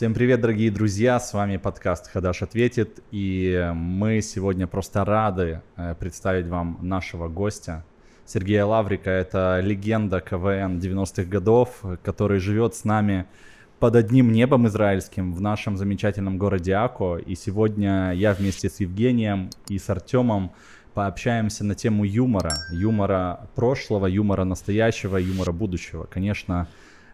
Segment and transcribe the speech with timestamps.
[0.00, 1.20] Всем привет, дорогие друзья!
[1.20, 3.00] С вами подкаст «Хадаш ответит».
[3.10, 7.84] И мы сегодня просто рады э, представить вам нашего гостя.
[8.24, 13.26] Сергея Лаврика– это легенда КВН 90-х годов, который живет с нами
[13.78, 17.18] под одним небом израильским в нашем замечательном городе Ако.
[17.18, 20.52] И сегодня я вместе с Евгением и с Артемом
[20.94, 22.54] пообщаемся на тему юмора.
[22.72, 26.04] Юмора прошлого, юмора настоящего, юмора будущего.
[26.04, 26.68] Конечно,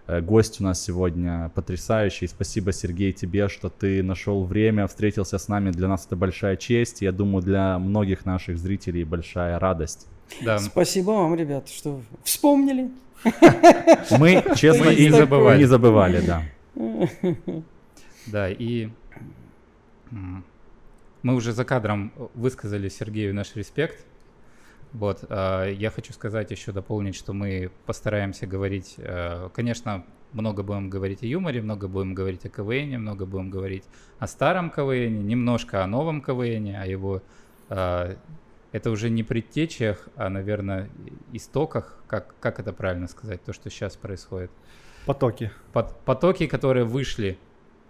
[0.09, 2.27] гость у нас сегодня потрясающий.
[2.29, 5.71] Спасибо, Сергей, тебе, что ты нашел время, встретился с нами.
[5.71, 7.03] Для нас это большая честь.
[7.03, 10.07] Я думаю, для многих наших зрителей большая радость.
[10.45, 10.59] Да.
[10.59, 12.91] Спасибо вам, ребята, что вспомнили.
[14.19, 15.59] Мы, честно, и не забывали.
[15.59, 16.43] Не забывали, да.
[18.27, 18.89] Да, и
[21.23, 24.05] мы уже за кадром высказали Сергею наш респект
[24.97, 30.89] вот, э, я хочу сказать еще дополнить, что мы постараемся говорить, э, конечно, много будем
[30.89, 33.85] говорить о юморе, много будем говорить о КВН, много будем говорить
[34.19, 37.23] о старом КВН, немножко о новом КВН, о его...
[37.69, 38.17] Э,
[38.73, 40.89] это уже не предтечах, а, наверное,
[41.33, 44.51] истоках, как, как это правильно сказать, то, что сейчас происходит.
[45.05, 45.51] Потоки.
[45.73, 47.39] Под, потоки, которые вышли,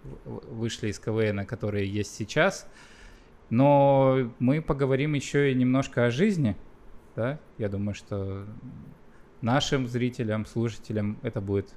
[0.03, 2.67] вышли из КВН, которые есть сейчас.
[3.49, 6.57] Но мы поговорим еще и немножко о жизни–
[7.17, 8.45] да, я думаю, что
[9.41, 11.73] нашим зрителям, слушателям это будет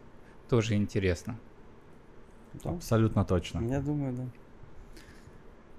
[0.51, 1.39] тоже интересно.
[2.63, 2.71] Да.
[2.71, 3.67] Абсолютно точно.
[3.67, 4.25] Я думаю, да.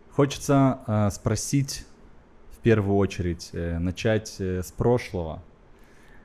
[0.09, 1.86] Хочется э, спросить
[2.52, 5.44] в первую очередь, э, начать э, с прошлого.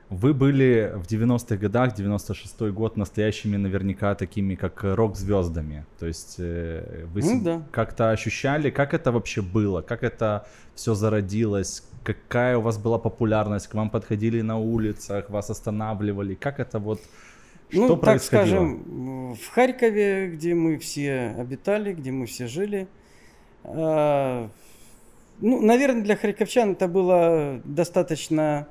[0.09, 5.85] Вы были в 90-х годах, 96-й год, настоящими наверняка такими, как рок-звездами.
[5.99, 7.61] То есть э, вы ну, да.
[7.71, 13.67] как-то ощущали, как это вообще было, как это все зародилось, какая у вас была популярность,
[13.67, 17.01] к вам подходили на улицах, вас останавливали, как это вот,
[17.69, 22.87] что ну, так скажем, в Харькове, где мы все обитали, где мы все жили,
[23.65, 24.47] э,
[25.41, 28.69] ну, наверное, для харьковчан это было достаточно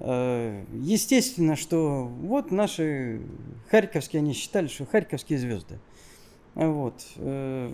[0.00, 3.20] естественно, что вот наши
[3.70, 5.78] харьковские, они считали, что харьковские звезды.
[6.54, 6.94] Вот.
[7.16, 7.70] Э,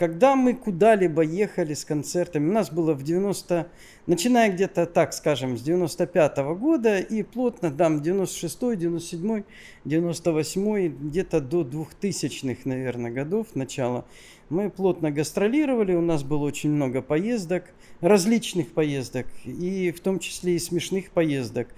[0.00, 3.68] когда мы куда-либо ехали с концертами, у нас было в 90,
[4.06, 9.42] начиная где-то так, скажем, с 95 -го года и плотно там 96, 97,
[9.84, 14.06] 98, где-то до 2000-х, наверное, годов, начала,
[14.50, 17.64] мы плотно гастролировали, у нас было очень много поездок,
[18.00, 21.68] различных поездок, и в том числе и смешных поездок.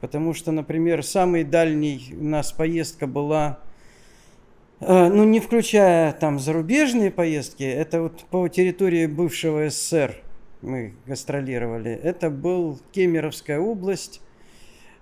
[0.00, 3.60] Потому что, например, самый дальний у нас поездка была
[4.80, 10.14] Э, ну, не включая там зарубежные поездки, это вот по территории бывшего СССР
[10.62, 11.90] мы гастролировали.
[11.90, 14.20] Это был Кемеровская область,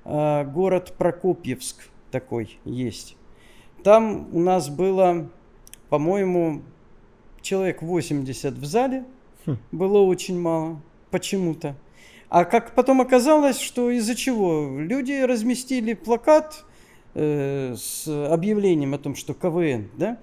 [0.05, 3.17] э, город Прокопьевск такой есть.
[3.83, 5.29] Там у нас было,
[5.91, 6.63] по-моему,
[7.47, 9.05] человек 80 в зале,
[9.47, 9.57] хм.
[9.73, 10.81] было очень мало
[11.11, 11.77] почему-то.
[12.29, 14.79] А как потом оказалось, что из-за чего?
[14.81, 16.65] Люди разместили плакат
[17.15, 20.19] э, с объявлением о том, что КВН, да?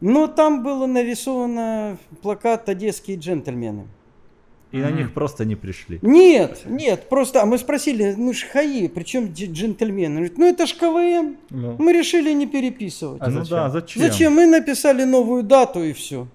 [0.00, 3.86] Но там было нарисовано плакат «Одесские джентльмены».
[4.72, 5.98] И на них просто не пришли.
[6.02, 10.16] Нет, нет, просто, а мы спросили, ну ж хаи, причем джентльмены?
[10.16, 11.36] Говорит, ну это ж КВН.
[11.50, 11.76] Ну.
[11.78, 13.22] Мы решили не переписывать.
[13.22, 13.56] А ну зачем?
[13.56, 14.02] да, зачем?
[14.02, 14.34] Зачем?
[14.34, 16.26] Мы написали новую дату и все.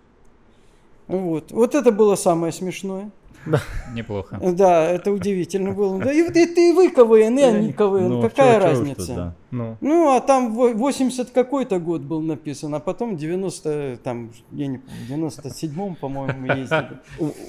[1.12, 1.52] Вот.
[1.52, 3.12] Вот это было самое смешное.
[3.46, 3.60] Да.
[3.94, 4.40] Неплохо.
[4.40, 6.00] Да, это удивительно было.
[6.00, 8.10] Да, и, и, и вы КВН, и они КВН.
[8.10, 9.06] Ну, Какая чего, разница?
[9.06, 9.36] Чего, да.
[9.50, 9.78] ну.
[9.82, 15.28] ну, а там 80 какой-то год был написан, а потом 90, там, я не помню,
[15.28, 17.00] 97-м, по-моему, мы ездили.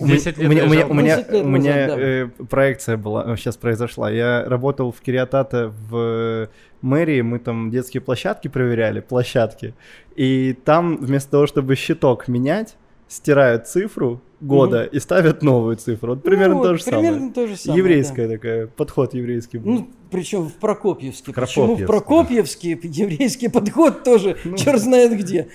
[0.00, 4.10] 10 лет у меня, у меня, у меня э, проекция была, сейчас произошла.
[4.10, 6.48] Я работал в Кириатате в
[6.80, 9.74] мэрии, мы там детские площадки проверяли, площадки.
[10.16, 12.76] И там вместо того, чтобы щиток менять,
[13.12, 14.96] стирают цифру года угу.
[14.96, 16.14] и ставят новую цифру.
[16.14, 17.32] Вот примерно ну, то же примерно самое.
[17.32, 18.34] То же самое Еврейская да.
[18.34, 19.72] такая, подход еврейский был.
[19.72, 21.32] Ну, причем в Прокопьевске.
[21.32, 22.88] Почему в Прокопьевске да.
[22.90, 24.56] еврейский подход тоже ну.
[24.56, 25.48] черт знает где.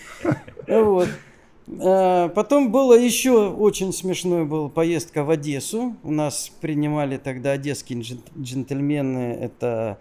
[0.67, 1.09] Вот.
[1.81, 5.95] А, потом было еще очень смешной была поездка в Одессу.
[6.03, 8.03] У нас принимали тогда одесские
[8.39, 9.35] джентльмены.
[9.41, 9.97] Это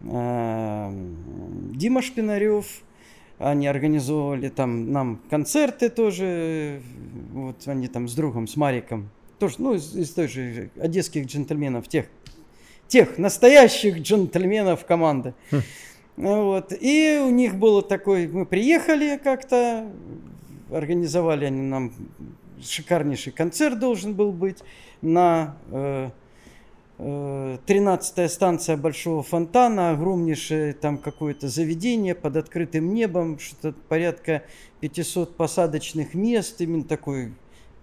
[0.00, 0.90] э,
[1.74, 2.64] Дима Шпинарев,
[3.38, 6.80] они организовывали там нам концерты тоже,
[7.32, 11.88] вот они там с другом, с Мариком, тоже, ну, из, из той же одесских джентльменов,
[11.88, 12.06] тех,
[12.86, 15.34] тех настоящих джентльменов команды.
[15.50, 15.60] Хм.
[16.16, 16.72] Вот.
[16.80, 19.90] И у них было такой, мы приехали как-то,
[20.70, 21.92] организовали они нам
[22.62, 24.58] шикарнейший концерт должен был быть
[25.02, 26.10] на э,
[26.98, 34.42] 13-я станция Большого фонтана, огромнейшее там какое-то заведение под открытым небом, что-то порядка
[34.80, 37.32] 500 посадочных мест, именно такой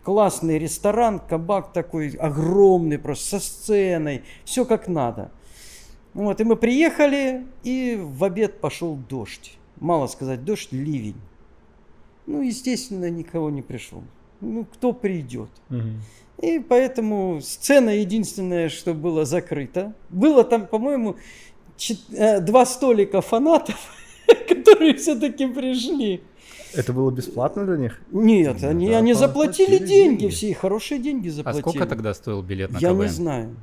[0.04, 5.32] классный ресторан, кабак такой огромный, просто со сценой, все как надо.
[6.14, 9.58] Вот, и мы приехали, и в обед пошел дождь.
[9.80, 11.20] Мало сказать, дождь, ливень.
[12.28, 14.04] Ну, естественно, никого не пришел.
[14.42, 15.50] Ну, кто придет?
[15.70, 15.80] Угу.
[16.42, 19.94] И поэтому сцена единственная, что было закрыто.
[20.10, 21.18] Было там, по-моему,
[22.14, 23.78] э, два столика фанатов,
[24.48, 26.22] которые все-таки пришли.
[26.74, 28.02] Это было бесплатно для них?
[28.12, 31.62] Нет, они, да, они заплатили деньги, деньги, все хорошие деньги заплатили.
[31.62, 33.02] А сколько тогда стоил билет на Я КВН?
[33.02, 33.56] не знаю.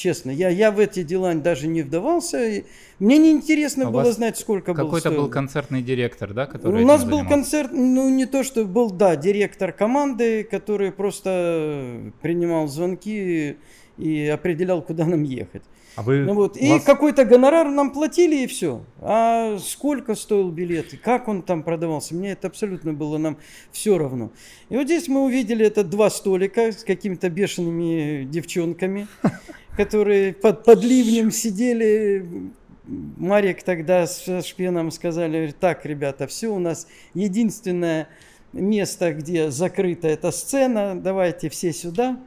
[0.00, 2.64] Честно, я, я в эти дела даже не вдавался.
[3.00, 6.86] Мне не интересно а было знать, сколько был Какой-то был концертный директор, да, который У
[6.86, 13.58] нас был концерт, ну не то, что был, да, директор команды, который просто принимал звонки
[14.00, 15.62] и определял, куда нам ехать.
[15.96, 16.84] А вы ну вот, и вас...
[16.84, 18.84] какой-то гонорар нам платили и все.
[19.00, 23.38] А сколько стоил билет и как он там продавался, мне это абсолютно было нам
[23.72, 24.30] все равно.
[24.68, 29.08] И вот здесь мы увидели это два столика с какими-то бешеными девчонками
[29.76, 32.52] которые под, под ливнем сидели.
[32.86, 38.08] Марик тогда с Шпеном сказали, так, ребята, все, у нас единственное
[38.52, 42.18] место, где закрыта эта сцена, давайте все сюда.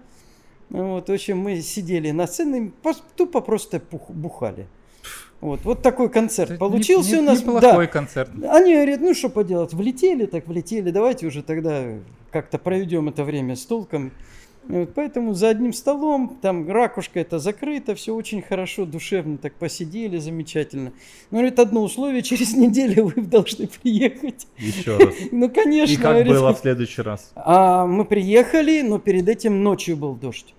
[0.73, 2.71] Вот, в общем, мы сидели на сцене,
[3.15, 3.79] тупо просто
[4.09, 4.67] бухали.
[5.39, 7.41] Вот, вот такой концерт Это получился не, не, у нас.
[7.41, 7.91] Неплохой да.
[7.91, 8.31] концерт.
[8.49, 11.83] Они говорят, ну что поделать, влетели, так влетели, давайте уже тогда
[12.31, 14.13] как-то проведем это время с толком.
[14.67, 20.17] Вот поэтому за одним столом, там ракушка это закрыто, все очень хорошо, душевно так посидели,
[20.17, 20.93] замечательно.
[21.29, 24.47] Но говорит, одно условие, через неделю вы должны приехать.
[24.57, 25.13] Еще раз.
[25.31, 25.93] Ну, конечно.
[25.93, 27.31] И как говорит, было в следующий раз?
[27.35, 30.55] А, мы приехали, но перед этим ночью был дождь.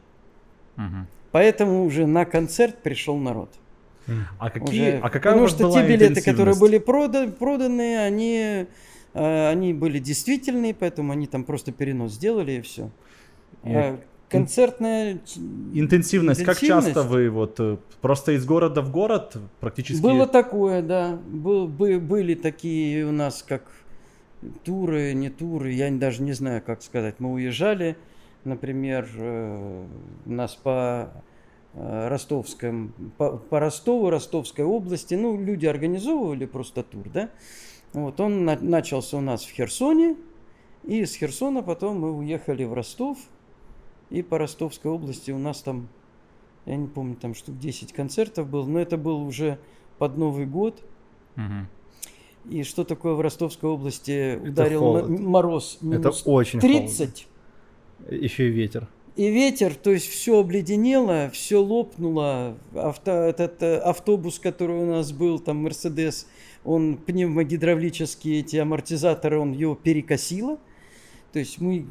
[0.77, 1.07] Угу.
[1.33, 3.51] Поэтому уже на концерт пришел народ.
[4.39, 7.33] А какие, уже, а какая Потому у вас что была те билеты, которые были продан,
[7.33, 8.67] проданы, они,
[9.15, 12.91] э, они были действительные, поэтому они там просто перенос сделали и все.
[13.63, 13.99] А,
[14.29, 15.21] концертная
[15.73, 16.45] интенсивность.
[16.45, 20.03] Как часто вы вот э, просто из города в город практически?
[20.03, 21.19] Было такое, да.
[21.27, 23.63] Был, были такие у нас как
[24.65, 27.17] туры, не туры, я даже не знаю, как сказать.
[27.19, 27.97] Мы уезжали,
[28.45, 29.87] например, э,
[30.27, 31.11] нас по
[31.75, 37.31] э, Ростовском, по, по Ростову, Ростовской области, ну, люди организовывали просто тур, да.
[37.93, 40.17] Вот он на, начался у нас в Херсоне,
[40.83, 43.19] и с Херсона потом мы уехали в Ростов–
[44.11, 45.89] и по Ростовской области у нас там,
[46.67, 49.59] я не помню, там штук 10 концертов было, но это был уже
[49.99, 50.83] под Новый год.
[51.37, 52.53] Угу.
[52.55, 56.99] И что такое в Ростовской области ударил мороз минус это очень 30.
[56.99, 57.34] Холодно.
[58.11, 58.89] Еще и ветер.
[59.17, 62.59] И ветер, то есть все обледенело, все лопнуло.
[62.75, 66.27] Авто, этот э, автобус, который у нас был, там Мерседес,
[66.65, 70.59] он пневмогидравлические эти амортизаторы, он его перекосило.
[71.33, 71.87] То есть мы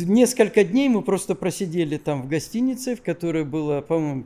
[0.00, 4.24] несколько дней мы просто просидели там в гостинице, в которой было, по-моему,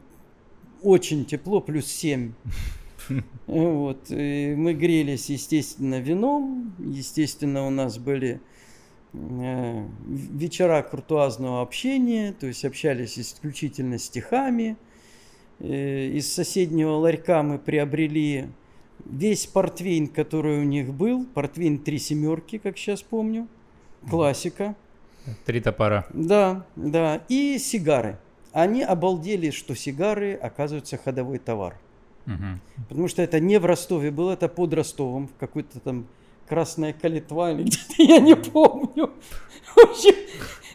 [0.83, 2.33] очень тепло, плюс 7.
[3.47, 4.07] Вот.
[4.09, 6.75] И мы грелись, естественно, вином.
[6.79, 8.41] Естественно, у нас были
[9.15, 14.77] вечера куртуазного общения, то есть общались исключительно стихами.
[15.61, 18.49] Э, из соседнего ларька мы приобрели
[19.05, 23.47] весь портвейн, который у них был, портвейн три семерки, как сейчас помню,
[24.11, 24.75] классика.
[25.45, 26.07] Три топора.
[26.13, 27.23] Да, да.
[27.29, 28.19] И сигары.
[28.53, 31.77] Они обалдели, что сигары оказываются ходовой товар.
[32.27, 32.87] Угу.
[32.89, 36.07] Потому что это не в Ростове было, это под Ростовом, в какой-то там
[36.49, 39.11] Красная Калитва или где-то, я не помню.
[39.75, 40.15] В общем,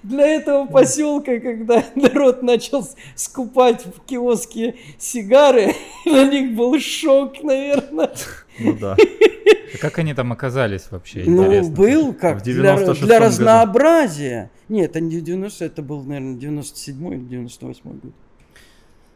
[0.04, 5.74] для этого поселка, когда народ начал скупать в киоске сигары,
[6.06, 8.12] на них был шок, наверное.
[8.60, 8.96] Ну да.
[9.74, 11.24] А как они там оказались вообще?
[11.26, 11.76] Ну, интересно?
[11.76, 14.52] был как для, для разнообразия.
[14.68, 14.80] Году.
[14.80, 18.14] Нет, это не 90, это был, наверное, 97 или 98 год.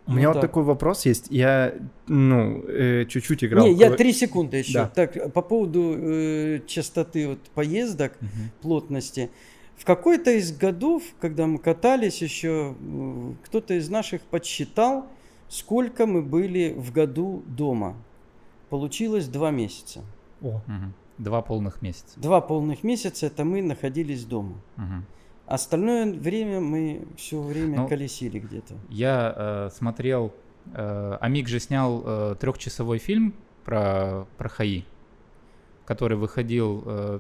[0.06, 1.28] У меня вот, вот такой вопрос есть.
[1.30, 1.74] Я,
[2.08, 3.66] ну, э, чуть-чуть играл.
[3.66, 4.74] Не, я три секунды еще.
[4.74, 4.88] Да.
[4.88, 8.30] Так, по поводу э, частоты вот поездок, угу.
[8.62, 9.30] плотности.
[9.78, 15.08] В какой-то из годов, когда мы катались еще, э, кто-то из наших подсчитал,
[15.48, 17.96] сколько мы были в году дома.
[18.70, 20.02] Получилось два месяца.
[20.42, 20.48] О.
[20.48, 20.94] Угу.
[21.20, 22.20] Два полных месяца.
[22.20, 24.56] Два полных месяца это мы находились дома.
[24.78, 25.04] Угу.
[25.46, 28.76] Остальное время мы все время ну, колесили где-то.
[28.90, 30.34] Я э, смотрел,
[30.74, 33.34] э, Амик же снял э, трехчасовой фильм
[33.66, 34.84] про, про ХАИ.
[35.86, 36.84] который выходил...
[36.86, 37.20] Э,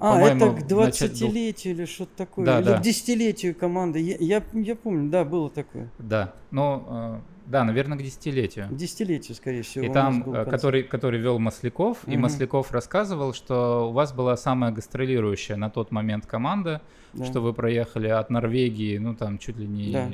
[0.00, 2.46] а, это к 20-летию или что-то такое.
[2.46, 2.78] Да, или да.
[2.78, 3.98] к десятилетию команды.
[4.00, 5.90] Я, я, я помню, да, было такое.
[5.98, 7.22] Да, но...
[7.24, 8.68] Э, да, наверное, к десятилетию.
[8.68, 9.86] К десятилетию, скорее всего.
[9.86, 12.12] И там, э, который, который вел Масляков, угу.
[12.12, 16.82] и Масляков рассказывал, что у вас была самая гастролирующая на тот момент команда,
[17.14, 17.24] да.
[17.24, 20.10] что вы проехали от Норвегии, ну там чуть ли не да.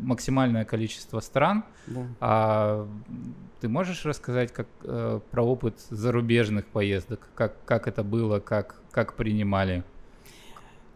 [0.00, 1.64] максимальное количество стран.
[1.86, 2.06] Да.
[2.20, 2.88] А
[3.60, 7.28] ты можешь рассказать как, э, про опыт зарубежных поездок?
[7.36, 9.84] Как, как это было, как, как принимали?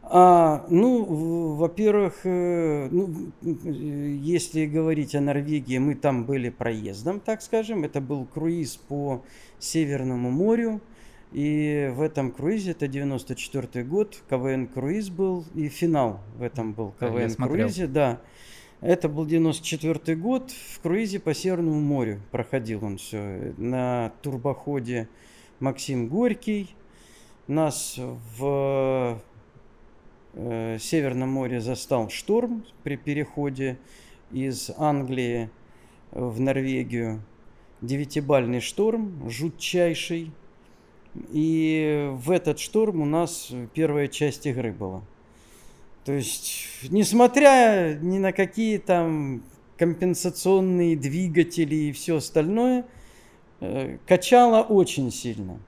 [0.05, 7.85] А, ну, во-первых, э, ну, если говорить о Норвегии, мы там были проездом, так скажем.
[7.85, 9.25] Это был круиз по
[9.59, 10.81] Северному морю.
[11.33, 16.93] И в этом круизе, это 94 год, КВН круиз был, и финал в этом был
[17.01, 18.21] КВН круизе, да.
[18.83, 20.51] Это был 94 год.
[20.51, 23.55] В круизе по Северному морю проходил он все.
[23.57, 25.09] На турбоходе
[25.61, 26.75] Максим Горький.
[27.47, 29.21] Нас в
[30.35, 33.79] э, Северном море застал шторм при переходе
[34.31, 35.51] из Англии
[36.11, 37.23] в Норвегию.
[37.81, 40.31] Девятибальный шторм, жутчайший.
[41.31, 45.03] И в этот шторм у нас первая часть игры была.
[46.05, 49.43] То есть, несмотря ни на какие там
[49.77, 52.87] компенсационные двигатели и все остальное,
[53.61, 55.61] э, качало очень сильно.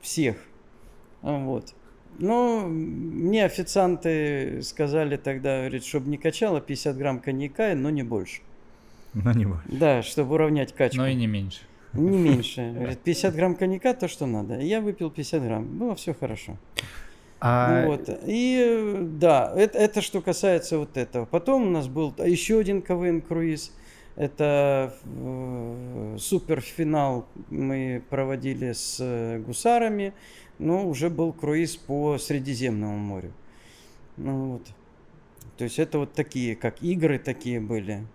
[0.00, 0.36] Всех.
[1.22, 1.74] Вот.
[2.20, 8.42] Но мне официанты сказали тогда, говорит, чтобы не качало 50 грамм коньяка, но не больше.
[9.14, 9.64] Но не больше.
[9.66, 10.98] Да, чтобы уравнять качку.
[10.98, 11.60] Но и не меньше.
[11.94, 12.72] Не меньше.
[12.74, 14.60] Говорит, 50 грамм коньяка, то, что надо.
[14.60, 15.64] Я выпил 50 грамм.
[15.78, 16.58] Было все хорошо.
[17.40, 17.86] А...
[17.86, 18.08] Вот.
[18.26, 21.24] И да, это, это что касается вот этого.
[21.24, 23.72] Потом у нас был еще один КВН круиз.
[24.20, 30.12] Это э, суперфинал мы проводили с э, гусарами,
[30.58, 33.32] но уже был круиз по Средиземному морю.
[34.18, 34.66] Ну, вот.
[35.56, 38.06] То есть это вот такие, как игры такие были.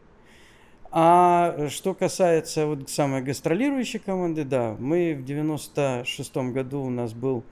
[0.91, 7.43] А что касается вот самой гастролирующей команды, да, мы в 96 году у нас был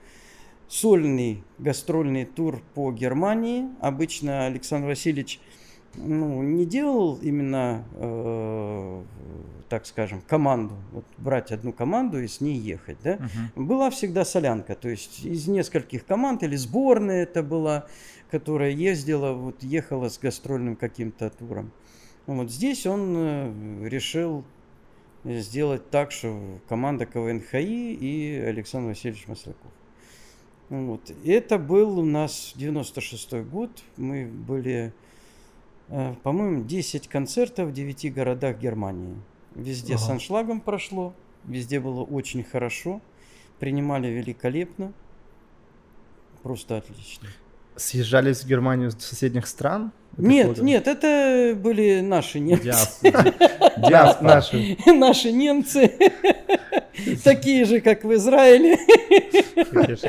[0.68, 3.66] сольный гастрольный тур по Германии.
[3.80, 5.40] Обычно Александр Васильевич
[5.96, 9.02] ну, не делал именно, э,
[9.68, 13.14] так скажем, команду, вот брать одну команду и с ней ехать, да.
[13.14, 13.64] Uh-huh.
[13.64, 17.86] Была всегда солянка, то есть из нескольких команд или сборная это была,
[18.30, 21.72] которая ездила, вот ехала с гастрольным каким-то туром.
[22.26, 24.44] Вот здесь он э, решил
[25.24, 29.70] сделать так, что команда КВНХИ и Александр Васильевич Масляков.
[30.68, 31.12] Вот.
[31.24, 33.70] Это был у нас 96 год.
[33.96, 34.92] Мы были,
[35.88, 39.16] по-моему, 10 концертов в 9 городах Германии.
[39.54, 40.02] Везде ага.
[40.02, 41.14] с аншлагом прошло,
[41.44, 43.00] везде было очень хорошо.
[43.58, 44.92] Принимали великолепно.
[46.42, 47.28] Просто отлично.
[47.76, 49.92] Съезжались в Германию с соседних стран?
[50.16, 50.62] Нет, года?
[50.62, 52.72] нет, это были наши немцы.
[53.76, 54.76] Наши.
[54.86, 55.92] Наши немцы.
[57.24, 58.78] Такие же, как в Израиле.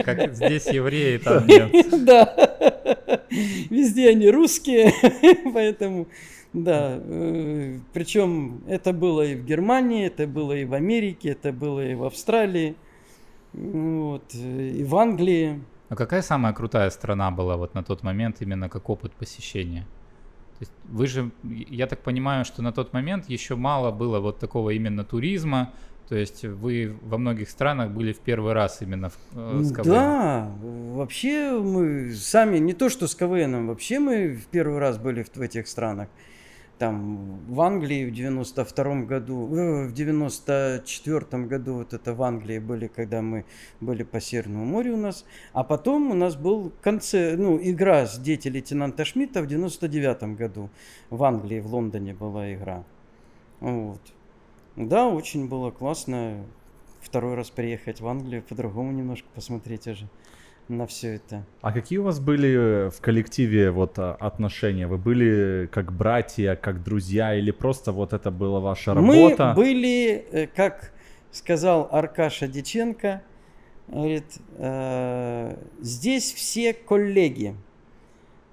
[0.04, 1.98] Как здесь евреи, там немцы.
[1.98, 2.36] Да.
[3.70, 4.94] Везде они русские,
[5.54, 6.08] поэтому...
[6.54, 11.86] Да, э, причем это было и в Германии, это было и в Америке, это было
[11.86, 12.76] и в Австралии,
[13.52, 15.62] вот, и в Англии.
[15.90, 19.86] А какая самая крутая страна была вот на тот момент именно как опыт посещения?
[20.58, 24.40] То есть вы же, я так понимаю, что на тот момент еще мало было вот
[24.40, 25.74] такого именно туризма,
[26.08, 29.92] то есть вы во многих странах были в первый раз именно в, э, с КВН?
[29.92, 35.24] Да, вообще мы сами, не то что с КВНом, вообще мы в первый раз были
[35.24, 36.10] в, в этих странах
[36.78, 42.88] там в Англии в 92 году, э, в 94 году вот это в Англии были,
[42.88, 43.46] когда мы
[43.80, 48.20] были по Северному морю у нас, а потом у нас был конце, ну, игра с
[48.20, 50.70] дети лейтенанта Шмидта в 99 году
[51.10, 52.84] в Англии, в Лондоне была игра.
[53.62, 54.02] Вот.
[54.76, 56.44] Да, очень было классно
[57.02, 60.08] второй раз приехать в Англию, по-другому немножко посмотреть уже
[60.68, 61.46] на все это.
[61.62, 64.88] А какие у вас были в коллективе вот а, отношения?
[64.88, 69.50] Вы были как братья, как друзья или просто вот это была ваша работа?
[69.50, 70.92] Мы были, э, как
[71.32, 73.22] сказал Аркаша Диченко,
[73.88, 77.56] говорит, э, здесь все коллеги,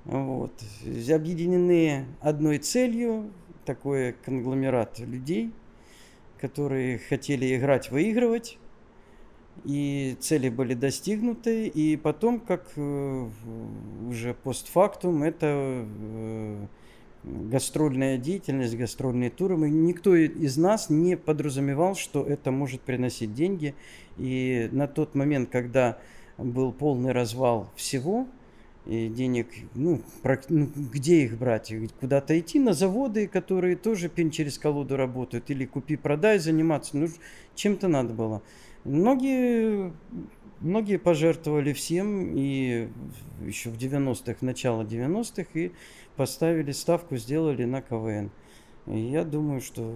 [0.04, 0.52] вот,
[0.84, 3.30] объединены одной целью,
[3.64, 5.52] такой конгломерат людей,
[6.42, 8.58] которые хотели играть, выигрывать,
[9.64, 13.28] и цели были достигнуты, и потом, как э,
[14.08, 16.66] уже постфактум, это э,
[17.22, 19.56] гастрольная деятельность, гастрольные туры.
[19.56, 23.76] Мы, никто из нас не подразумевал, что это может приносить деньги.
[24.18, 25.98] И на тот момент, когда
[26.38, 28.26] был полный развал всего,
[28.86, 30.00] и денег, ну,
[30.48, 31.72] ну, где их брать?
[32.00, 37.08] Куда-то идти на заводы, которые тоже пень через колоду работают, или купи-продай, заниматься, ну,
[37.54, 38.42] чем-то надо было.
[38.84, 39.92] Многие,
[40.60, 42.88] многие пожертвовали всем, и
[43.44, 45.72] еще в 90-х, начало 90-х, и
[46.16, 48.30] поставили ставку, сделали на КВН.
[48.86, 49.94] И я думаю, что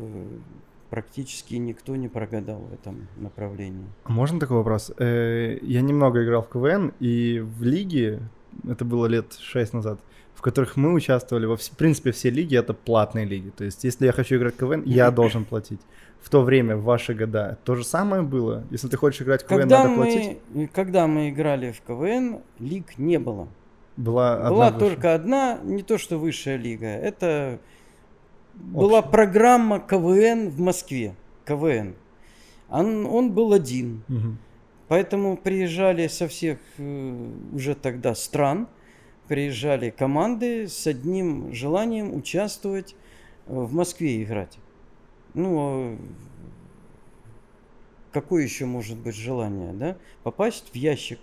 [0.91, 3.87] практически никто не прогадал в этом направлении.
[4.05, 4.93] А можно такой вопрос?
[4.99, 8.21] Э, я немного играл в КВН, и в лиге
[8.69, 9.99] это было лет 6 назад,
[10.35, 13.51] в которых мы участвовали, во, в принципе, все лиги это платные лиги.
[13.51, 15.81] То есть, если я хочу играть в КВН, я должен платить.
[16.21, 18.65] В то время, в ваши года, то же самое было?
[18.71, 20.39] Если ты хочешь играть в КВН, когда надо мы, платить?
[20.73, 23.49] Когда мы играли в КВН, лиг не было.
[23.97, 27.59] Была, была одна только одна, не то что высшая лига, это
[28.55, 28.79] Общая.
[28.79, 31.15] была программа КВН в Москве.
[31.47, 31.95] КВН.
[32.69, 34.03] Он, он был один.
[34.09, 34.37] Угу.
[34.89, 38.69] Поэтому приезжали со всех э, уже тогда стран,
[39.27, 42.95] приезжали команды с одним желанием участвовать
[43.47, 44.59] э, в Москве играть.
[45.35, 45.99] Ну, а
[48.13, 49.97] какое еще может быть желание, да?
[50.23, 51.19] Попасть в ящик,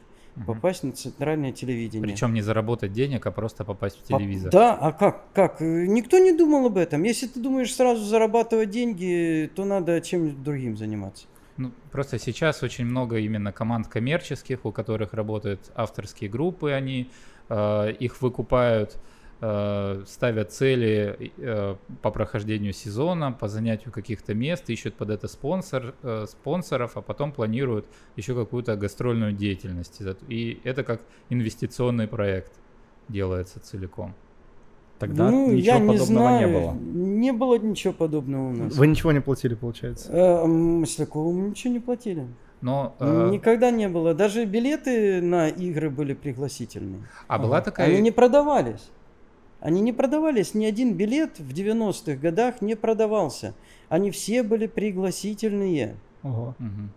[0.45, 2.07] попасть на центральное телевидение.
[2.07, 4.51] Причем не заработать денег, а просто попасть в телевизор.
[4.51, 5.23] Да, а как?
[5.33, 5.61] Как?
[5.61, 7.03] Никто не думал об этом.
[7.03, 11.25] Если ты думаешь сразу зарабатывать деньги, то надо чем-нибудь другим заниматься.
[11.57, 17.11] Ну, просто сейчас очень много именно команд коммерческих, у которых работают авторские группы, они
[17.49, 18.97] э, их выкупают,
[19.39, 25.93] э, ставят цели э, по прохождению сезона, по занятию каких-то мест, ищут под это спонсор,
[26.01, 30.01] э, спонсоров, а потом планируют еще какую-то гастрольную деятельность.
[30.27, 32.53] И это как инвестиционный проект
[33.09, 34.15] делается целиком.
[34.99, 36.47] Тогда ну, ничего я подобного не, знаю.
[36.47, 36.73] не было.
[36.73, 38.75] Не было ничего подобного у нас.
[38.75, 40.11] Вы ничего не платили, получается?
[40.11, 42.27] Э, Маслякову мы ничего не платили.
[42.61, 43.29] Но, э...
[43.31, 44.13] Никогда не было.
[44.13, 47.01] Даже билеты на игры были пригласительные.
[47.27, 47.89] А была такая...
[47.89, 48.89] Они не продавались.
[49.59, 50.53] Они не продавались.
[50.53, 53.53] Ни один билет в 90-х годах не продавался.
[53.89, 55.97] Они все были пригласительные.
[56.23, 56.55] Ого.
[56.59, 56.89] Угу.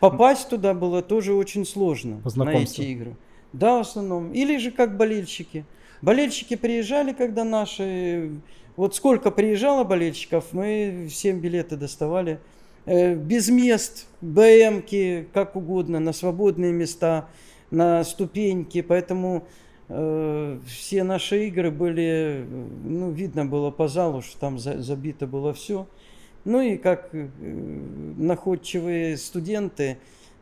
[0.00, 3.14] Попасть туда было тоже очень сложно на эти игры.
[3.52, 4.32] Да, в основном.
[4.32, 5.66] Или же как болельщики.
[6.02, 8.30] Болельщики приезжали, когда наши...
[8.76, 12.38] Вот сколько приезжало болельщиков, мы всем билеты доставали.
[12.86, 17.28] Э, без мест, БМки, как угодно, на свободные места,
[17.70, 18.80] на ступеньки.
[18.80, 19.46] Поэтому
[19.88, 22.46] э, все наши игры были,
[22.84, 25.86] ну, видно было по залу, что там за, забито было все.
[26.44, 27.28] Ну и как э,
[28.16, 29.98] находчивые студенты,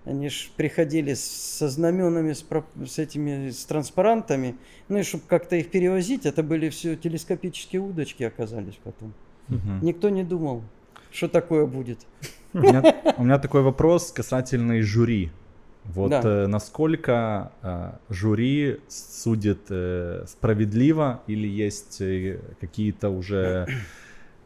[0.08, 2.44] они же приходили со знаменами, с,
[2.86, 4.56] с этими, с транспарантами.
[4.88, 9.12] Ну и чтобы как-то их перевозить, это были все телескопические удочки оказались потом.
[9.48, 9.82] Угу.
[9.82, 10.62] Никто не думал,
[11.10, 11.98] что такое будет.
[12.54, 12.82] У меня,
[13.16, 15.30] у меня такой вопрос касательно жюри.
[15.84, 16.20] Вот да.
[16.24, 23.66] э, насколько э, жюри судит э, справедливо или есть э, какие-то уже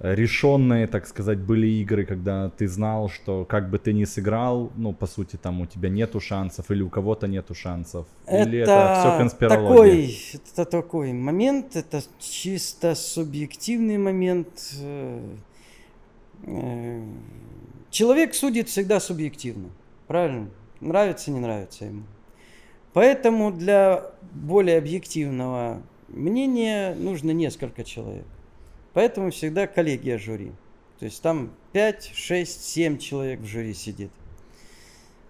[0.02, 4.92] решенные, так сказать, были игры, когда ты знал, что как бы ты ни сыграл, ну,
[4.92, 8.06] по сути, там у тебя нету шансов или у кого-то нету шансов?
[8.26, 9.68] Это или это все конспирология?
[9.68, 14.74] Такой, это такой момент, это чисто субъективный момент.
[14.80, 15.36] Э,
[17.90, 19.68] человек судит всегда субъективно,
[20.08, 20.50] правильно?
[20.80, 22.02] Нравится, не нравится ему.
[22.92, 28.26] Поэтому для более объективного мнения нужно несколько человек.
[28.92, 30.52] Поэтому всегда коллегия жюри.
[30.98, 34.10] То есть там 5, 6, 7 человек в жюри сидит.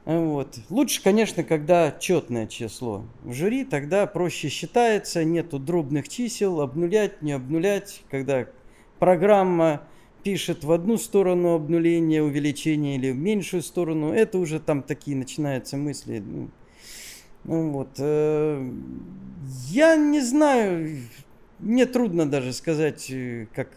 [0.05, 0.59] Вот.
[0.69, 7.33] Лучше, конечно, когда четное число в жюри, тогда проще считается, нету дробных чисел, обнулять, не
[7.33, 8.47] обнулять, когда
[8.99, 9.83] программа
[10.25, 15.77] пишет в одну сторону обнуление, увеличение или в меньшую сторону, это уже там такие начинаются
[15.77, 16.19] мысли.
[16.19, 16.51] Ну,
[17.45, 17.91] ну вот.
[17.99, 18.71] Э,
[19.69, 20.99] я не знаю,
[21.63, 23.69] мне трудно даже сказать, э, как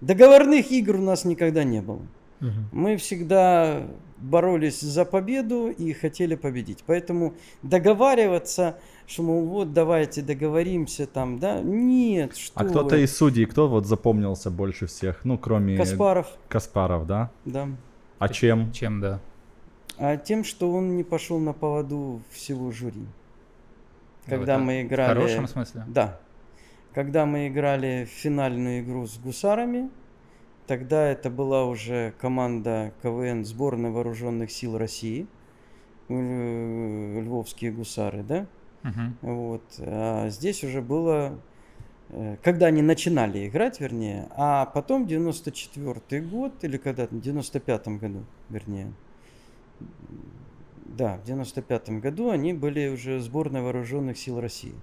[0.00, 2.02] договорных игр у нас никогда не было.
[2.40, 2.50] Угу.
[2.72, 3.86] Мы всегда
[4.18, 6.82] боролись за победу и хотели победить.
[6.86, 13.46] Поэтому договариваться, что, мол, вот давайте договоримся там, да, нет, что А кто-то из судей,
[13.46, 15.76] кто вот запомнился больше всех, ну, кроме...
[15.76, 16.28] Каспаров.
[16.48, 17.30] Каспаров, да?
[17.44, 17.68] Да.
[18.18, 18.72] А чем?
[18.72, 19.20] Чем, да?
[19.98, 23.06] А тем, что он не пошел на поводу всего жюри.
[24.26, 25.12] Когда ну, мы играли...
[25.12, 25.84] В хорошем смысле?
[25.88, 26.20] Да.
[26.94, 29.90] Когда мы играли финальную игру с гусарами,
[30.66, 35.26] тогда это была уже команда КВН сборной вооруженных сил России,
[36.08, 38.46] э, львовские гусары, да?
[38.82, 39.12] Uh-huh.
[39.22, 39.62] Вот.
[39.78, 41.38] А здесь уже было
[42.10, 48.24] э, когда они начинали играть, вернее, а потом 94 год, или когда в 95 году,
[48.50, 48.92] вернее,
[50.84, 54.74] да, в 95 году они были уже сборной вооруженных сил России.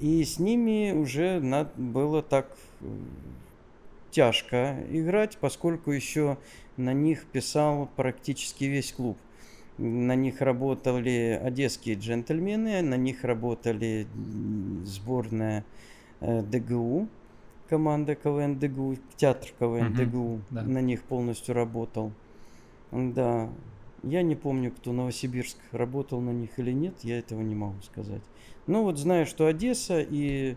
[0.00, 2.86] И с ними уже надо было так э,
[4.10, 6.38] тяжко играть, поскольку еще
[6.76, 9.18] на них писал практически весь клуб.
[9.76, 14.06] На них работали одесские джентльмены, на них работали
[14.84, 15.64] сборная
[16.20, 17.08] э, ДГУ,
[17.68, 20.62] команда КВН ДГУ, театр КВН угу, ДГУ да.
[20.62, 22.12] на них полностью работал.
[22.90, 23.50] Да,
[24.02, 28.22] я не помню, кто Новосибирск работал на них или нет, я этого не могу сказать.
[28.66, 30.56] Ну вот знаю, что Одесса и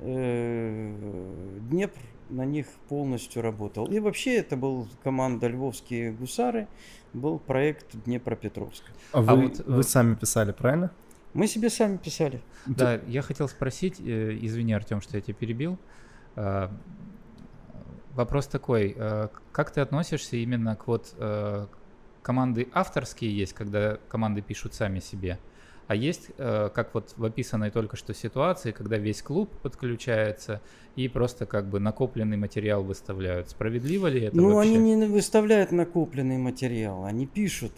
[0.00, 3.86] э, Днепр на них полностью работал.
[3.86, 6.66] И вообще это был команда Львовские гусары,
[7.12, 8.84] был проект Днепропетровск.
[9.12, 10.90] А, а вы, вот, вы э, сами писали, правильно?
[11.34, 12.42] Мы себе сами писали.
[12.66, 15.78] Да, я хотел спросить, э, извини, Артем, что я тебя перебил.
[16.36, 16.68] Э,
[18.14, 18.96] вопрос такой,
[19.52, 21.14] как ты относишься именно к вот
[22.22, 25.38] команды авторские есть, когда команды пишут сами себе,
[25.88, 30.60] а есть, э, как вот в описанной только что ситуации, когда весь клуб подключается
[30.96, 33.50] и просто как бы накопленный материал выставляют.
[33.50, 34.70] Справедливо ли это Ну, вообще?
[34.70, 37.72] они не выставляют накопленный материал, они пишут.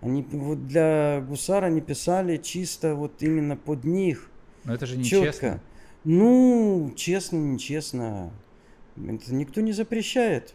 [0.00, 4.28] Они вот для Гусара они писали чисто вот именно под них.
[4.64, 5.30] Но это же нечестно.
[5.32, 5.60] Четко.
[6.04, 8.30] Ну, честно, нечестно.
[8.96, 10.54] Это никто не запрещает.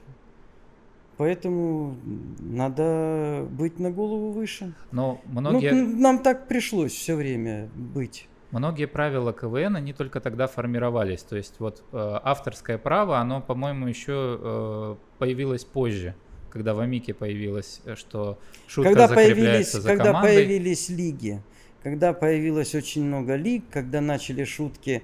[1.19, 1.97] Поэтому
[2.39, 4.71] надо быть на голову выше.
[4.93, 5.71] Но многие...
[5.73, 8.29] Ну, нам так пришлось все время быть.
[8.51, 11.23] Многие правила КВН, они только тогда формировались.
[11.23, 16.15] То есть вот э, авторское право, оно, по-моему, еще э, появилось позже,
[16.51, 20.36] когда в Амике появилось, э, что шутка когда появились, за Когда командой.
[20.36, 21.43] появились лиги,
[21.84, 25.03] когда появилось очень много лиг, когда начали шутки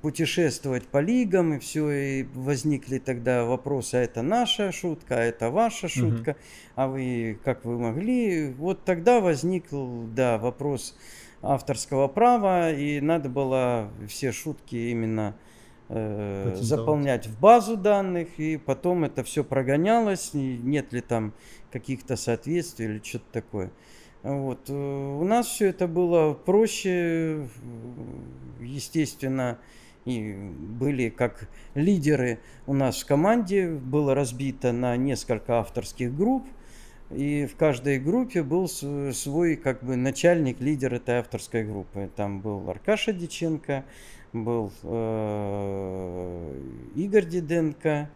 [0.00, 5.50] путешествовать по лигам, и все, и возникли тогда вопросы, а это наша шутка, а это
[5.50, 6.38] ваша шутка, угу.
[6.76, 9.64] а вы, как вы могли, вот тогда возник,
[10.14, 10.96] да, вопрос
[11.42, 15.34] авторского права, и надо было все шутки именно
[15.88, 21.34] э, заполнять в базу данных, и потом это все прогонялось, нет ли там
[21.72, 23.70] каких-то соответствий или что-то такое.
[24.22, 24.68] Вот.
[24.68, 27.48] Э, у нас все это было проще,
[28.60, 29.58] естественно,
[30.04, 36.44] и были как лидеры у нас в команде, было разбито на несколько авторских групп,
[37.10, 42.10] и в каждой группе был свой как бы начальник, лидер этой авторской группы.
[42.16, 43.84] Там был Аркаша Диченко,
[44.32, 46.60] был э,
[46.94, 48.08] Игорь Диденко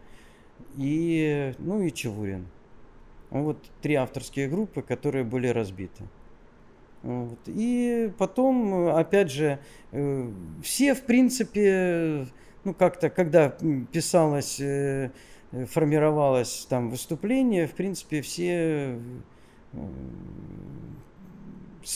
[0.77, 2.47] и, ну и Чевурин.
[3.29, 6.03] Вот три авторские группы, которые были разбиты.
[7.03, 7.39] Вот.
[7.45, 9.59] И потом, опять же,
[9.91, 10.31] э,
[10.63, 12.27] все, в принципе,
[12.63, 13.49] ну как-то, когда
[13.91, 15.11] писалось, э,
[15.51, 18.99] формировалось там выступление, в принципе, все
[19.73, 19.87] э,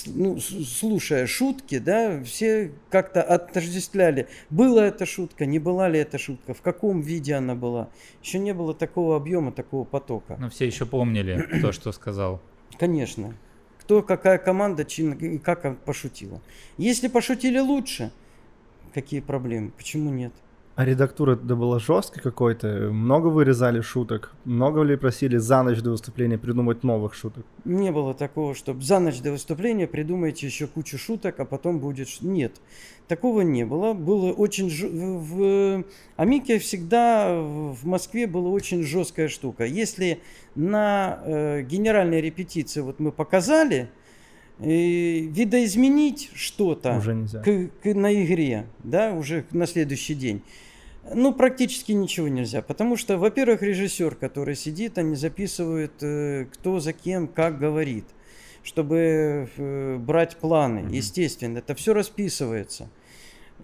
[0.06, 6.54] ну, слушая шутки, да, все как-то отождествляли, была эта шутка, не была ли эта шутка,
[6.54, 7.90] в каком виде она была.
[8.24, 10.38] Еще не было такого объема, такого потока.
[10.40, 12.42] Но все еще помнили то, что сказал.
[12.80, 13.36] Конечно.
[13.80, 16.42] Кто, какая команда, чин, и как пошутила.
[16.78, 18.12] Если пошутили лучше,
[18.94, 19.72] какие проблемы?
[19.72, 20.34] Почему нет?
[20.82, 22.90] А редактура это была жесткой какой-то?
[22.92, 24.34] Много вырезали шуток?
[24.46, 27.46] Много ли просили за ночь до выступления придумать новых шуток?
[27.66, 32.08] Не было такого, чтобы за ночь до выступления придумайте еще кучу шуток, а потом будет...
[32.22, 32.54] Нет,
[33.08, 33.94] такого не было.
[33.94, 34.72] Было очень...
[34.72, 34.88] Ж...
[34.90, 39.66] В Амике всегда в Москве была очень жесткая штука.
[39.66, 40.20] Если
[40.56, 43.92] на э, генеральной репетиции вот мы показали,
[44.58, 47.00] э, видоизменить что-то.
[47.46, 50.42] К, к, на игре, да, уже на следующий день,
[51.14, 56.94] ну, практически ничего нельзя, потому что, во-первых, режиссер, который сидит, они записывают, э, кто за
[56.94, 58.06] кем, как говорит,
[58.64, 60.80] чтобы э, брать планы.
[60.80, 60.96] Mm-hmm.
[60.96, 62.90] Естественно, это все расписывается.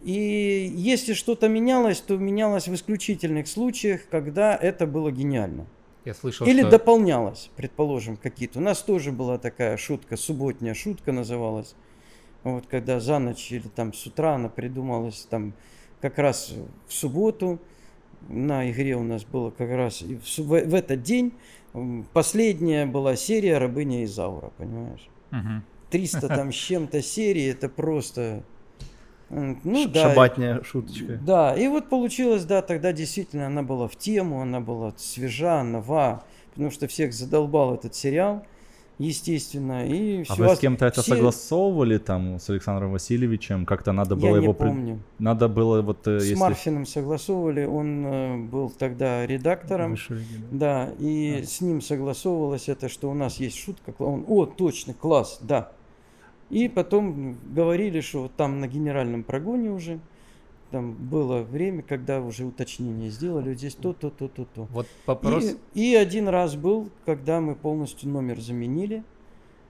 [0.03, 5.65] И если что-то менялось, то менялось в исключительных случаях, когда это было гениально.
[6.05, 6.71] Я слышал, Или что...
[6.71, 8.59] дополнялось, предположим, какие-то.
[8.59, 11.75] У нас тоже была такая шутка, субботняя шутка называлась.
[12.43, 15.53] Вот когда за ночь или там с утра она придумалась там
[16.01, 16.53] как раз
[16.87, 17.59] в субботу.
[18.29, 21.33] На игре у нас было как раз в, в, этот день
[22.13, 25.07] последняя была серия «Рабыня Изаура», понимаешь?
[25.31, 25.61] Угу.
[25.91, 28.43] 300 там с чем-то серии, это просто...
[29.29, 31.19] Ну, да, Шабатняя шуточка.
[31.21, 36.23] Да, и вот получилось, да, тогда действительно она была в тему, она была свежа, нова,
[36.51, 38.45] потому что всех задолбал этот сериал.
[38.99, 39.85] Естественно.
[39.87, 41.15] И а вы с кем-то это все...
[41.15, 43.65] согласовывали там с Александром Васильевичем?
[43.65, 44.47] Как-то надо было Я его...
[44.47, 44.99] не помню.
[45.19, 46.07] Надо было вот...
[46.07, 46.39] Э, с если...
[46.39, 49.91] Марфиным согласовывали, он э, был тогда редактором.
[49.91, 50.87] Вышли, да.
[50.87, 51.45] да, и а.
[51.45, 53.93] с ним согласовывалось это, что у нас есть шутка.
[53.99, 55.71] Он, о, точно, класс, да.
[56.49, 59.99] И потом говорили, что там на генеральном прогоне уже
[60.71, 64.67] там было время, когда уже уточнение сделали, вот здесь то, то, то, то, то.
[64.71, 65.55] Вот вопрос.
[65.73, 69.03] И, и один раз был, когда мы полностью номер заменили,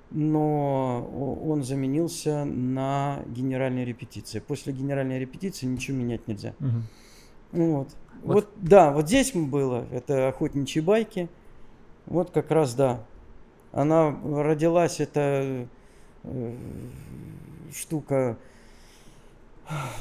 [0.10, 1.08] но
[1.46, 4.40] он заменился на генеральной репетиции.
[4.40, 6.54] После генеральной репетиции ничего менять нельзя.
[6.60, 6.70] Угу.
[7.52, 7.88] Вот.
[8.24, 8.34] Вот.
[8.34, 11.30] вот, да, вот здесь было, это охотничьи байки.
[12.06, 13.04] Вот как раз, да.
[13.72, 15.68] Она родилась, эта
[16.24, 16.56] э,
[17.74, 18.38] штука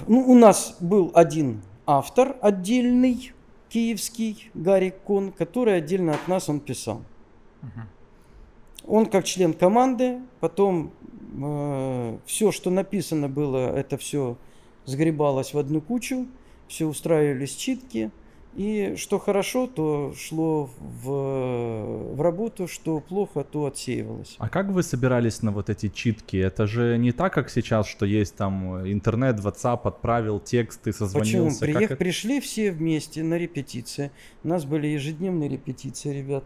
[0.06, 3.32] ну, у нас был один автор отдельный,
[3.68, 7.02] киевский, Гарик Кон, который отдельно от нас он писал.
[8.86, 10.92] Он как член команды, потом
[11.42, 14.36] э, все, что написано было, это все
[14.84, 16.28] сгребалось в одну кучу,
[16.68, 18.10] все устраивались читки–
[18.56, 24.36] и что хорошо, то шло в, в работу, что плохо, то отсеивалось.
[24.38, 26.38] А как вы собирались на вот эти читки?
[26.38, 31.60] Это же не так, как сейчас, что есть там интернет, WhatsApp, отправил текст, ты созвонился.
[31.60, 31.74] Почему?
[31.74, 31.90] Приех...
[31.90, 31.96] Это...
[31.96, 34.10] Пришли все вместе на репетиции.
[34.42, 36.44] У нас были ежедневные репетиции, ребят.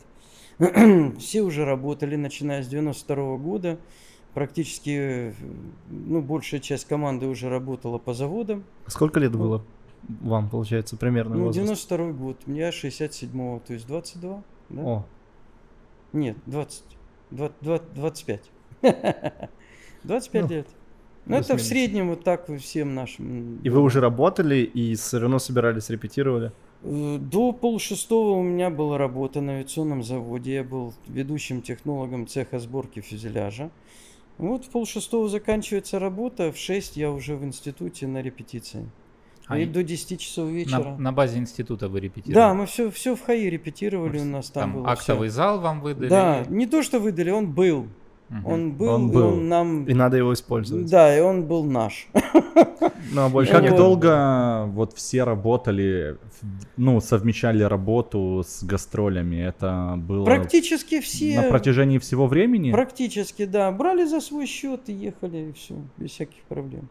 [1.18, 3.78] все уже работали, начиная с 92 -го года.
[4.34, 5.34] Практически,
[5.88, 8.64] ну, большая часть команды уже работала по заводам.
[8.86, 9.64] Сколько лет было?
[10.08, 14.82] Вам, получается, примерно Ну, 92 год, мне 67-го, то есть 22, да?
[14.82, 15.06] О.
[16.12, 16.84] Нет, 20,
[17.30, 18.50] 20, 20 25.
[20.04, 20.66] 25 ну, лет.
[21.26, 23.60] Ну, это в среднем вот так всем нашим.
[23.62, 26.52] И вы уже работали и все равно собирались, репетировали?
[26.82, 30.54] Э, до полшестого у меня была работа на авиационном заводе.
[30.54, 33.70] Я был ведущим технологом цеха сборки фюзеляжа.
[34.38, 38.88] Вот в полшестого заканчивается работа, в 6 я уже в институте на репетиции.
[39.50, 40.78] А и до 10 часов вечера.
[40.78, 42.34] На, на базе института вы репетировали?
[42.34, 45.36] Да, мы все, все в ХАИ репетировали, Может, у нас там, там было актовый все.
[45.36, 46.08] зал вам выдали?
[46.08, 47.88] Да, не то, что выдали, он был.
[48.30, 48.48] Угу.
[48.48, 49.26] Он был, он был.
[49.26, 49.84] Он нам...
[49.86, 50.88] И надо его использовать.
[50.88, 52.08] Да, и он был наш.
[53.12, 56.16] Ну, а больше как долго вот все работали,
[56.76, 59.36] ну, совмещали работу с гастролями?
[59.36, 60.24] Это было...
[60.24, 61.40] Практически все.
[61.40, 62.70] На протяжении всего времени?
[62.70, 63.72] Практически, да.
[63.72, 66.88] Брали за свой счет и ехали, и все, без всяких проблем.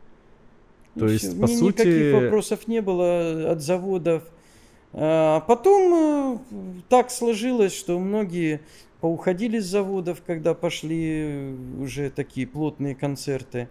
[1.00, 1.40] То есть, все.
[1.40, 1.82] по Мне сути...
[1.82, 4.24] никаких вопросов не было от заводов.
[4.94, 8.62] А потом э, так сложилось, что многие
[9.02, 13.70] поуходили с заводов, когда пошли уже такие плотные концерты.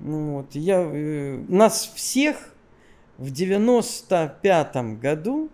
[0.00, 0.54] Ну вот.
[0.54, 2.52] Я, э, нас всех
[3.18, 5.48] в 95 году,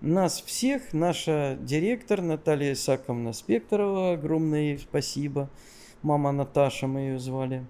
[0.00, 5.50] нас всех, наша директор Наталья Исаковна Спекторова, огромное спасибо,
[6.02, 7.66] мама Наташа мы ее звали,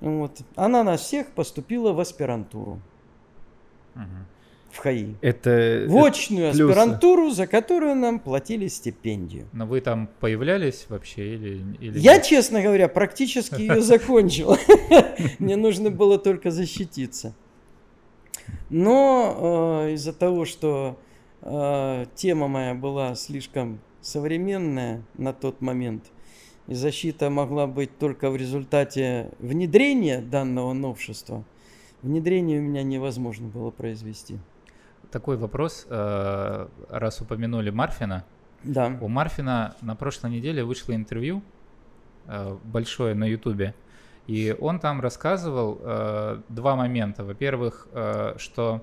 [0.00, 0.40] вот.
[0.56, 2.80] Она нас всех поступила в аспирантуру.
[3.94, 4.02] Угу.
[4.72, 5.14] В ХАИ.
[5.20, 6.64] Это в очную плюсы.
[6.64, 9.46] аспирантуру, за которую нам платили стипендию.
[9.52, 12.24] Но вы там появлялись вообще или, или Я, нет?
[12.24, 14.56] честно говоря, практически ее закончил.
[15.38, 17.34] Мне нужно было только защититься.
[18.68, 20.98] Но э, из-за того, что
[21.42, 26.04] э, тема моя была слишком современная на тот момент,
[26.66, 31.44] и защита могла быть только в результате внедрения данного новшества,
[32.02, 34.38] внедрение у меня невозможно было произвести.
[35.10, 38.24] Такой вопрос, э, раз упомянули Марфина.
[38.62, 38.98] Да.
[39.00, 41.42] У Марфина на прошлой неделе вышло интервью
[42.26, 43.74] э, большое на Ютубе,
[44.26, 47.24] и он там рассказывал э, два момента.
[47.24, 47.88] Во-первых,
[48.38, 48.82] что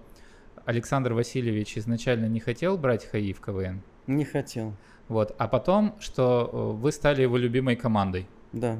[0.65, 3.81] Александр Васильевич изначально не хотел брать ХАИ в КВН.
[4.07, 4.73] Не хотел.
[5.11, 5.35] Вот.
[5.37, 8.27] А потом, что э, вы стали его любимой командой.
[8.53, 8.77] Да.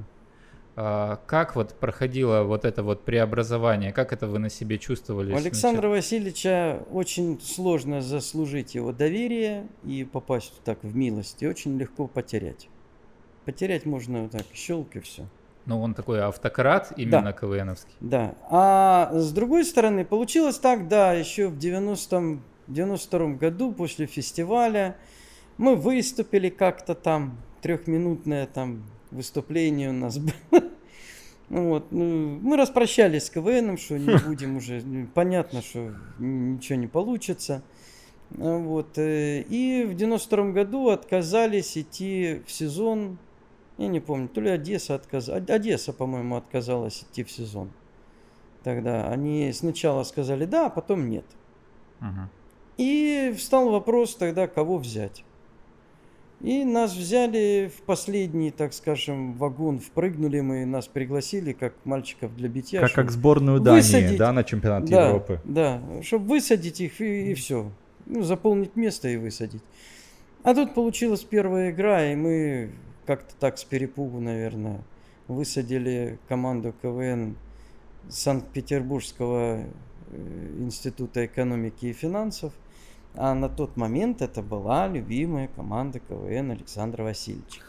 [0.78, 3.91] А, как вот проходило вот это вот преобразование?
[3.91, 5.34] Как это вы на себе чувствовали?
[5.34, 11.44] У Александра Васильевича очень сложно заслужить его доверие и попасть так в милость.
[11.44, 12.70] И очень легко потерять.
[13.44, 15.26] Потерять можно так, щелк и все.
[15.65, 17.34] Ну, он такой автократ именно да.
[17.34, 17.94] КВНовский.
[18.00, 18.36] Да.
[18.50, 24.96] А с другой стороны, получилось так, да, еще в 90-м, 92 году после фестиваля
[25.62, 30.34] мы выступили как-то там, трехминутное там выступление у нас было.
[31.54, 36.80] Ну вот, ну, мы распрощались с КВНом, что не будем уже, ну, понятно, что ничего
[36.80, 37.62] не получится.
[38.30, 43.17] Вот, э, и в 92 году отказались идти в сезон,
[43.78, 47.69] я не помню, то ли Одесса отказалась, Одесса, по-моему, отказалась идти в сезон.
[48.63, 51.26] Тогда они сначала сказали да, а потом нет.
[52.00, 52.30] Uh-huh.
[52.78, 55.26] И встал вопрос тогда, кого взять.
[56.43, 62.49] И нас взяли в последний, так скажем, вагон, впрыгнули мы, нас пригласили как мальчиков для
[62.49, 62.82] битья.
[62.82, 65.39] Как, как сборную Дании, высадить, да, на чемпионат да, Европы.
[65.43, 67.71] Да, чтобы высадить их и, и все.
[68.08, 69.62] Ну, заполнить место и высадить.
[70.41, 72.71] А тут получилась первая игра, и мы
[73.06, 74.82] как-то так с перепугу, наверное,
[75.27, 77.36] высадили команду КВН
[78.10, 79.60] Санкт-Петербургского
[80.12, 82.51] э, института экономики и финансов.
[83.15, 87.62] А на тот момент это была любимая команда КВН Александра Васильевича.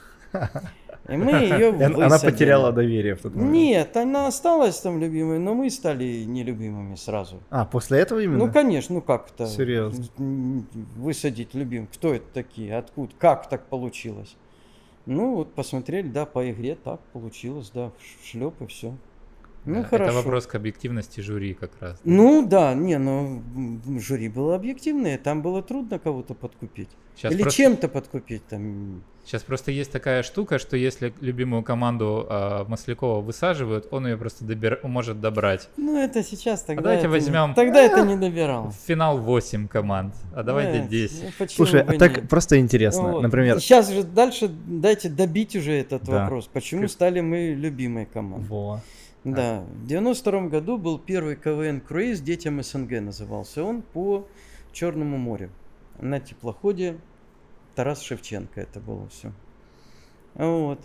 [1.09, 2.03] И мы ее высадили.
[2.03, 3.53] Она потеряла доверие в тот момент.
[3.53, 7.41] Нет, она осталась там любимой, но мы стали нелюбимыми сразу.
[7.51, 8.47] А, после этого именно?
[8.47, 9.47] Ну, конечно, ну как это?
[9.47, 10.05] Серьезно?
[10.97, 11.89] Высадить любим.
[11.93, 12.77] Кто это такие?
[12.77, 13.13] Откуда?
[13.19, 14.37] Как так получилось?
[15.07, 17.91] Ну, вот посмотрели, да, по игре так получилось, да,
[18.25, 18.95] шлеп и все.
[19.65, 20.11] Ну, да, хорошо.
[20.11, 21.93] Это вопрос к объективности жюри как раз.
[21.95, 22.01] Да?
[22.05, 23.43] Ну да, не, ну
[24.01, 26.89] жюри было объективное, там было трудно кого-то подкупить.
[27.15, 27.57] Сейчас Или просто...
[27.57, 29.03] чем-то подкупить там.
[29.25, 34.45] Сейчас просто есть такая штука, что если любимую команду э, Маслякова высаживают, он ее просто
[34.45, 34.81] добер...
[34.83, 35.69] может добрать.
[35.77, 36.81] Ну это сейчас тогда.
[36.81, 37.51] А давайте это возьмем.
[37.51, 37.55] Не...
[37.55, 38.73] Тогда это не добирал.
[38.87, 41.35] Финал 8 команд, а давайте Нет, 10.
[41.39, 43.23] Ну, Слушай, а так просто интересно, вот.
[43.23, 43.61] например.
[43.61, 46.23] Сейчас же дальше дайте добить уже этот да.
[46.23, 46.49] вопрос.
[46.53, 48.49] Почему стали мы любимой командой?
[48.49, 48.81] Во.
[49.25, 54.27] Да, в 92 году был первый КВН круиз детям СНГ назывался он по
[54.73, 55.51] Черному морю
[56.01, 56.99] на теплоходе
[57.75, 59.33] Тарас Шевченко это было все.
[60.35, 60.81] Вот.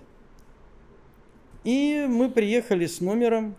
[1.64, 3.56] И мы приехали с номером.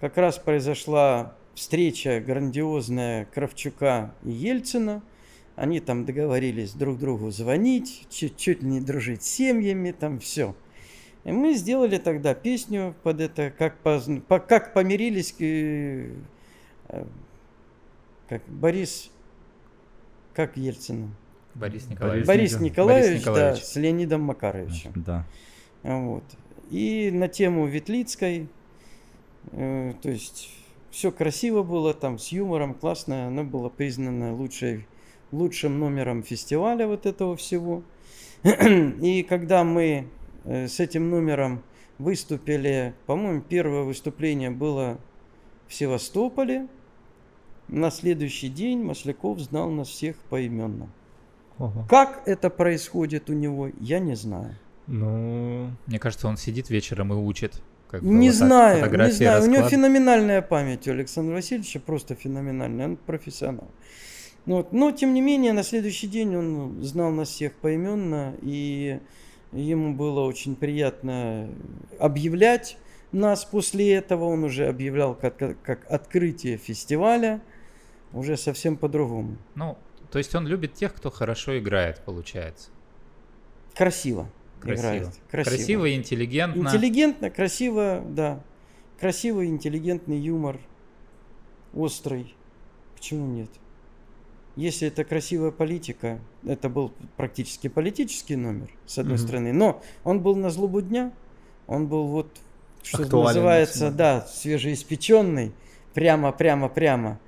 [0.00, 5.02] Как раз произошла встреча грандиозная Кравчука и Ельцина.
[5.54, 10.54] Они там договорились друг другу звонить, чуть, чуть не дружить с семьями, там все.
[11.26, 16.12] И мы сделали тогда песню под это, как, по, по, как помирились э,
[18.28, 19.10] как Борис,
[20.34, 21.16] как Ельцин.
[21.54, 22.26] Борис Николаевич.
[22.28, 23.60] Борис Николаевич, Борис Николаевич.
[23.60, 24.92] да, с Леонидом Макаровичем.
[24.94, 25.26] Да.
[25.82, 26.22] Вот.
[26.70, 28.48] И на тему Ветлицкой,
[29.50, 30.50] э, то есть
[30.92, 34.86] все красиво было, там с юмором, классно, оно было признано лучшей,
[35.32, 37.82] лучшим номером фестиваля вот этого всего.
[38.44, 40.04] И когда мы э,
[40.46, 41.62] с этим номером
[41.98, 44.98] выступили, по-моему, первое выступление было
[45.66, 46.68] в Севастополе,
[47.68, 50.88] на следующий день Масляков знал нас всех поименно.
[51.58, 51.86] Ага.
[51.88, 54.54] Как это происходит у него, я не знаю.
[54.86, 57.60] Ну, мне кажется, он сидит вечером и учит.
[57.88, 59.36] Как не вот знаю, не знаю.
[59.36, 59.42] Расклад...
[59.42, 63.68] У него феноменальная память у Александра Васильевича, просто феноменальная, он профессионал.
[64.44, 64.72] Вот.
[64.72, 69.00] Но, тем не менее, на следующий день он знал нас всех поименно, и
[69.52, 71.48] ему было очень приятно
[71.98, 72.78] объявлять
[73.12, 74.24] нас после этого.
[74.24, 77.40] Он уже объявлял как, как открытие фестиваля,
[78.12, 79.36] уже совсем по-другому.
[79.54, 79.76] Ну,
[80.10, 82.70] то есть он любит тех, кто хорошо играет, получается.
[83.74, 84.28] Красиво.
[84.60, 84.86] Красиво.
[84.86, 85.14] Играет.
[85.30, 85.56] Красиво.
[85.56, 86.60] Красиво и интеллигентно.
[86.68, 88.42] Интеллигентно, красиво, да.
[88.98, 90.58] Красивый, интеллигентный юмор.
[91.74, 92.34] Острый.
[92.94, 93.50] Почему нет?
[94.56, 99.20] Если это красивая политика, это был практически политический номер, с одной mm-hmm.
[99.20, 101.12] стороны, но он был на злобу дня,
[101.66, 102.28] он был вот,
[102.82, 105.52] что Актуален называется, да, свежеиспеченный,
[105.92, 107.18] прямо, прямо, прямо.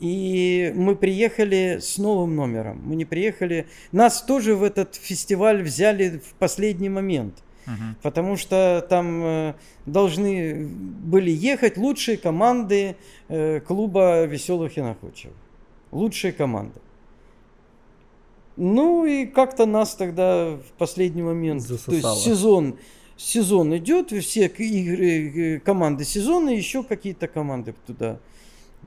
[0.00, 2.82] И мы приехали с новым номером.
[2.84, 3.68] Мы не приехали.
[3.92, 7.34] Нас тоже в этот фестиваль взяли в последний момент.
[7.66, 7.94] Uh-huh.
[8.02, 9.54] Потому что там э,
[9.86, 12.96] должны были ехать лучшие команды
[13.28, 15.36] э, клуба веселых и находчивых.
[15.92, 16.80] Лучшие команды.
[18.56, 22.00] Ну и как-то нас тогда в последний момент, Засосало.
[22.02, 22.78] то есть сезон,
[23.16, 28.18] сезон идет, все игры, э, команды сезона, еще какие-то команды туда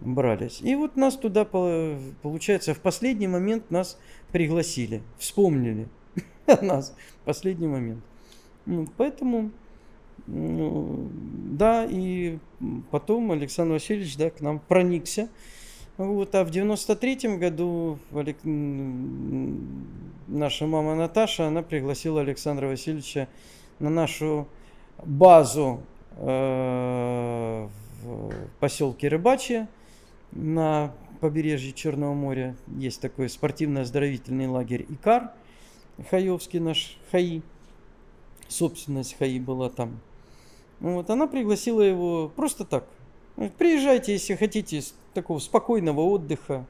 [0.01, 0.61] брались.
[0.61, 3.97] И вот нас туда, получается, в последний момент нас
[4.31, 5.87] пригласили, вспомнили
[6.61, 8.03] нас в последний момент.
[8.65, 9.51] Ну, поэтому,
[10.27, 11.09] ну,
[11.51, 12.39] да, и
[12.91, 15.29] потом Александр Васильевич, да, к нам проникся.
[15.97, 18.38] Вот, а в 93-м году Олег...
[20.27, 23.29] наша мама Наташа, она пригласила Александра Васильевича
[23.79, 24.45] на нашу
[25.05, 25.79] базу
[26.17, 27.67] э,
[28.03, 29.69] в поселке Рыбачье,
[30.34, 35.31] на побережье Черного моря есть такой спортивно-оздоровительный лагерь Икар,
[36.10, 37.41] Хаевский наш Хаи,
[38.49, 40.01] собственность Хаи была там.
[40.81, 42.86] Вот, она пригласила его просто так.
[43.57, 44.81] Приезжайте, если хотите,
[45.13, 46.65] такого спокойного отдыха,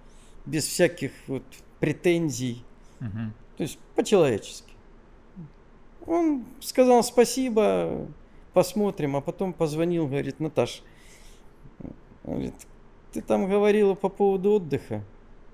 [0.46, 1.44] без всяких вот
[1.80, 2.64] претензий.
[3.02, 3.34] Угу.
[3.58, 4.74] То есть по-человечески.
[6.06, 8.08] Он сказал спасибо,
[8.54, 10.84] посмотрим, а потом позвонил, говорит, Наташ,
[12.24, 12.54] говорит,
[13.12, 15.04] ты там говорила по поводу отдыха.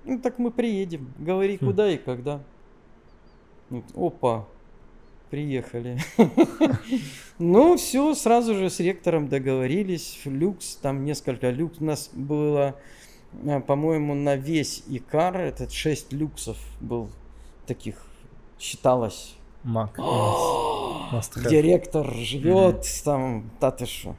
[0.04, 1.12] Ну так мы приедем.
[1.18, 1.66] Говори, хм.
[1.66, 2.42] куда и когда.
[3.70, 4.48] Вот, опа.
[5.32, 5.98] Приехали.
[7.38, 10.20] Ну, все, сразу же с ректором договорились.
[10.26, 11.78] Люкс, там несколько люкс.
[11.80, 12.76] У нас было,
[13.42, 17.08] э, по-моему, на весь Икар, этот 6 люксов был
[17.66, 18.06] таких,
[18.60, 19.34] считалось.
[19.64, 19.96] Мак.
[21.50, 23.50] Директор живет там,
[23.86, 24.14] что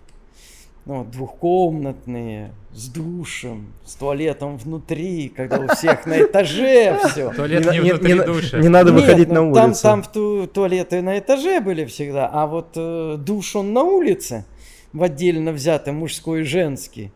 [0.85, 7.31] ну, двухкомнатные, с душем, с туалетом внутри, когда у всех на этаже все.
[7.31, 8.59] Туалет не, внутри душа.
[8.59, 9.81] Не надо выходить на улицу.
[9.81, 14.45] Там, там ту, туалеты на этаже были всегда, а вот э, душ он на улице,
[14.91, 17.11] в отдельно взятый мужской и женский.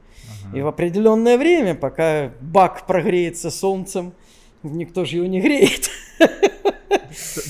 [0.53, 4.13] И в определенное время, пока бак прогреется солнцем,
[4.63, 5.89] никто же его не греет.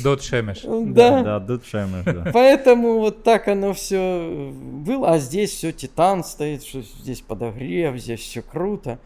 [0.04, 0.62] Дот Шемеш.
[0.64, 2.30] Да, да, Дот Шемеш, да.
[2.34, 5.12] Поэтому вот так оно все было.
[5.12, 9.00] А здесь все титан стоит, что здесь подогрев, здесь все круто.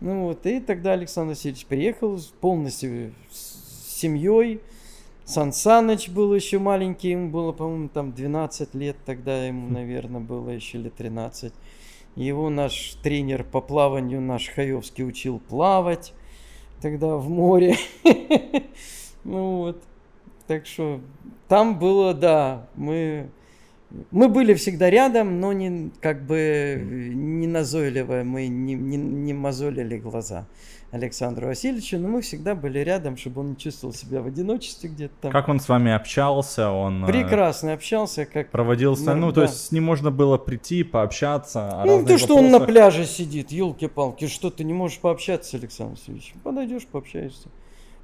[0.00, 4.60] Ну вот, и тогда Александр Васильевич приехал полностью с семьей.
[5.24, 10.50] Сан Саныч был еще маленький, ему было, по-моему, там 12 лет, тогда ему, наверное, было
[10.50, 11.52] еще лет 13.
[12.16, 16.12] Его наш тренер по плаванию, наш Хаевский, учил плавать
[16.80, 17.76] тогда в море.
[19.26, 19.82] Ну вот.
[20.46, 21.00] Так что
[21.48, 23.30] там было, да, мы,
[24.10, 29.98] мы были всегда рядом, но не как бы не назойливо, мы не, не, не мозолили
[29.98, 30.46] глаза
[30.94, 35.14] Александру Васильевичу, но мы всегда были рядом, чтобы он не чувствовал себя в одиночестве где-то
[35.22, 35.32] там.
[35.32, 36.70] Как он с вами общался?
[36.70, 39.34] Он э, прекрасно общался, как проводил, ну, ну да.
[39.34, 41.82] то есть с ним можно было прийти, пообщаться.
[41.84, 46.34] Ну то, что он на пляже сидит, елки-палки, что ты не можешь пообщаться, Александр Васильевич?
[46.44, 47.48] Подойдешь, пообщаешься.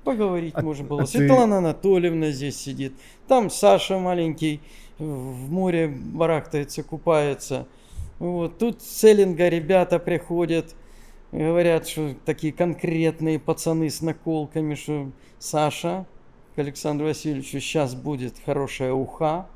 [0.04, 1.02] Поговорить а, можно было.
[1.02, 1.58] А Светлана ты...
[1.58, 2.94] Анатольевна здесь сидит.
[3.28, 4.60] Там Саша маленький
[4.98, 7.66] в море барахтается, купается.
[8.18, 8.58] Вот.
[8.58, 10.74] Тут с Эллинга ребята приходят,
[11.32, 16.06] говорят, что такие конкретные пацаны с наколками, что Саша
[16.54, 19.46] к Александру Васильевичу сейчас будет хорошая уха.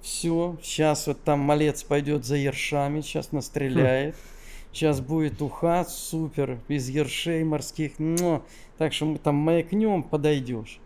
[0.00, 4.14] Все, сейчас вот там малец пойдет за ершами, сейчас настреляет.
[4.14, 4.39] Хм.
[4.72, 7.98] Сейчас будет уха, супер, из ершей морских.
[7.98, 8.42] Но
[8.78, 10.80] так что мы там маякнем, подойдешь.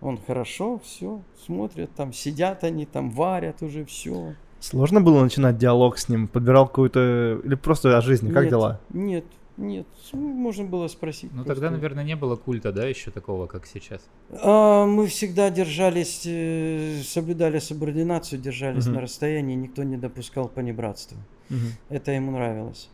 [0.00, 4.34] Он хорошо, все, смотрят, там сидят они, там варят уже все.
[4.58, 6.26] Сложно было начинать диалог с ним?
[6.26, 7.40] Подбирал какую-то...
[7.44, 8.32] Или просто о жизни?
[8.32, 8.80] Как нет, дела?
[8.90, 9.24] Нет,
[9.56, 9.86] нет.
[10.12, 11.32] Можно было спросить.
[11.32, 14.02] Ну тогда, наверное, не было культа, да, еще такого, как сейчас?
[14.30, 18.96] А, мы всегда держались, э, соблюдали субординацию, держались угу.
[18.96, 21.18] на расстоянии, никто не допускал понебратства.
[21.50, 21.58] Угу.
[21.90, 22.88] Это ему нравилось.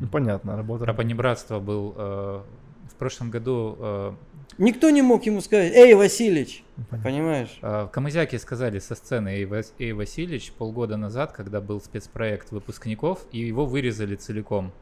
[0.00, 0.84] Ну, понятно, работа.
[0.84, 2.42] Про понебратство был э,
[2.90, 3.76] в прошлом году...
[3.78, 4.12] Э,
[4.56, 7.10] Никто не мог ему сказать, эй, Васильевич, Понятно.
[7.10, 7.58] понимаешь?
[7.60, 13.26] Э, Камызяки сказали со сцены, эй, Вас, эй, Васильевич, полгода назад, когда был спецпроект выпускников,
[13.32, 14.72] и его вырезали целиком.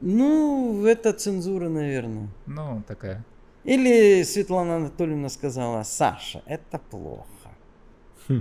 [0.00, 2.28] Ну, это цензура, наверное.
[2.46, 3.24] Ну, такая.
[3.64, 7.26] Или Светлана Анатольевна сказала, Саша, это плохо.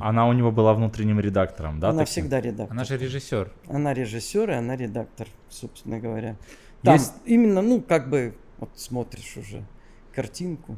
[0.02, 1.90] Она у него была внутренним редактором, да?
[1.90, 2.12] Она таки?
[2.12, 2.72] всегда редактор.
[2.72, 3.52] Она же режиссер.
[3.68, 6.36] Она режиссер, и она редактор, собственно говоря.
[6.84, 7.14] Там Есть...
[7.26, 9.64] именно, ну, как бы, вот смотришь уже
[10.14, 10.78] картинку.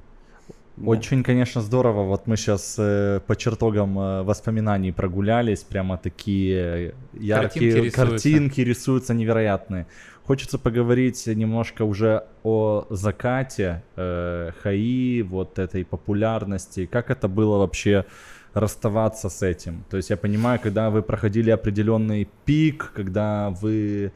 [0.85, 1.23] Очень, да.
[1.25, 2.03] конечно, здорово.
[2.03, 9.13] Вот мы сейчас э, по чертогам э, воспоминаний прогулялись, прямо такие яркие картинки, картинки рисуются
[9.13, 9.85] невероятные.
[10.23, 16.85] Хочется поговорить немножко уже о закате э, ХАИ, вот этой популярности.
[16.85, 18.05] Как это было вообще
[18.53, 19.83] расставаться с этим?
[19.89, 24.11] То есть я понимаю, когда вы проходили определенный пик, когда вы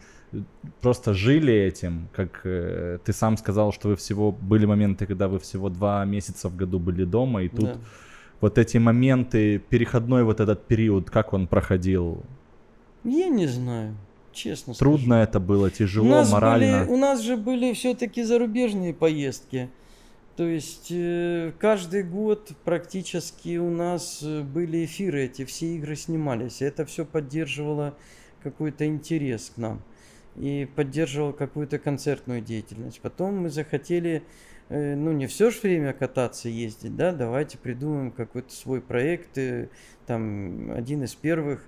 [0.81, 5.39] просто жили этим, как э, ты сам сказал, что вы всего были моменты, когда вы
[5.39, 7.77] всего два месяца в году были дома, и тут да.
[8.41, 12.23] вот эти моменты, переходной вот этот период, как он проходил?
[13.03, 13.95] Я не знаю,
[14.33, 14.73] честно.
[14.73, 15.23] Трудно скажу.
[15.23, 16.81] это было, тяжело, у нас морально.
[16.81, 19.69] Были, у нас же были все-таки зарубежные поездки.
[20.35, 26.61] То есть э, каждый год практически у нас э, были эфиры, эти все игры снимались.
[26.61, 27.97] Это все поддерживало
[28.43, 29.81] какой-то интерес к нам
[30.35, 32.99] и поддерживал какую-то концертную деятельность.
[32.99, 34.23] Потом мы захотели,
[34.67, 39.39] э, ну не все же время кататься, ездить, да, давайте придумаем какой-то свой проект.
[40.05, 41.65] Там один из первых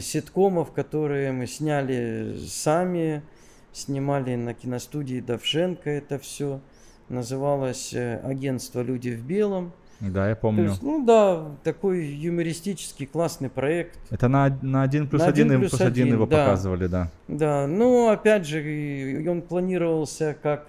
[0.00, 3.22] ситкомов, которые мы сняли сами,
[3.72, 6.62] снимали на киностудии Давшенко это все.
[7.12, 9.72] Называлось э, «Агентство «Люди в белом».
[10.00, 10.70] Да, я помню.
[10.70, 13.98] есть, ну да, такой юмористический классный проект.
[14.10, 16.38] Это на, на 1 плюс на 1, 1 плюс 1 его да.
[16.38, 17.10] показывали, да.
[17.28, 20.68] Да, ну опять же, он планировался как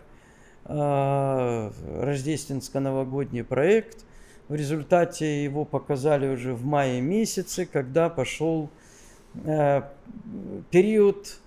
[0.65, 1.71] э,
[2.01, 4.03] рождественско-новогодний проект.
[4.49, 8.69] В результате его показали уже в мае месяце, когда пошел
[9.45, 9.83] э,
[10.71, 11.39] период,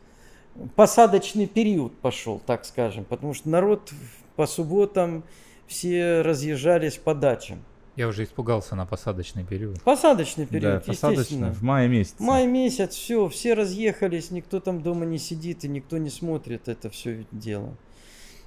[0.74, 3.92] посадочный период пошел, так скажем, потому что народ
[4.36, 5.24] по субботам
[5.66, 7.64] все разъезжались по дачам.
[7.96, 9.80] Я уже испугался на посадочный период.
[9.82, 11.52] Посадочный период, да, естественно.
[11.52, 12.22] В мае месяце.
[12.22, 16.90] Май месяц, все, все разъехались, никто там дома не сидит и никто не смотрит это
[16.90, 17.74] все дело.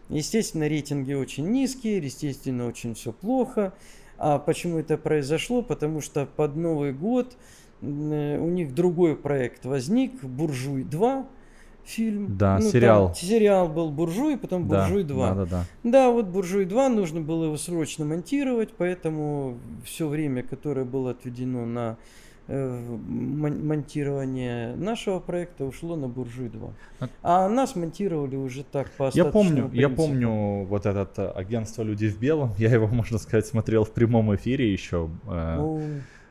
[0.08, 3.74] Естественно, рейтинги очень низкие, естественно, очень все плохо.
[4.20, 5.64] А почему это произошло?
[5.64, 7.36] Потому что под Новый год
[7.82, 11.26] у них другой проект возник, Буржуй 2,
[11.90, 12.38] фильм.
[12.38, 13.06] Да, ну, сериал.
[13.08, 15.30] Там, сериал был Буржуй, потом да, Буржуй 2.
[15.30, 15.66] Да, да, да.
[15.84, 21.66] Да, вот Буржуй 2 нужно было его срочно монтировать, поэтому все время, которое было отведено
[21.66, 21.98] на
[22.48, 26.70] э, монтирование нашего проекта ушло на Буржуй 2.
[27.24, 29.76] А нас монтировали уже так по Я помню, принципу.
[29.76, 32.54] я помню вот этот э, агентство Люди в белом.
[32.58, 35.10] Я его, можно сказать, смотрел в прямом эфире еще.
[35.28, 35.82] Э, О,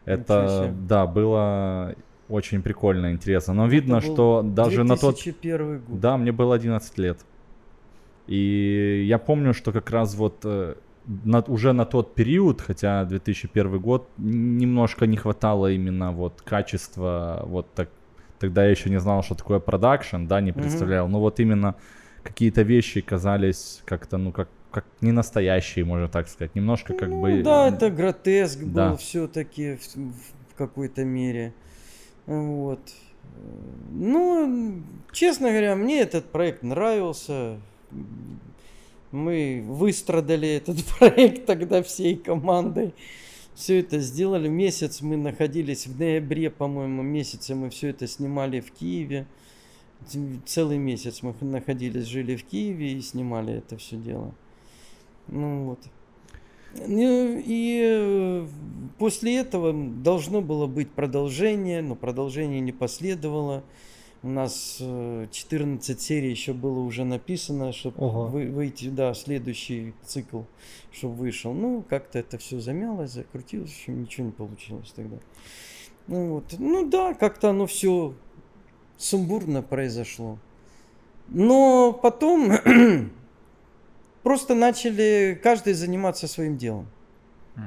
[0.04, 1.94] это, да, было
[2.28, 3.54] очень прикольно, интересно.
[3.54, 5.16] Но видно, что даже на тот...
[5.22, 6.00] год.
[6.00, 7.18] Да, мне было 11 лет.
[8.26, 10.74] И я помню, что как раз вот э,
[11.24, 17.72] на, уже на тот период, хотя 2001 год, немножко не хватало именно вот качества, вот
[17.74, 17.88] так,
[18.38, 21.10] тогда я еще не знал, что такое продакшн, да, не представлял, mm-hmm.
[21.10, 21.74] но вот именно
[22.22, 27.22] какие-то вещи казались как-то, ну, как, как не настоящие, можно так сказать, немножко как ну,
[27.22, 27.42] бы...
[27.42, 28.90] Да, это гротеск да.
[28.90, 31.54] был все-таки в, в какой-то мере.
[32.28, 32.80] Вот.
[33.92, 37.58] Ну, честно говоря, мне этот проект нравился.
[39.10, 42.92] Мы выстрадали этот проект тогда всей командой.
[43.54, 44.46] Все это сделали.
[44.46, 49.26] Месяц мы находились в ноябре, по-моему, месяце мы все это снимали в Киеве.
[50.44, 54.34] Целый месяц мы находились, жили в Киеве и снимали это все дело.
[55.28, 55.80] Ну вот.
[56.74, 58.46] Ну, и э,
[58.98, 63.64] после этого должно было быть продолжение, но продолжение не последовало.
[64.22, 70.42] У нас 14 э, серий еще было уже написано, чтобы вы, выйти, да, следующий цикл,
[70.92, 71.52] чтобы вышел.
[71.52, 75.16] Ну, как-то это все замялось, закрутилось, еще ничего не получилось тогда.
[76.08, 76.54] Ну, вот.
[76.58, 78.14] ну да, как-то оно все
[78.96, 80.38] сумбурно произошло.
[81.28, 82.52] Но потом
[84.28, 86.86] просто начали каждый заниматься своим делом.
[87.56, 87.64] Угу.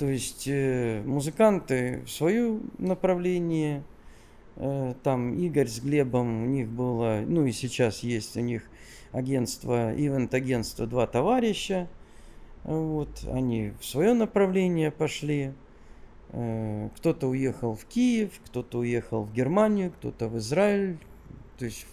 [0.00, 3.84] То есть э, музыканты в свое направление,
[4.56, 8.64] э, там Игорь с Глебом, у них было, ну и сейчас есть у них
[9.12, 11.86] агентство, ивент-агентство «Два товарища»,
[12.64, 15.52] вот, они в свое направление пошли.
[16.30, 20.98] Э, кто-то уехал в Киев, кто-то уехал в Германию, кто-то в Израиль.
[21.58, 21.86] То есть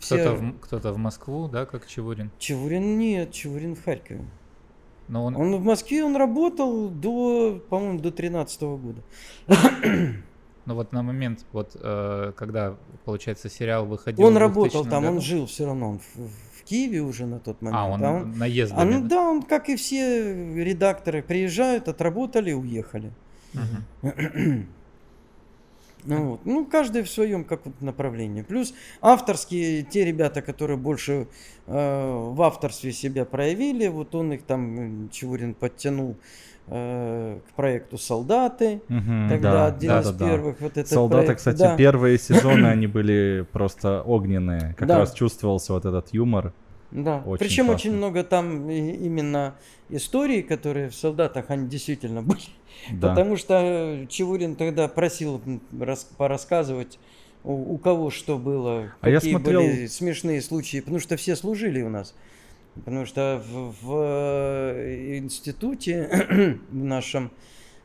[0.00, 2.30] кто-то, в, кто-то в Москву, да, как Чевурин?
[2.38, 4.24] Чевурин нет, Чевурин в Харькове.
[5.08, 5.36] Но он...
[5.36, 9.02] он в Москве, он работал до, по-моему, до 13 года.
[10.66, 12.74] Ну вот на момент, вот э, когда,
[13.04, 14.26] получается, сериал выходил...
[14.26, 15.14] Он работал там, году?
[15.14, 16.16] он жил все равно, он в,
[16.58, 17.80] в Киеве уже на тот момент.
[17.80, 18.80] А, он там, наездами?
[18.80, 23.12] А, ну да, он, как и все редакторы, приезжают, отработали, уехали.
[23.54, 24.12] Угу.
[26.06, 26.40] Ну, вот.
[26.44, 28.42] ну, каждый в своем каком-то направлении.
[28.42, 31.26] Плюс авторские, те ребята, которые больше
[31.66, 36.16] э, в авторстве себя проявили, вот он их там, Чевурин подтянул
[36.68, 38.80] э, к проекту «Солдаты».
[38.88, 40.64] Угу, Тогда да, один да, из да, первых да.
[40.64, 41.76] вот этот «Солдаты», проект, кстати, да.
[41.76, 44.74] первые сезоны, они были просто огненные.
[44.78, 44.98] Как да.
[44.98, 46.52] раз чувствовался вот этот юмор.
[46.90, 47.74] Да, очень причем классно.
[47.74, 49.56] очень много там именно
[49.88, 52.40] историй, которые в солдатах, они действительно были.
[52.92, 53.10] Да.
[53.10, 55.40] Потому что Чевурин тогда просил
[55.78, 56.98] рас, порассказывать,
[57.44, 59.62] у, у кого что было, а какие я смотрел...
[59.62, 62.14] были смешные случаи, потому что все служили у нас.
[62.74, 67.30] Потому что в, в э, институте в нашем,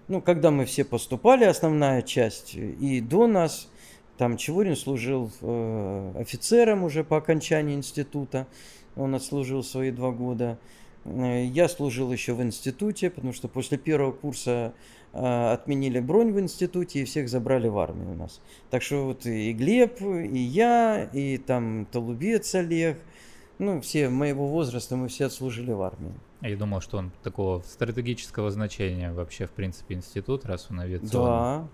[0.07, 3.69] ну, когда мы все поступали, основная часть, и до нас,
[4.17, 8.47] там Чевурин служил э, офицером уже по окончании института,
[8.95, 10.57] он отслужил свои два года.
[11.05, 14.73] Э, я служил еще в институте, потому что после первого курса
[15.13, 18.41] э, отменили бронь в институте и всех забрали в армию у нас.
[18.69, 22.99] Так что вот и Глеб, и я, и там Толубец Олег,
[23.59, 26.13] ну, все моего возраста, мы все отслужили в армии.
[26.41, 31.11] Я думал, что он такого стратегического значения вообще, в принципе, институт, раз он авиационный.
[31.11, 31.67] Да,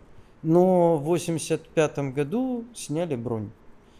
[0.44, 3.50] но в 85 году сняли бронь.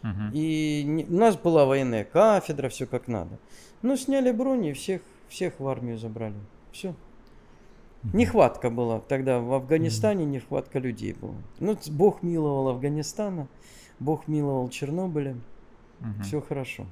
[0.02, 0.32] Угу.
[0.32, 3.38] И не, у нас была военная кафедра, все как надо.
[3.82, 6.34] Но сняли бронь и всех всех в армию забрали.
[6.72, 6.94] Все.
[8.12, 11.34] Нехватка была тогда в Афганистане, нехватка людей была.
[11.58, 13.48] Ну, Бог миловал Афганистана,
[13.98, 15.36] Бог миловал Чернобыля.
[16.00, 16.22] Угу.
[16.22, 16.86] Все хорошо.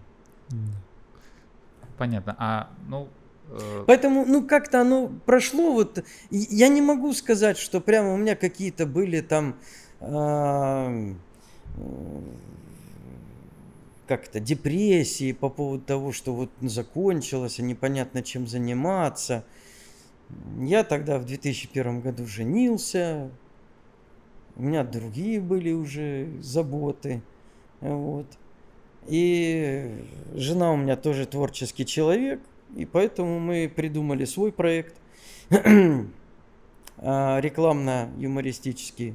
[1.96, 2.34] Понятно.
[2.38, 3.08] А, ну,
[3.48, 5.72] э, Поэтому, ну, как-то оно прошло.
[5.72, 9.54] Вот я не могу сказать, что прямо у меня какие-то были там
[10.00, 11.14] э,
[14.06, 19.44] как то депрессии по поводу того, что вот закончилось, а непонятно чем заниматься.
[20.60, 23.30] Я тогда в 2001 году женился,
[24.56, 27.22] у меня другие были уже заботы,
[27.80, 28.26] вот.
[29.06, 30.04] И
[30.34, 32.40] жена у меня тоже творческий человек,
[32.74, 34.96] и поэтому мы придумали свой проект
[36.98, 39.14] а, рекламно-юмористический.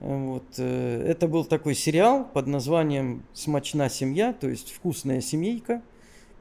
[0.00, 0.44] Вот.
[0.56, 5.82] Э, это был такой сериал под названием «Смачна семья», то есть «Вкусная семейка»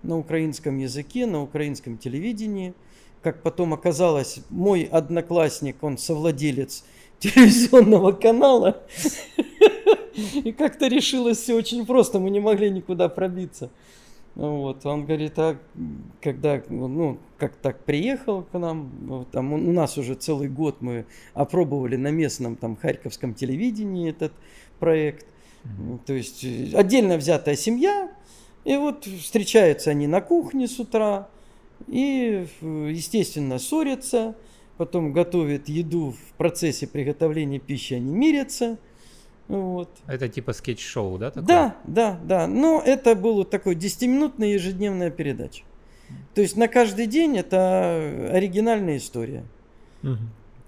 [0.02, 2.74] на украинском языке, на украинском телевидении.
[3.22, 6.86] Как потом оказалось, мой одноклассник, он совладелец
[7.20, 8.82] телевизионного канала.
[10.34, 13.70] И как-то решилось все очень просто, мы не могли никуда пробиться.
[14.40, 15.58] Вот, он говорит, а
[16.22, 21.98] когда, ну, как так приехал к нам, там у нас уже целый год мы опробовали
[21.98, 24.32] на местном там харьковском телевидении этот
[24.80, 25.26] проект.
[25.66, 26.00] Mm-hmm.
[26.06, 28.10] То есть отдельно взятая семья,
[28.64, 31.28] и вот встречаются они на кухне с утра,
[31.88, 34.38] и, естественно, ссорятся,
[34.78, 38.78] потом готовят еду в процессе приготовления пищи, они мирятся–
[39.50, 39.90] вот.
[40.06, 41.32] Это типа скетч-шоу, да?
[41.32, 41.48] Такое?
[41.48, 42.48] Да, да, да.
[42.48, 45.64] Но это была такой 10-минутная ежедневная передача.
[46.36, 49.44] То есть на каждый день это оригинальная история.
[50.04, 50.18] Угу.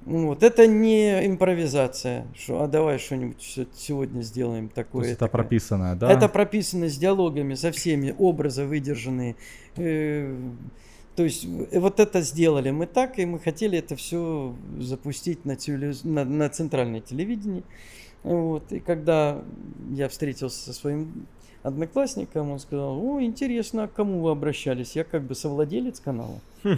[0.06, 5.04] Вот, это не импровизация, что, а давай что-нибудь сегодня сделаем такое.
[5.04, 5.44] То есть это такое.
[5.44, 6.12] прописанное, да?
[6.12, 9.36] Это прописано с диалогами, со всеми, образы выдержанные.
[9.78, 10.36] Э,
[11.16, 16.04] то есть вот это сделали мы так, и мы хотели это все запустить на, телевиз...
[16.04, 17.62] на, на центральное телевидение.
[18.24, 19.41] Вот, и когда
[19.91, 21.26] я встретился со своим
[21.63, 24.95] одноклассником, он сказал, о, интересно, а к кому вы обращались?
[24.95, 26.39] Я как бы совладелец канала.
[26.63, 26.78] Хм.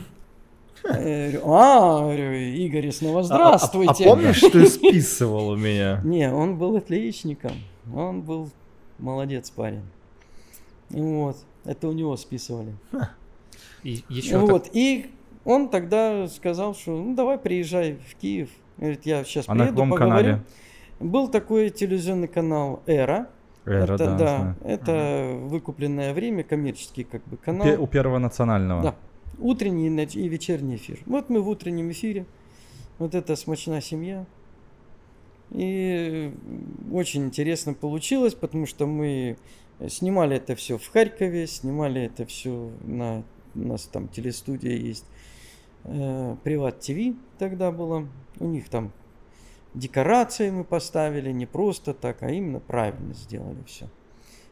[0.86, 4.06] А, Игорь, снова здравствуйте.
[4.06, 6.02] А, а, а помнишь, ты списывал у меня?
[6.06, 7.54] Не, он был отличником.
[7.94, 8.50] Он был
[9.00, 9.84] молодец парень.
[10.90, 12.74] Вот, это у него списывали.
[13.84, 14.76] И еще вот, так...
[14.76, 15.12] и
[15.46, 18.50] он тогда сказал, что ну давай приезжай в Киев.
[18.78, 19.98] Говорит, я сейчас а приеду, поговорю.
[19.98, 20.42] Канале?
[21.04, 23.28] Был такой телевизионный канал «Эра».
[23.66, 24.18] Эра, это, да.
[24.18, 25.48] да это угу.
[25.50, 27.82] выкупленное время, коммерческий как бы канал.
[27.82, 28.82] У Первого национального.
[28.82, 28.96] Да.
[29.38, 31.00] Утренний и вечерний эфир.
[31.06, 32.26] Вот мы в утреннем эфире.
[33.00, 34.26] Вот это «Смачная семья».
[35.52, 36.34] И
[36.92, 39.38] очень интересно получилось, потому что мы
[39.88, 43.24] снимали это все в Харькове, снимали это все на...
[43.56, 45.06] У нас там телестудия есть.
[45.84, 48.08] Э, Приват ТВ тогда было.
[48.40, 48.94] У них там
[49.74, 53.88] декорации мы поставили не просто так, а именно правильно сделали все.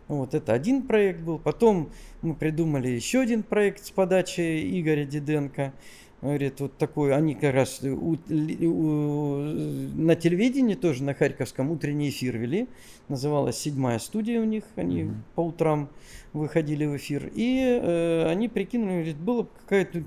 [0.07, 1.39] Вот это один проект был.
[1.39, 1.89] Потом
[2.21, 5.73] мы придумали еще один проект с подачи Игоря Диденко.
[6.21, 12.37] Говорит, вот такой, они как раз у, у, на телевидении тоже на Харьковском утренний эфир
[12.37, 12.67] вели.
[13.07, 14.63] Называлась седьмая студия у них.
[14.75, 15.15] Они mm-hmm.
[15.33, 15.89] по утрам
[16.33, 17.31] выходили в эфир.
[17.33, 20.03] И э, они прикинули, говорит, была какая-то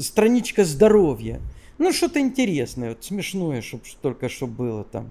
[0.00, 1.40] страничка здоровья.
[1.80, 5.10] Ну, что-то интересное, вот смешное, чтобы только что было там.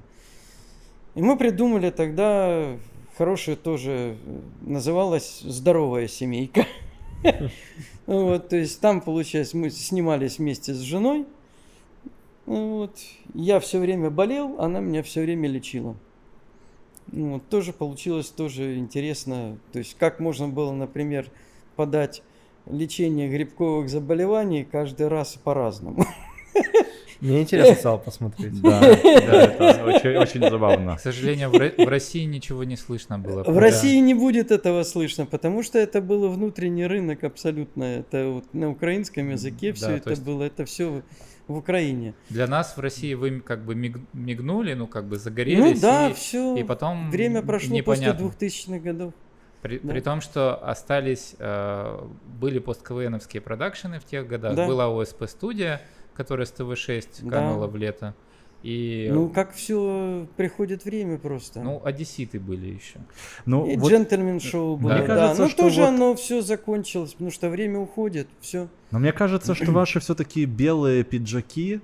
[1.16, 2.78] И мы придумали тогда
[3.18, 4.18] хорошее тоже,
[4.62, 6.68] называлось «Здоровая семейка».
[8.06, 11.26] Вот, то есть там, получается, мы снимались вместе с женой.
[12.46, 12.98] Вот.
[13.36, 15.96] Я все время болел, она меня все время лечила.
[17.12, 19.58] Вот, тоже получилось тоже интересно.
[19.74, 21.30] То есть как можно было, например,
[21.76, 22.24] подать
[22.68, 26.06] лечение грибковых заболеваний каждый раз по-разному.
[27.22, 28.62] Мне интересно стало посмотреть.
[28.62, 30.96] Да, да, это очень, очень забавно.
[30.96, 33.44] К сожалению, в, России ничего не слышно было.
[33.44, 37.84] В России не будет этого слышно, потому что это был внутренний рынок абсолютно.
[37.84, 41.02] Это вот на украинском языке все это было, это все
[41.48, 42.14] в Украине.
[42.30, 45.76] Для нас в России вы как бы мигнули, ну как бы загорелись.
[45.76, 46.56] Ну да, и, все.
[46.56, 48.30] И потом Время прошло непонятно.
[48.30, 49.14] после 2000-х годов.
[49.62, 49.92] При, да.
[49.92, 52.08] при том, что остались, э,
[52.40, 54.68] были постквеновские продакшены в тех годах, да.
[54.68, 55.82] была ОСП студия,
[56.20, 57.72] которая с ТВ-6 канула да.
[57.72, 58.14] в лето.
[58.62, 59.10] И...
[59.10, 61.62] Ну, как все приходит время просто.
[61.62, 63.00] Ну, одесситы были еще.
[63.46, 63.90] Ну, и вот...
[63.90, 65.08] джентльмен шоу было, мне да.
[65.08, 65.88] Кажется, Но тоже вот...
[65.88, 68.68] оно все закончилось, потому что время уходит, все.
[68.92, 71.80] Но мне кажется, что ваши все-таки белые пиджаки,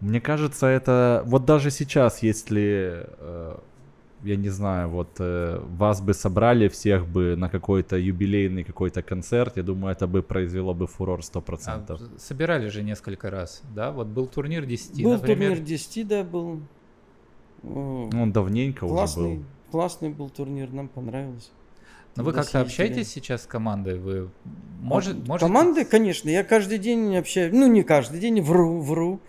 [0.00, 3.56] мне кажется, это вот даже сейчас, если э,
[4.22, 9.56] я не знаю, вот э, вас бы собрали всех бы на какой-то юбилейный какой-то концерт,
[9.56, 11.64] я думаю, это бы произвело бы фурор 100%.
[11.88, 13.90] А, собирали же несколько раз, да?
[13.90, 15.50] Вот был турнир 10, был например.
[15.50, 16.60] турнир 10, да, был.
[17.62, 19.44] Ну, он давненько классный, уже был.
[19.70, 21.50] Классный был турнир, нам понравилось.
[22.16, 23.98] Но вы как-то общаетесь сейчас с командой?
[23.98, 24.30] Вы
[24.80, 25.46] может, а, можете...
[25.46, 29.20] Команды, конечно, я каждый день общаюсь, ну не каждый день, вру, вру.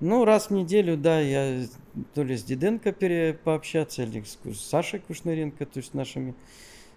[0.00, 1.66] Ну, раз в неделю, да, я
[2.14, 6.34] то ли с Диденко пере, пообщаться, или с, Сашей Кушнаренко, то есть нашими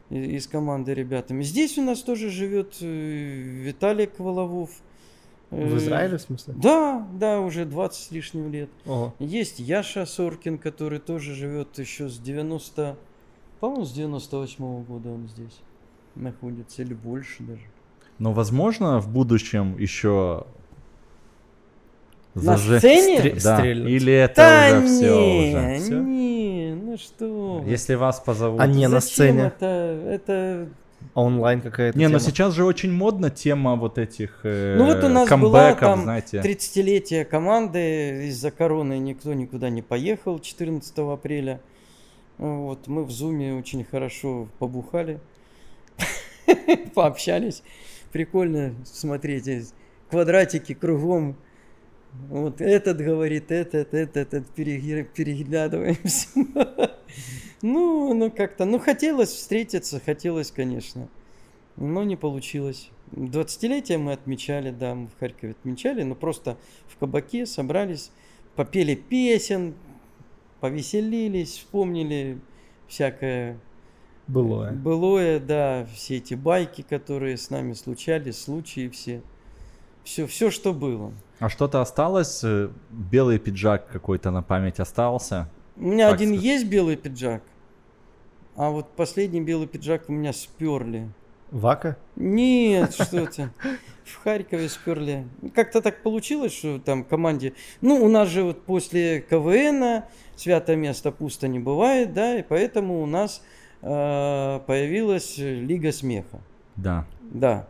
[0.10, 1.44] из команды ребятами.
[1.44, 4.70] Здесь у нас тоже живет э, Виталий Коваловов.
[5.50, 6.54] В Израиле, в смысле?
[6.58, 8.70] Да, да, уже 20 с лишним лет.
[8.86, 9.14] Ого.
[9.20, 12.98] Есть Яша Соркин, который тоже живет еще с 90...
[13.60, 15.60] По-моему, с 98 -го года он здесь
[16.16, 17.64] находится, или больше даже.
[18.20, 20.46] Но, возможно, в будущем еще
[22.36, 22.80] на заже...
[22.80, 23.20] сцене?
[23.20, 23.44] Стр...
[23.44, 23.58] Да.
[23.58, 23.92] Стрельнуть.
[23.92, 26.00] Или это да уже не, все уже?
[26.00, 27.64] Не, ну что?
[27.68, 28.60] Если вас позовут.
[28.60, 29.42] А не Зачем на сцене?
[29.42, 29.66] Это,
[30.10, 30.68] это
[31.14, 32.14] онлайн какая-то Не, тема?
[32.14, 35.76] но сейчас же очень модна тема вот этих э, Ну вот у нас камбэков, была
[35.76, 36.38] там знаете.
[36.40, 41.62] 30-летие команды, из-за короны никто никуда не поехал 14 апреля.
[42.38, 45.20] Вот, мы в зуме очень хорошо побухали,
[46.96, 47.62] пообщались.
[48.12, 49.74] Прикольно смотреть,
[50.10, 51.36] квадратики кругом.
[52.30, 56.30] Вот этот говорит, этот, этот, этот, переглядываемся.
[57.62, 61.08] Ну, ну как-то, ну хотелось встретиться, хотелось, конечно,
[61.78, 62.90] но не получилось.
[63.14, 66.58] 20-летие мы отмечали, да, мы в Харькове отмечали, но просто
[66.88, 68.12] в кабаке собрались,
[68.58, 69.76] попели песен,
[70.60, 72.40] повеселились, вспомнили
[72.90, 73.58] всякое
[74.28, 74.72] Былое.
[74.72, 79.22] былое, да, все эти байки, которые с нами случались, случаи все.
[80.04, 81.14] Все, все, что было.
[81.44, 82.42] А что-то осталось?
[82.46, 85.50] Э, Белый пиджак какой-то на память остался?
[85.76, 86.46] У меня Так один сказать.
[86.46, 87.44] есть белый пиджак,
[88.56, 91.10] а вот последний белый пиджак у меня сперли.
[91.52, 91.98] Вака?
[92.16, 93.50] Нет, что ты.
[94.06, 95.28] В Харькове сперли.
[95.54, 97.52] Как-то так получилось, что там команде...
[97.82, 100.04] Ну, у нас же вот после КВН
[100.38, 103.44] святое место пусто не бывает, да, и поэтому у нас
[103.82, 106.40] э, появилась Лига смеха.
[106.78, 107.06] Да.
[107.22, 107.68] Да.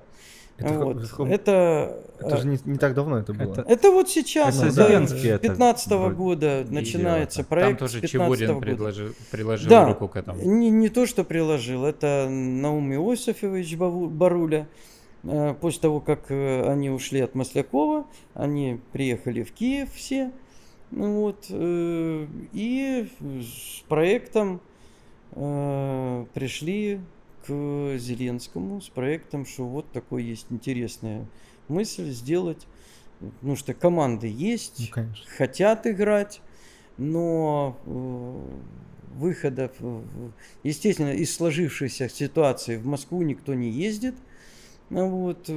[0.58, 1.10] Это, вот.
[1.10, 3.54] каком- это, это же не, не так давно это было.
[3.54, 7.80] Это- это вот сейчас, Это да, Зеленский с это 15 вроде года начинается проект.
[7.80, 8.66] Там тоже с 15 Чебурин года.
[8.66, 9.88] предложил, приложил Да.
[9.88, 10.40] руку к этому.
[10.44, 14.68] Не, не то, что приложил, это Наум Иосифович Баруля.
[15.24, 20.32] Э, После того, как э, они ушли от Маслякова, они приехали в Киев все.
[20.92, 23.10] Ну Вот, э, и
[23.42, 24.62] с проектом
[26.34, 27.00] пришли
[27.46, 31.28] к Зеленскому, с проектом, что вот такой есть интересная
[31.68, 32.66] мысль сделать.
[33.42, 35.26] Ну что команды есть, Ну, конечно.
[35.38, 36.42] хотят играть,
[36.98, 38.42] но э,
[39.16, 39.72] выходов,
[40.64, 44.16] естественно, из сложившейся ситуации в Москву никто не ездит.
[44.90, 45.50] Вот.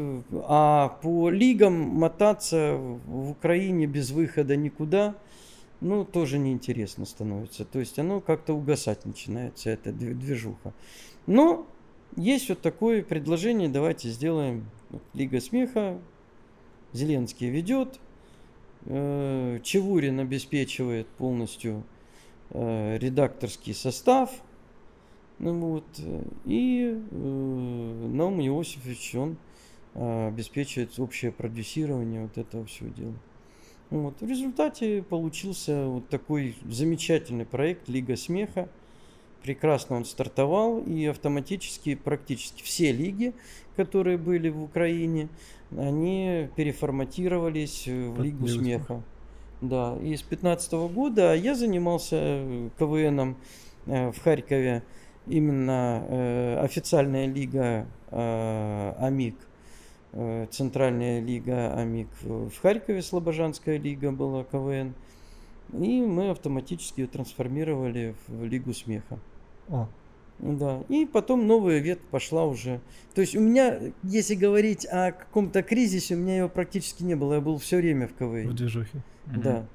[0.45, 5.17] А по лигам мотаться в Украине без выхода никуда,
[5.81, 7.65] ну, тоже неинтересно становится.
[7.65, 10.73] То есть оно как-то угасать начинается, эта дви- движуха.
[11.27, 11.67] Но
[12.17, 14.67] есть вот такое предложение, давайте сделаем
[15.15, 15.99] Лига смеха,
[16.93, 18.01] Зеленский ведет,
[18.87, 21.85] э, Чевурин обеспечивает полностью
[22.51, 24.31] э, редакторский состав,
[25.39, 25.85] ну вот,
[26.47, 29.37] и э, Наум Иосифович, он
[29.95, 33.15] обеспечивает общее продюсирование вот этого всего дела.
[33.91, 34.21] Вот.
[34.21, 38.69] В результате получился вот такой замечательный проект Лига смеха.
[39.47, 43.33] Прекрасно он стартовал, и автоматически практически все лиги,
[43.77, 45.29] которые были в Украине,
[45.71, 49.03] они переформатировались в Под Лигу Лигу смеха.
[49.61, 53.37] Да, и с 15 года я занимался э, КВНом
[53.87, 54.83] э, в Харькове.
[55.29, 59.37] Именно э, официальная лига АМИК,
[60.51, 64.95] центральная лига АМИК в Харькове, Слобожанская лига была КВН.
[65.73, 69.21] И мы автоматически ее трансформировали в Лигу смеха.
[69.69, 69.89] О,
[70.39, 72.81] Да, и потом новая ветвь пошла уже.
[73.15, 77.35] То есть у меня, если говорить о каком-то кризисе, у меня его практически не было.
[77.35, 78.55] Я был все время в в КВН.
[78.55, 79.03] движухе.
[79.27, 79.67] Да.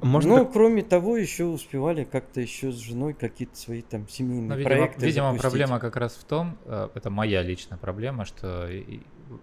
[0.00, 4.48] Можно Но так- кроме того, еще успевали как-то еще с женой какие-то свои там семейные
[4.50, 5.42] Ну, видимо, проекты видимо, запустить.
[5.50, 8.68] проблема как раз в том, э, это моя личная проблема, что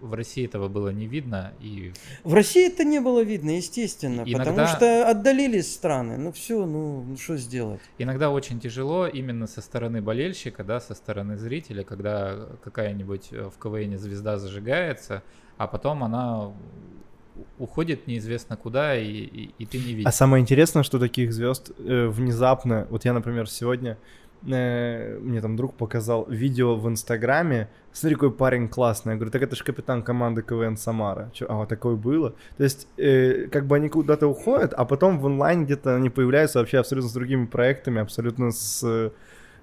[0.01, 1.91] в России этого было не видно, и
[2.23, 6.17] В России это не было видно, естественно, И- потому иногда- что отдалились страны.
[6.17, 7.81] Ну все, ну ну что сделать?
[7.97, 13.59] иногда очень тяжело именно со стороны болельщика, да, со стороны зрителя, когда какая-нибудь э, в
[13.61, 15.23] КВН звезда зажигается,
[15.57, 16.51] а потом она
[17.59, 20.05] уходит неизвестно куда, и, и- и ты не видишь.
[20.05, 23.97] А самое интересное, что таких звезд э, внезапно, вот я, например, сегодня
[24.41, 29.13] мне там друг показал видео в Инстаграме, смотри, какой парень классный.
[29.13, 31.29] Я говорю, так это же капитан команды КВН Самара.
[31.33, 32.33] Чё, а вот такое было?
[32.57, 36.59] То есть, э, как бы они куда-то уходят, а потом в онлайн где-то они появляются
[36.59, 39.11] вообще абсолютно с другими проектами, абсолютно с, э,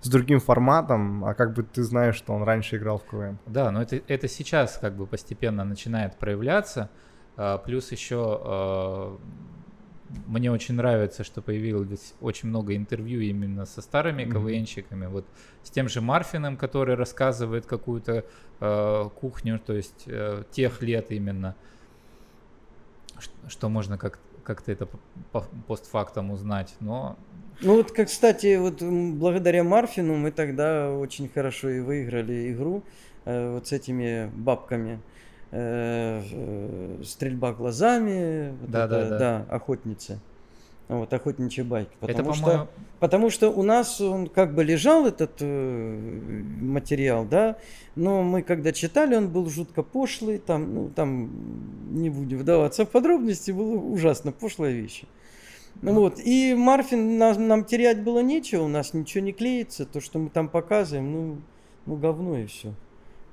[0.00, 3.38] с другим форматом, а как бы ты знаешь, что он раньше играл в КВН.
[3.46, 6.88] Да, но это, это сейчас как бы постепенно начинает проявляться.
[7.36, 9.18] А, Плюс еще а,
[10.26, 14.32] мне очень нравится, что появилось очень много интервью именно со старыми Мгм.
[14.32, 15.06] КВНщиками.
[15.06, 15.26] Вот
[15.62, 18.24] с тем же Марфиным, который рассказывает какую-то
[18.60, 21.54] а, кухню, то есть э, тех лет именно.
[23.48, 24.88] что можно как как-то это
[25.66, 27.18] постфактом узнать, но...
[27.60, 32.82] Ну вот, как, кстати, вот благодаря Марфину мы тогда очень хорошо и выиграли игру
[33.26, 34.94] э, вот с этими бабками.
[34.94, 35.17] Э,
[35.50, 39.18] э, стрельба глазами, да, вот да, это, да.
[39.18, 40.20] да, охотницы.
[40.88, 41.90] Вот, охотничьи байки.
[42.00, 42.68] Потому, это, что,
[42.98, 47.58] потому что у нас он как бы лежал, этот э, материал, да,
[47.94, 51.30] но мы когда читали, он был жутко пошлый, там, ну, там,
[51.90, 55.04] не будем вдаваться в подробности, было ужасно пошлая вещь.
[55.82, 60.00] Ну, вот, и Марфин, нам, нам терять было нечего, у нас ничего не клеится, то,
[60.00, 61.36] что мы там показываем, ну,
[61.84, 62.72] ну говно и все.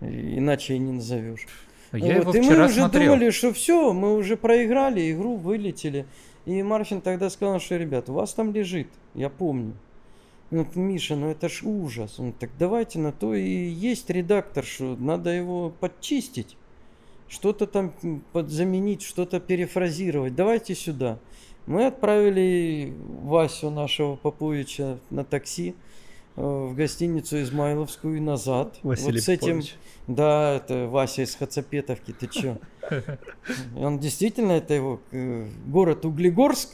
[0.01, 1.47] Иначе и не назовешь.
[1.91, 3.13] Я вот, его и мы уже смотрел.
[3.13, 6.05] думали, что все, мы уже проиграли, игру вылетели.
[6.45, 9.73] И Марфин тогда сказал, что, ребят, у вас там лежит, я помню.
[10.51, 12.19] Ну, Миша, ну это ж ужас.
[12.19, 16.55] Он так давайте на то и есть редактор, что надо его подчистить.
[17.27, 17.91] Что-то там
[18.31, 20.36] подзаменить, что-то перефразировать.
[20.36, 21.17] Давайте сюда.
[21.65, 25.73] Мы отправили Васю нашего Поповича на такси
[26.36, 28.77] в гостиницу Измайловскую и назад.
[28.83, 29.75] Василий вот с этим, Попович.
[30.07, 32.57] да, это Вася из Хацапетовки, ты чё?
[33.77, 36.69] Он действительно, это его э, город Углегорск,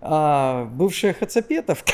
[0.00, 1.92] а бывшая Хацапетовка.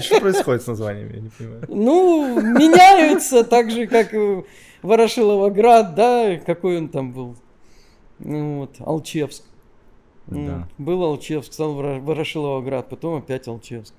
[0.00, 1.64] Что происходит с названиями, я не понимаю.
[1.68, 4.14] Ну, меняются так же, как
[4.82, 7.36] Ворошиловоград, да, какой он там был.
[8.18, 9.44] Ну, вот, Алчевск.
[10.26, 10.68] Да.
[10.78, 13.94] Был Алчевск, стал Воро- Ворошиловоград, потом опять Алчевск.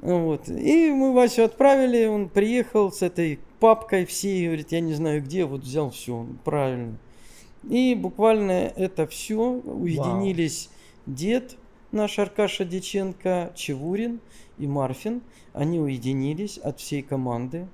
[0.00, 0.48] Вот.
[0.48, 5.44] И мы Васю отправили, он приехал с этой папкой всей, говорит, я не знаю где,
[5.44, 6.96] вот взял все, правильно.
[7.68, 10.70] И буквально это все уединились
[11.06, 11.56] дед
[11.90, 14.20] наш Аркаша Деченко, Чевурин
[14.58, 15.22] и Марфин.
[15.52, 17.66] Они уединились от всей команды.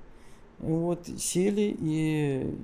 [0.57, 2.55] Вот, сели и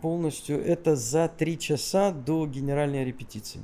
[0.00, 3.60] полностью это за три часа до генеральной репетиции.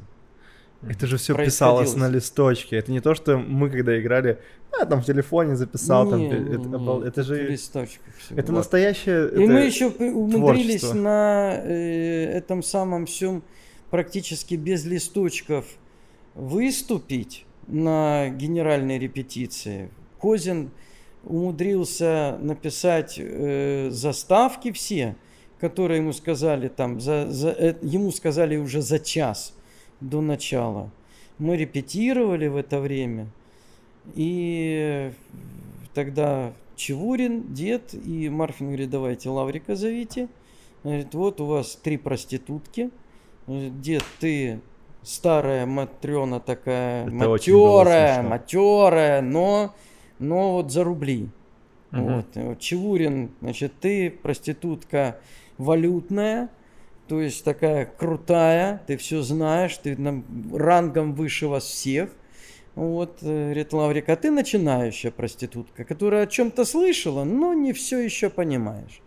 [0.83, 2.77] Это же все писалось на листочке.
[2.77, 4.39] Это не то, что мы когда играли,
[4.81, 8.15] а там в телефоне записал, там, Не, это, не, это не, это в же листочках
[8.19, 8.37] всё.
[8.37, 9.29] это настоящее.
[9.29, 10.95] И это мы еще умудрились творчество.
[10.95, 13.43] на э, этом самом всем
[13.91, 15.65] практически без листочков
[16.35, 19.91] выступить на генеральной репетиции.
[20.19, 20.71] Козин
[21.25, 25.17] умудрился написать э, заставки все,
[25.61, 29.55] которые ему сказали там, за, за- э, ему сказали уже за час
[30.01, 30.91] до начала.
[31.39, 33.29] Мы репетировали в это время.
[34.15, 35.13] И
[35.95, 40.29] тогда Чевурин, дед и Марфин говорит, давайте Лаврика зовите.
[40.85, 42.91] Говорит, вот у вас три проститутки.
[43.47, 44.61] Дед, ты
[45.03, 49.75] старая матрена такая, Это матерая, матерая, но,
[50.19, 51.29] но вот за рубли.
[51.91, 52.25] Мгм.
[52.35, 52.59] Вот.
[52.59, 55.19] Чевурин, значит, ты проститутка
[55.57, 56.51] валютная,
[57.09, 62.11] то есть такая крутая, ты все знаешь, ты нам рангом выше вас всех.
[62.79, 67.99] Вот, э, говорит Лаврик, а ты начинающая проститутка, которая о чем-то слышала, но не все
[67.99, 69.01] еще понимаешь.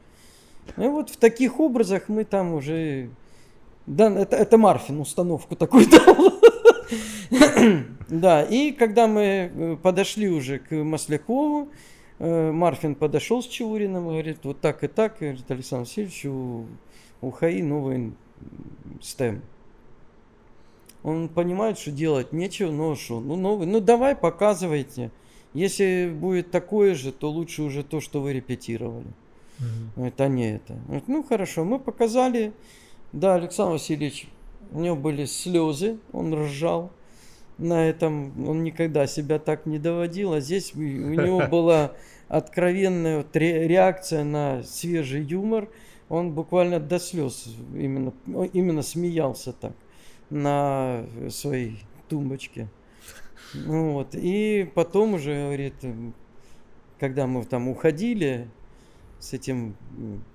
[0.75, 3.09] И вот в таких образах мы там уже...
[3.85, 6.33] Да, это, это Марфин установку такую дал.
[8.09, 11.69] Да, и когда мы э, подошли уже к Маслякову,
[12.19, 16.65] э, Марфин подошел с Чауриным и говорит, вот так и так, говорит, Александр Васильевич, у,
[17.21, 18.11] у ХАИ новый
[18.99, 19.41] стем.
[21.03, 25.11] Он понимает, что делать нечего, но что, ну новый, ну давай показывайте.
[25.53, 29.07] Если будет такое же, то лучше уже то, что вы репетировали.
[29.95, 30.73] Это не это.
[30.85, 32.53] Говорит, ну хорошо, мы показали.
[33.13, 34.27] Да, Александр Васильевич,
[34.71, 36.91] у него были слезы, он ржал.
[37.57, 41.91] На этом он никогда себя так не доводил, а здесь у него была
[42.27, 45.67] откровенная реакция на свежий юмор.
[46.09, 48.13] Он буквально до слез именно,
[48.53, 49.73] именно смеялся так
[50.31, 52.67] на своей тумбочке.
[53.53, 54.15] Ну Вот.
[54.15, 55.75] И потом уже, говорит,
[56.99, 58.47] когда мы там уходили
[59.19, 59.75] с этим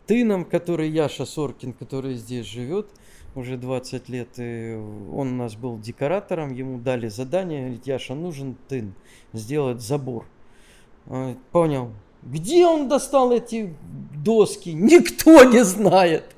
[0.06, 2.88] тыном, который Яша Соркин, который здесь живет
[3.34, 4.74] уже 20 лет, и
[5.12, 8.94] он у нас был декоратором, ему дали задание, говорит, Яша, нужен тын,
[9.32, 10.24] сделать забор.
[11.50, 11.92] Понял.
[12.22, 13.74] Где он достал эти
[14.14, 14.70] доски?
[14.70, 16.35] Никто не знает.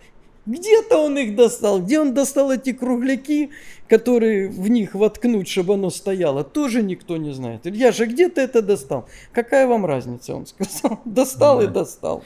[0.49, 1.83] Где-то он их достал.
[1.83, 3.51] Где он достал эти кругляки,
[3.87, 7.67] которые в них воткнуть, чтобы оно стояло, тоже никто не знает.
[7.67, 9.07] Илья же, где ты это достал?
[9.33, 11.03] Какая вам разница, он сказал.
[11.05, 11.73] Достал и Да.
[11.73, 12.25] достал.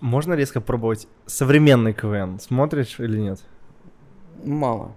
[0.00, 2.40] Можно резко пробовать современный КВН?
[2.40, 3.40] Смотришь или нет?
[4.44, 4.94] Мало.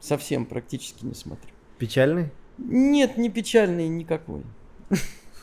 [0.00, 1.50] Совсем практически не смотрю.
[1.78, 2.30] Печальный?
[2.56, 4.42] Нет, не печальный никакой.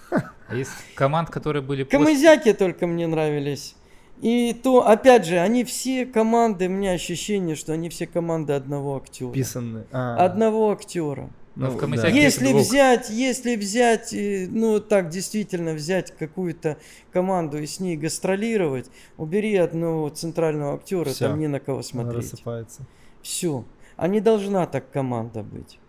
[0.09, 1.99] А из команд, которые были после...
[1.99, 3.75] Камызяки только мне нравились.
[4.23, 8.95] И то, опять же, они все команды, у меня ощущение, что они все команды одного
[8.95, 9.33] актера.
[9.33, 9.85] Писанные.
[9.91, 10.15] А.
[10.15, 11.29] Одного актера.
[11.55, 12.07] Ну, в да.
[12.07, 12.61] если двух.
[12.61, 16.77] взять, если взять, э, ну так действительно взять какую-то
[17.11, 21.27] команду и с ней гастролировать, убери одного центрального актера, Всё.
[21.27, 22.13] там не на кого смотреть.
[22.13, 22.81] Она рассыпается.
[23.21, 23.65] Все.
[23.97, 25.79] А не должна так команда быть.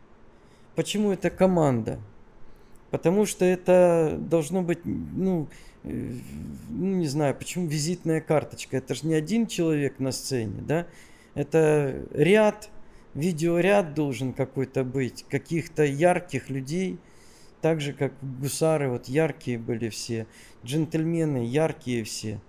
[0.74, 2.01] Почему это команда?
[2.91, 5.47] Потому что это должно быть, ну,
[5.85, 8.78] ну, не знаю, почему визитная карточка.
[8.78, 10.87] Это же не один человек на сцене, да?
[11.35, 12.70] Это ряд,
[13.14, 16.99] видеоряд должен какой-то быть, каких-то ярких людей,
[17.61, 20.26] так же, как гусары, вот яркие были все,
[20.64, 22.41] джентльмены яркие все.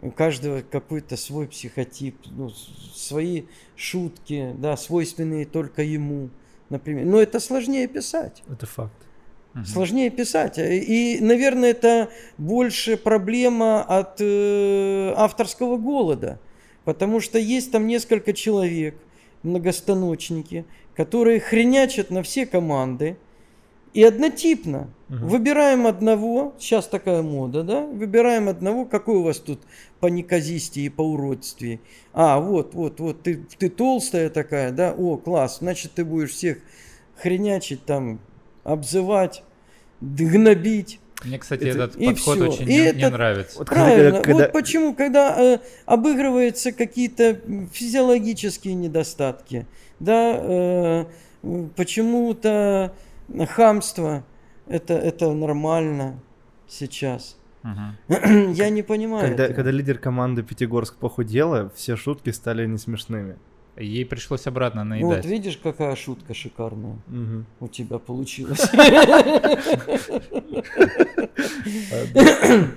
[0.00, 3.44] У каждого какой-то свой психотип, ну, свои
[3.76, 6.28] шутки, да, свойственные только ему,
[6.68, 7.06] например.
[7.06, 8.42] Но это сложнее писать.
[8.50, 9.05] Это факт.
[9.64, 10.58] Сложнее писать.
[10.58, 16.38] И, наверное, это больше проблема от э, авторского голода.
[16.84, 18.96] Потому что есть там несколько человек,
[19.42, 23.16] многостаночники, которые хренячат на все команды.
[23.94, 24.90] И однотипно.
[25.08, 25.26] Угу.
[25.26, 27.86] Выбираем одного, сейчас такая мода, да?
[27.86, 29.60] Выбираем одного, какой у вас тут
[30.00, 31.80] по неказисти и по уродстве.
[32.12, 34.92] А, вот, вот, вот, ты, ты толстая такая, да?
[34.92, 36.58] О, класс, значит, ты будешь всех
[37.16, 38.20] хренячить там,
[38.66, 39.42] обзывать,
[40.00, 41.00] гнобить.
[41.24, 42.48] Мне, кстати, это, этот подход все.
[42.48, 43.58] очень и не, это, не нравится.
[43.58, 44.20] Вот правильно.
[44.20, 44.44] Когда...
[44.44, 47.40] Вот почему, когда э, обыгрываются какие-то
[47.72, 49.66] физиологические недостатки,
[49.98, 51.04] да, э,
[51.74, 52.92] почему-то
[53.48, 54.24] хамство,
[54.66, 56.20] это, это нормально
[56.68, 57.38] сейчас.
[57.64, 58.52] Угу.
[58.52, 59.28] Я не понимаю.
[59.28, 63.36] Когда, когда лидер команды Пятигорск похудела, все шутки стали не смешными.
[63.78, 65.24] Ей пришлось обратно наедать.
[65.24, 67.44] Вот видишь, какая шутка шикарная угу.
[67.60, 68.70] у тебя получилась.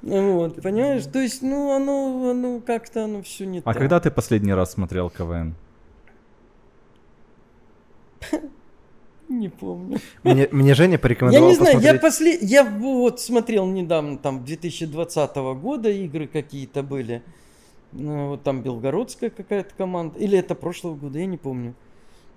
[0.00, 1.04] Вот, понимаешь?
[1.06, 5.10] То есть, ну, оно, оно как-то, оно все не А когда ты последний раз смотрел
[5.10, 5.56] КВН?
[9.28, 9.98] Не помню.
[10.22, 11.94] Мне, мне Женя порекомендовал Я не знаю, посмотреть...
[11.94, 12.38] я, после...
[12.40, 17.22] я вот смотрел недавно, там, 2020 года игры какие-то были.
[17.92, 20.18] Ну, вот там белгородская какая-то команда.
[20.18, 21.74] Или это прошлого года, я не помню.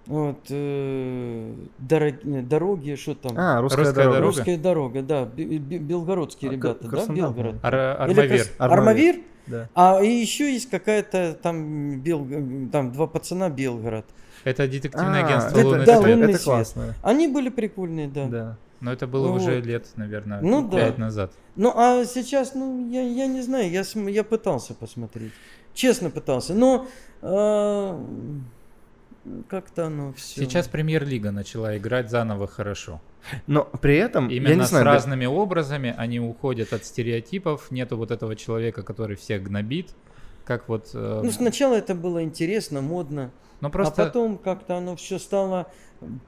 [0.08, 3.34] Вот, э, дорог, дороги, что там?
[3.38, 4.20] А, русская, русская дорога.
[4.20, 5.26] Русская дорога, да.
[5.26, 7.56] Белгородские а, ребята, да, Белгород.
[7.62, 8.46] Ар Армавир.
[8.58, 9.16] Армавир?
[9.48, 9.70] Да.
[9.76, 12.28] А и еще есть какая-то там, Бел...
[12.72, 14.06] там два пацана Белгород.
[14.44, 16.96] Это детективное а, агентство это, Лунный, да, Лунный это классно.
[17.04, 18.26] Они были прикольные, да.
[18.26, 18.58] Да.
[18.82, 19.42] Но это было вот.
[19.42, 21.02] уже лет, наверное, ну, 5 да.
[21.02, 21.34] назад.
[21.56, 25.32] Ну, а сейчас, ну, я, я не знаю, я, я пытался посмотреть.
[25.74, 26.56] Честно пытался.
[26.56, 26.88] Но
[27.22, 28.06] э,
[29.48, 30.42] как-то оно все.
[30.42, 33.02] Сейчас премьер-лига начала играть заново хорошо.
[33.46, 35.32] Но при этом именно я не знаю, с разными да...
[35.32, 37.70] образами они уходят от стереотипов.
[37.70, 39.92] Нету вот этого человека, который всех гнобит.
[40.44, 40.90] Как вот.
[40.94, 41.22] Э...
[41.24, 43.32] Ну, сначала это было интересно, модно.
[43.62, 44.02] Но просто...
[44.02, 45.72] А потом как-то оно все стало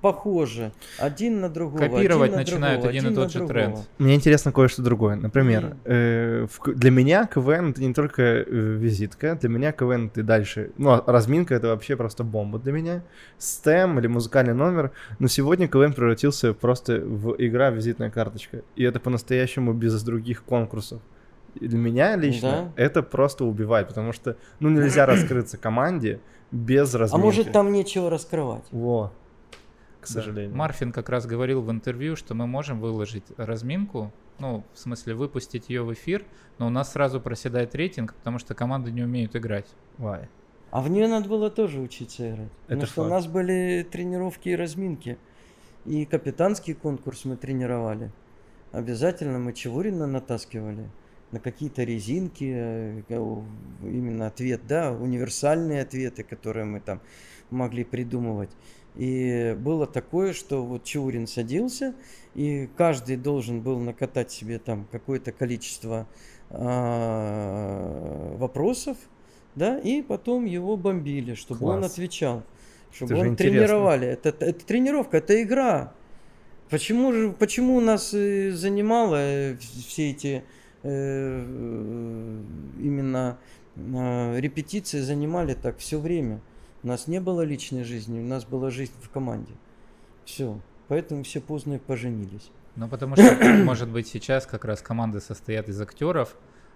[0.02, 1.82] похоже один на другого.
[1.82, 3.54] Копировать один начинают другого, один, и тот же другого.
[3.54, 3.78] тренд.
[3.98, 5.16] Мне интересно кое-что другое.
[5.16, 10.24] Например, э, в, для меня КВН это не только э, визитка, для меня КВН это
[10.24, 10.72] дальше.
[10.78, 13.04] Ну, а разминка это вообще просто бомба для меня.
[13.38, 14.92] Стем или музыкальный номер.
[15.20, 18.62] Но сегодня КВН превратился просто в игра визитная карточка.
[18.76, 21.02] И это по-настоящему без других конкурсов.
[21.60, 22.84] И для меня лично да.
[22.84, 26.20] это просто убивает, потому что ну нельзя раскрыться команде
[26.52, 27.22] без разминки.
[27.22, 28.64] А может там нечего раскрывать?
[28.72, 29.12] Во
[30.04, 30.52] к сожалению.
[30.52, 30.58] Да.
[30.58, 35.70] Марфин как раз говорил в интервью, что мы можем выложить разминку, ну, в смысле выпустить
[35.70, 36.26] ее в эфир,
[36.60, 39.68] но у нас сразу проседает рейтинг, потому что команды не умеют играть.
[39.98, 40.28] Why?
[40.72, 42.50] А в нее надо было тоже учиться играть.
[42.68, 42.92] Это потому факт.
[42.92, 45.18] что у нас были тренировки и разминки.
[45.86, 48.12] И капитанский конкурс мы тренировали.
[48.72, 50.90] Обязательно мы Чевурина натаскивали
[51.32, 53.02] на какие-то резинки, э,
[53.82, 57.02] именно ответ, да, универсальные ответы, которые мы там
[57.50, 58.52] могли придумывать.
[58.96, 61.96] И было такое, что вот Чаурин садился,
[62.36, 66.08] и каждый должен был накатать себе там какое-то количество
[66.50, 68.98] э, вопросов,
[69.56, 71.78] да, и потом его бомбили, чтобы Класс.
[71.78, 72.44] он отвечал,
[72.92, 74.08] чтобы это он тренировали.
[74.08, 75.94] Это, это, тренировка, это игра.
[76.70, 80.44] Почему же, почему нас занимало э, все эти
[80.84, 81.46] э,
[82.80, 83.38] именно
[83.76, 86.42] э, репетиции занимали так все время?
[86.84, 89.54] У нас не было личной жизни, у нас была жизнь в команде.
[90.26, 90.60] Все.
[90.90, 92.52] Поэтому все поздно поженились.
[92.76, 96.36] Ну, потому что, может быть, сейчас как раз команды состоят из актеров,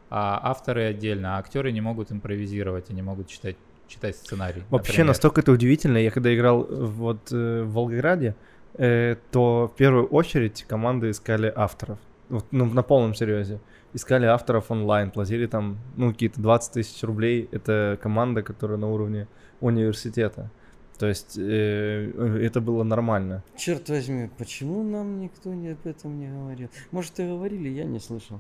[0.10, 4.64] а авторы отдельно, а актеры не могут импровизировать и не могут читать, читать сценарий.
[4.70, 5.08] Вообще, например.
[5.08, 5.98] настолько это удивительно.
[5.98, 8.36] Я когда играл вот э, в Волгограде,
[8.76, 12.00] э, то в первую очередь команды искали авторов.
[12.30, 13.60] Вот, ну, на полном серьезе.
[13.94, 17.50] Искали авторов онлайн, платили там, ну, какие-то 20 тысяч рублей.
[17.52, 19.28] Это команда, которая на уровне
[19.62, 20.50] университета.
[20.98, 23.44] То есть э, это было нормально.
[23.56, 26.70] Черт возьми, почему нам никто не об этом не говорил?
[26.92, 28.40] Может, и говорили, я не слышал.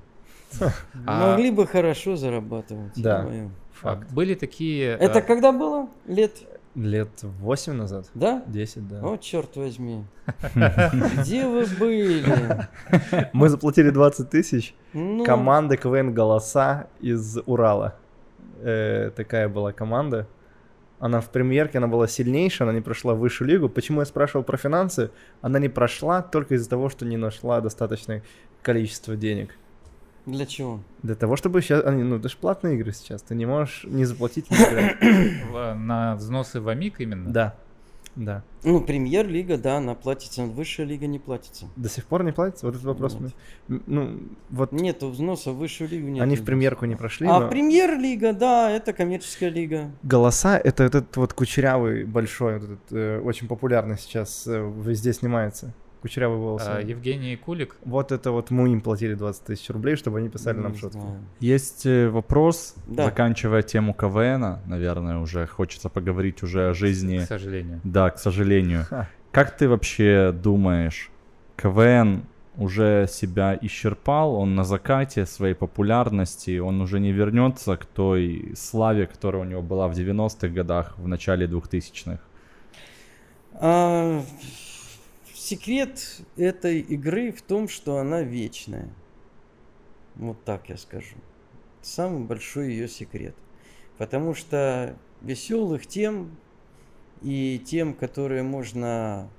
[1.05, 2.93] А Могли бы хорошо зарабатывать.
[2.95, 3.29] Да.
[3.73, 4.11] Факт.
[4.11, 4.93] Были такие...
[4.93, 5.87] Это а, когда было?
[6.07, 6.33] Лет
[6.77, 8.05] Лет восемь назад?
[8.13, 8.43] Да?
[8.45, 9.01] Десять, да.
[9.01, 10.05] О, черт возьми.
[11.17, 12.23] Где вы были?
[13.33, 14.75] Мы заплатили 20 тысяч.
[14.93, 15.25] Ну...
[15.25, 17.95] Команда КВН «Голоса» из Урала.
[18.59, 20.27] Э, такая была команда.
[20.99, 23.69] Она в премьерке, она была сильнейшая, она не прошла в высшую лигу.
[23.69, 25.11] Почему я спрашивал про финансы?
[25.41, 28.23] Она не прошла только из-за того, что не нашла достаточное
[28.63, 29.55] количество денег.
[30.25, 30.81] Для чего?
[31.03, 31.85] Для того, чтобы сейчас...
[31.85, 33.21] Они, ну, это же платные игры сейчас.
[33.21, 34.97] Ты не можешь не заплатить не играть.
[35.77, 37.31] На взносы в АМИК именно?
[37.31, 37.55] Да.
[38.17, 38.43] Да.
[38.63, 41.67] Ну, премьер-лига, да, она платится, но высшая лига не платится.
[41.75, 42.65] До сих пор не платится?
[42.65, 43.15] Вот этот вопрос.
[43.19, 43.31] Вот.
[43.85, 44.71] Ну, вот...
[44.71, 46.23] Нет, взноса в высшую лигу нет.
[46.23, 47.47] Они в премьерку не прошли, А но...
[47.47, 49.91] премьер-лига, да, это коммерческая лига.
[50.01, 55.73] Голоса, это этот вот кучерявый большой, вот этот, э, очень популярный сейчас, э, везде снимается
[56.07, 56.69] кучерявые волосы.
[56.69, 57.75] А, Евгений Кулик.
[57.83, 61.01] Вот это вот мы им платили 20 тысяч рублей, чтобы они писали нам шутки.
[61.41, 63.05] Есть э, вопрос, да.
[63.05, 67.19] заканчивая тему КВН, наверное, уже хочется поговорить уже о жизни.
[67.19, 67.81] К сожалению.
[67.83, 68.85] Да, к сожалению.
[68.89, 69.09] Ха.
[69.31, 71.11] Как ты вообще думаешь,
[71.57, 72.23] КВН
[72.57, 79.07] уже себя исчерпал, он на закате своей популярности, он уже не вернется к той славе,
[79.07, 82.19] которая у него была в 90-х годах, в начале 2000-х?
[83.59, 84.21] А,
[85.47, 88.89] секрет этой игры в том, что она вечная.
[90.15, 91.15] Вот так я скажу.
[91.81, 93.35] Самый большой ее секрет.
[93.97, 96.37] Потому что веселых тем
[97.21, 99.29] и тем, которые можно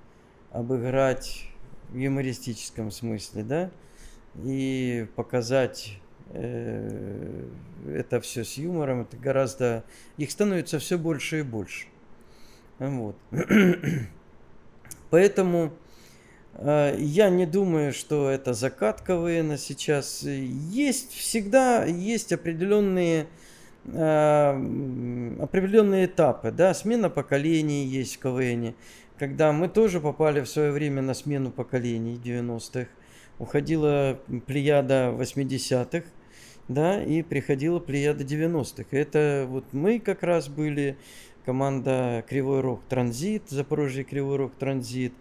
[0.51, 1.45] обыграть
[1.91, 3.71] в юмористическом смысле, да,
[4.43, 6.01] и показать
[6.31, 7.49] э,
[7.87, 9.85] это все с юмором, это гораздо...
[10.17, 11.87] Их становится все больше и больше.
[12.79, 13.17] Вот.
[15.11, 15.73] Поэтому
[16.61, 20.23] я не думаю, что это закат КВН сейчас.
[20.23, 23.27] Есть всегда есть определенные
[23.85, 28.75] э, определенные этапы, да, смена поколений есть в КВН,
[29.19, 32.89] когда мы тоже попали в свое время на смену поколений 90-х,
[33.39, 36.07] уходила плеяда 80-х,
[36.69, 38.85] да, и приходила плеяда 90-х.
[38.91, 40.97] Это вот мы как раз были,
[41.45, 45.15] команда Кривой Рог Транзит, Запорожье Кривой Рог Транзит,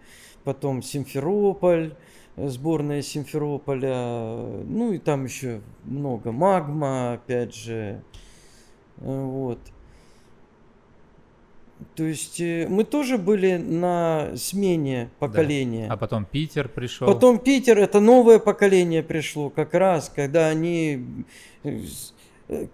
[0.44, 1.94] потом Симферополь,
[2.36, 8.02] э, сборная Симферополя, ну и там еще много, Магма, опять же,
[8.98, 9.58] э, вот.
[11.94, 15.86] То есть э, мы тоже были на смене поколения.
[15.88, 15.94] Да.
[15.94, 17.06] А потом Питер пришел.
[17.06, 21.04] Потом Питер, это новое поколение пришло, как раз, когда они,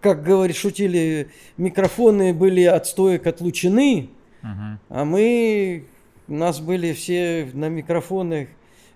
[0.01, 4.11] как говорили, шутили, микрофоны были от стоек отлучены,
[4.43, 4.79] угу.
[4.89, 5.85] а мы
[6.29, 8.49] у нас были все на микрофонах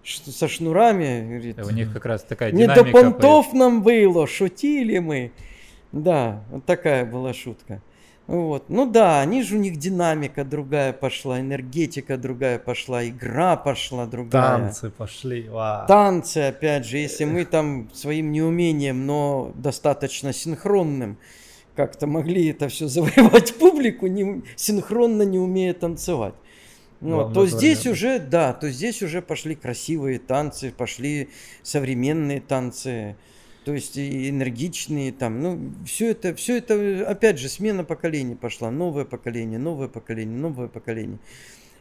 [0.04, 1.26] со шнурами.
[1.28, 5.32] Говорит, у них как раз такая Не до понтов нам было, шутили мы.
[5.92, 7.80] Да, вот такая была шутка.
[8.26, 8.68] Вот.
[8.68, 14.58] Ну да, они же у них динамика другая пошла, энергетика другая пошла, игра пошла другая.
[14.58, 15.48] Танцы пошли.
[15.48, 15.86] Вау.
[15.88, 21.16] Танцы, опять же, если мы там своим неумением, но достаточно синхронным,
[21.74, 26.34] как-то могли это все завоевать публику, не, синхронно не умея танцевать.
[27.00, 31.28] Ну, то здесь уже, да, то здесь уже пошли красивые танцы, пошли
[31.62, 33.16] современные танцы,
[33.64, 38.70] то есть и энергичные там, ну, все это, все это, опять же, смена поколений пошла,
[38.70, 41.18] новое поколение, новое поколение, новое поколение.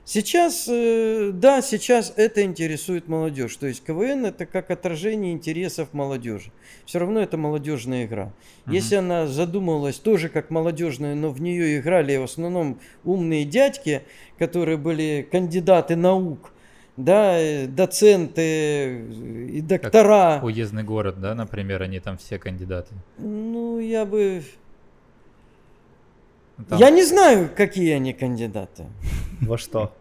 [0.09, 3.53] Сейчас, э, да, сейчас это интересует молодежь.
[3.57, 6.49] То есть КВН это как отражение интересов молодежи.
[6.85, 8.31] Все равно это молодежная игра.
[8.65, 8.73] Угу.
[8.73, 14.03] Если она задумывалась тоже как молодежная, но в нее играли в основном умные дядьки,
[14.39, 16.53] которые были кандидаты наук,
[16.95, 20.35] да, э, доценты э, и доктора.
[20.35, 22.95] Как уездный город, да, например, они там все кандидаты.
[23.17, 24.41] Ну, я бы
[26.69, 26.79] там...
[26.79, 28.85] Я не знаю, какие они кандидаты.
[29.41, 29.93] Во что?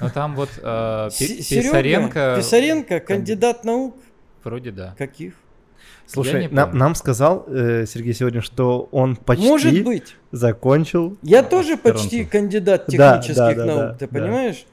[0.00, 2.34] Ну там вот э, Писаренко...
[2.38, 3.96] Писаренко, кандидат наук.
[4.44, 4.94] Вроде да.
[4.98, 5.34] Каких?
[6.06, 10.16] Слушай, нам, нам сказал э, Сергей сегодня, что он почти Может быть.
[10.30, 11.16] закончил.
[11.22, 14.20] Я тоже почти кандидат технических да, да, наук, да, ты да.
[14.20, 14.66] понимаешь?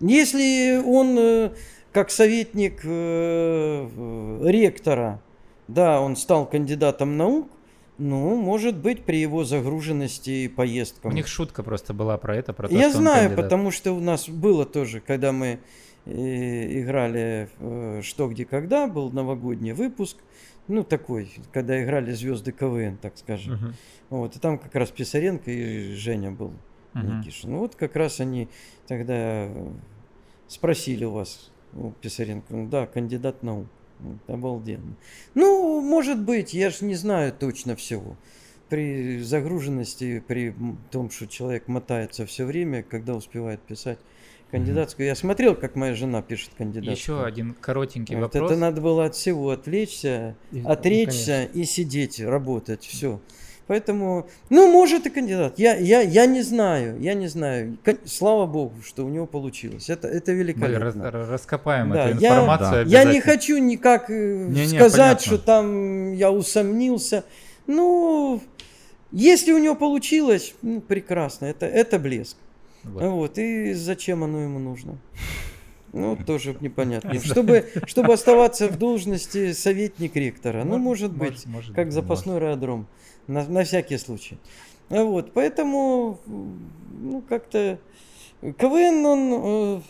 [0.00, 1.50] Если он э,
[1.92, 5.20] как советник э, ректора,
[5.66, 7.48] да, он стал кандидатом наук,
[7.98, 11.10] ну, может быть, при его загруженности и поездкам.
[11.10, 14.28] У них шутка просто была про это, про то, Я знаю, потому что у нас
[14.28, 15.58] было тоже, когда мы
[16.06, 17.50] и играли
[18.02, 20.16] «Что, где, когда», был новогодний выпуск,
[20.66, 23.54] ну, такой, когда играли звезды КВН, так скажем.
[23.54, 23.74] Uh-huh.
[24.10, 26.52] Вот, и там как раз Писаренко и Женя был
[26.94, 27.18] uh-huh.
[27.18, 27.52] Никишин.
[27.52, 28.48] Ну, вот как раз они
[28.86, 29.48] тогда
[30.46, 33.66] спросили у вас, у Писаренко, ну, да, кандидат наук.
[34.26, 34.94] Обалденно.
[35.34, 38.16] Ну, может быть, я же не знаю точно всего.
[38.68, 40.54] При загруженности, при
[40.90, 43.98] том, что человек мотается все время, когда успевает писать
[44.50, 45.06] кандидатскую.
[45.06, 46.96] Я смотрел, как моя жена пишет кандидатскую.
[46.96, 48.50] Еще один коротенький вот вопрос.
[48.50, 53.20] Это надо было от всего отвлечься, и, отречься ну, и сидеть, работать, все.
[53.68, 55.58] Поэтому, ну, может и кандидат.
[55.58, 57.76] Я, я, я не знаю, я не знаю.
[58.06, 59.90] Слава богу, что у него получилось.
[59.90, 61.02] Это, это великолепно.
[61.04, 65.26] Мы рас, раскопаем да, эту информацию я, я не хочу никак э, не, сказать, не,
[65.26, 67.24] что там я усомнился.
[67.66, 68.40] Ну,
[69.12, 71.44] если у него получилось, ну, прекрасно.
[71.44, 72.38] Это, это блеск.
[72.84, 73.02] Вот.
[73.02, 73.38] вот.
[73.38, 74.96] И зачем оно ему нужно?
[75.92, 77.20] Ну, тоже непонятно.
[77.20, 80.64] Чтобы, чтобы оставаться в должности советник ректора.
[80.64, 82.86] Ну, может быть, может, как запасной аэродром
[83.28, 84.38] на, на всякий случай.
[84.88, 87.78] Вот, поэтому, ну, как-то
[88.40, 89.32] КВН, он...
[89.44, 89.80] Э,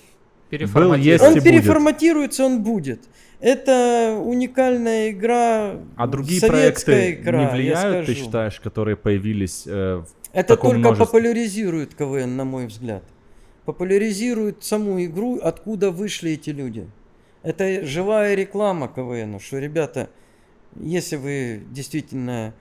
[0.51, 1.29] переформатируется.
[1.29, 3.09] Он переформатируется, он будет.
[3.41, 5.77] Это уникальная игра.
[5.97, 11.07] А другие проекты игра, не влияют, ты считаешь, которые появились э, в Это только множестве?
[11.07, 13.05] популяризирует КВН, на мой взгляд.
[13.65, 16.89] Популяризирует саму игру, откуда вышли эти люди.
[17.45, 20.11] Это живая реклама КВН, что, ребята,
[20.75, 22.55] если вы действительно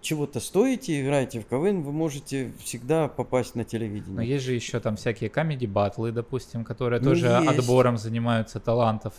[0.00, 4.16] чего-то стоите, играете в КВН, вы можете всегда попасть на телевидение.
[4.16, 7.58] Но есть же еще там всякие комедий батлы, допустим, которые ну, тоже есть.
[7.58, 9.14] отбором занимаются талантов.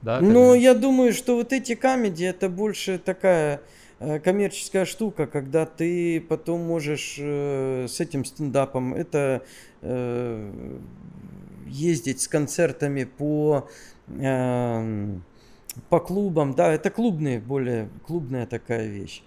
[0.00, 3.60] Да, Ну, я думаю, что вот эти комедии это больше такая
[3.98, 9.42] э, коммерческая штука, когда ты потом можешь э, с этим стендапом это
[9.80, 10.78] э,
[11.66, 13.68] ездить с концертами по
[14.08, 15.16] э,
[15.88, 19.22] по клубам, да, это клубные, более клубная такая вещь.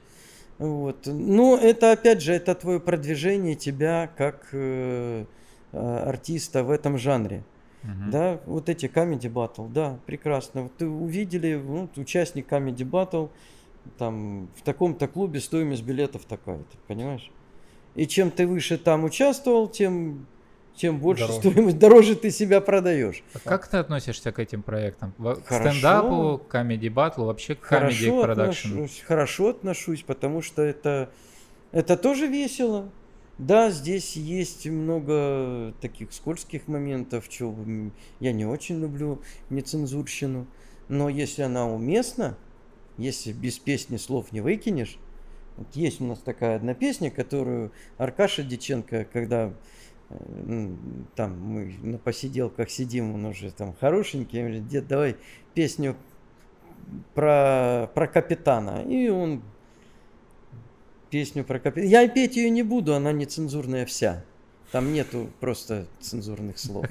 [0.58, 1.06] Вот.
[1.06, 5.26] Но это, опять же, это твое продвижение тебя как э,
[5.72, 7.44] э, артиста в этом жанре.
[7.84, 8.10] Uh-huh.
[8.10, 10.64] Да, вот эти Comedy Battle, да, прекрасно.
[10.64, 13.30] Вот ты увидели, ну, участник Comedy Battle,
[13.98, 17.30] там, в таком-то клубе стоимость билетов такая-то, понимаешь?
[17.94, 20.26] И чем ты выше там участвовал, тем
[20.76, 21.40] тем больше дороже.
[21.40, 23.24] стоимость, дороже ты себя продаешь.
[23.34, 25.14] А как ты относишься к этим проектам?
[25.14, 28.68] К хорошо, стендапу, комедий батлу, вообще к комедии продакшн?
[28.68, 31.10] Отношусь, хорошо отношусь, потому что это,
[31.72, 32.90] это тоже весело.
[33.38, 37.54] Да, здесь есть много таких скользких моментов, что
[38.22, 40.48] я не очень люблю нецензурщину,
[40.88, 42.38] но если она уместна,
[42.98, 44.98] если без песни слов не выкинешь,
[45.58, 49.54] вот есть у нас такая одна песня, которую Аркаша Диченко, когда
[51.16, 55.16] там мы на посиделках сидим, он уже там хорошенький, он говорит, дед, давай
[55.54, 55.96] песню
[57.14, 58.84] про, про капитана.
[58.84, 59.42] И он
[61.10, 61.90] песню про капитана.
[61.90, 64.24] Я петь ее не буду, она нецензурная вся.
[64.72, 66.86] Там нету просто цензурных слов.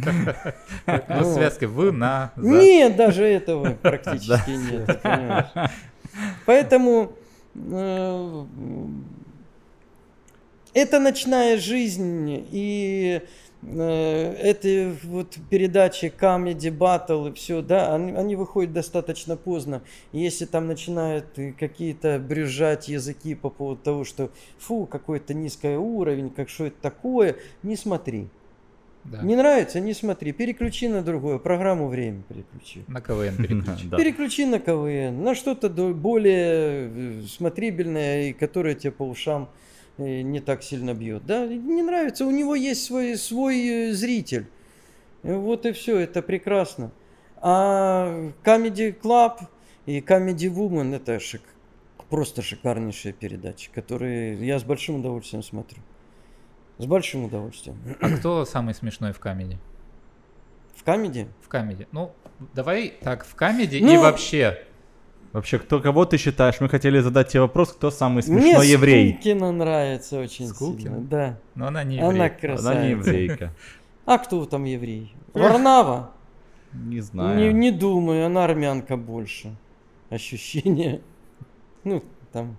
[0.87, 2.33] Ну, связка вы на...
[2.37, 5.01] Нет, даже этого практически нет,
[6.47, 7.13] Поэтому
[7.55, 8.45] э,
[10.75, 13.23] это ночная жизнь, и
[13.63, 19.83] э, эти вот передачи Comedy Battle и все, да, они, они выходят достаточно поздно.
[20.13, 21.27] И если там начинают
[21.59, 27.37] какие-то брюзжать языки по поводу того, что фу, какой-то низкий уровень, как что это такое,
[27.63, 28.29] не смотри.
[29.05, 29.21] Да.
[29.21, 30.33] Не нравится, не смотри.
[30.33, 31.39] Переключи на другое.
[31.39, 32.85] Программу время переключи.
[32.89, 33.89] На КВН переключи.
[33.91, 35.23] Переключи на КВН.
[35.23, 39.51] На что-то более э, смотрибельное, и которое тебе по ушам
[39.99, 41.25] не так сильно бьет.
[41.27, 44.47] Да, не нравится, у него есть свой, свой э, зритель.
[45.23, 46.93] Вот и все, это прекрасно.
[47.37, 49.41] А Comedy Club
[49.87, 51.43] и Comedy Woman это шик,
[52.11, 55.83] просто шикарнейшие передачи, которые я с большим удовольствием смотрю.
[56.79, 57.79] С большим удовольствием.
[58.01, 59.59] А кто самый смешной в камеди?
[60.75, 61.29] В камеди?
[61.41, 61.87] В камеди.
[61.93, 62.13] Ну,
[62.53, 64.65] давай так, в камеди ну, и вообще.
[65.35, 66.61] Вообще, кто, кого ты считаешь?
[66.61, 69.05] Мы хотели задать тебе вопрос, кто самый смешной Мне еврей?
[69.05, 70.81] Мне Скулкина нравится очень Скулкина?
[70.81, 71.39] сильно, да.
[71.57, 72.15] Но она не еврейка.
[72.15, 72.71] Она красавица.
[72.71, 73.53] Она не еврейка.
[74.07, 75.13] А кто там еврей?
[75.33, 76.13] Варнава?
[76.73, 77.37] Не знаю.
[77.37, 79.57] Не, не думаю, она армянка больше.
[80.09, 81.01] Ощущение.
[81.83, 82.03] Ну,
[82.33, 82.57] там.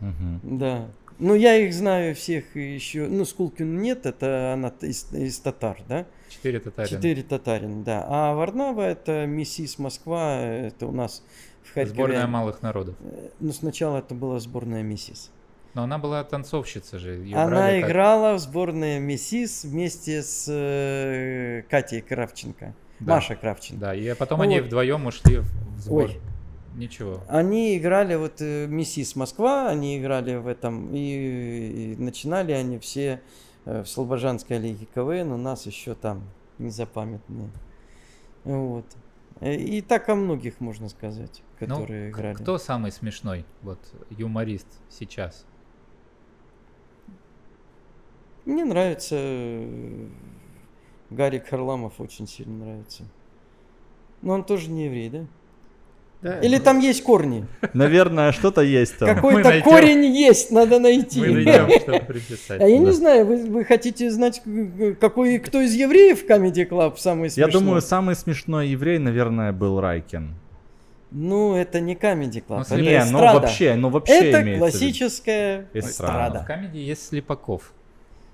[0.00, 0.56] Угу.
[0.56, 0.86] Да.
[1.18, 3.08] Ну, я их знаю всех еще.
[3.08, 6.06] Ну, Скулкин нет, это она из, из татар, да?
[6.28, 6.90] Четыре татарин.
[6.90, 8.06] Четыре татарин, да.
[8.08, 11.22] А Варнава это миссис Москва, это у нас
[11.64, 11.94] в Харькове.
[11.94, 12.94] Сборная малых народов.
[13.00, 15.30] Э, ну, сначала это была сборная Миссис.
[15.74, 17.16] Но она была танцовщица же.
[17.16, 18.40] Ее она играла как...
[18.40, 22.74] в сборной Миссис вместе с э, Катей Кравченко.
[23.00, 23.14] Да.
[23.14, 23.80] Маша Кравченко.
[23.80, 24.66] Да, и потом ну, они вот.
[24.66, 25.46] вдвоем ушли в
[25.80, 26.04] сбор.
[26.04, 26.20] Ой.
[26.76, 27.22] Ничего.
[27.28, 33.20] Они играли, вот э, Миссис Москва, они играли в этом, и, и начинали они все
[33.64, 36.24] э, в Слобожанской лиге КВН, у нас еще там
[36.58, 37.50] незапамятные.
[38.42, 38.86] Вот.
[39.44, 42.34] Э, и так о многих, можно сказать, ну, которые ну, играли.
[42.34, 45.44] Кто самый смешной, вот, юморист сейчас?
[48.46, 49.16] Мне нравится
[51.10, 53.04] Гарик Харламов, очень сильно нравится.
[54.22, 55.26] Но он тоже не еврей, да?
[56.24, 56.38] Да.
[56.38, 57.44] Или там есть корни?
[57.74, 59.14] Наверное, что-то есть там.
[59.14, 61.20] Какой-то корень есть, надо найти.
[61.20, 62.62] Мы найдем, чтобы приписать.
[62.62, 64.40] А я не знаю, вы, вы хотите знать,
[65.00, 67.52] какой, кто из евреев в Comedy Club самый смешной?
[67.52, 70.34] Я думаю, самый смешной еврей, наверное, был Райкин.
[71.10, 76.42] Ну, это не Comedy Club, ну, это не, ну вообще, ну вообще Это классическая эстрада.
[76.42, 77.74] В Comedy есть Слепаков.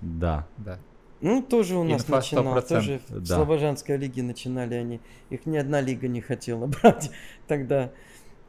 [0.00, 0.46] Да.
[0.58, 0.78] Да.
[1.20, 3.18] Ну, тоже у нас начинал, тоже да.
[3.20, 5.00] в Слобожанской лиге начинали они.
[5.28, 7.10] Их ни одна лига не хотела брать
[7.46, 7.90] тогда,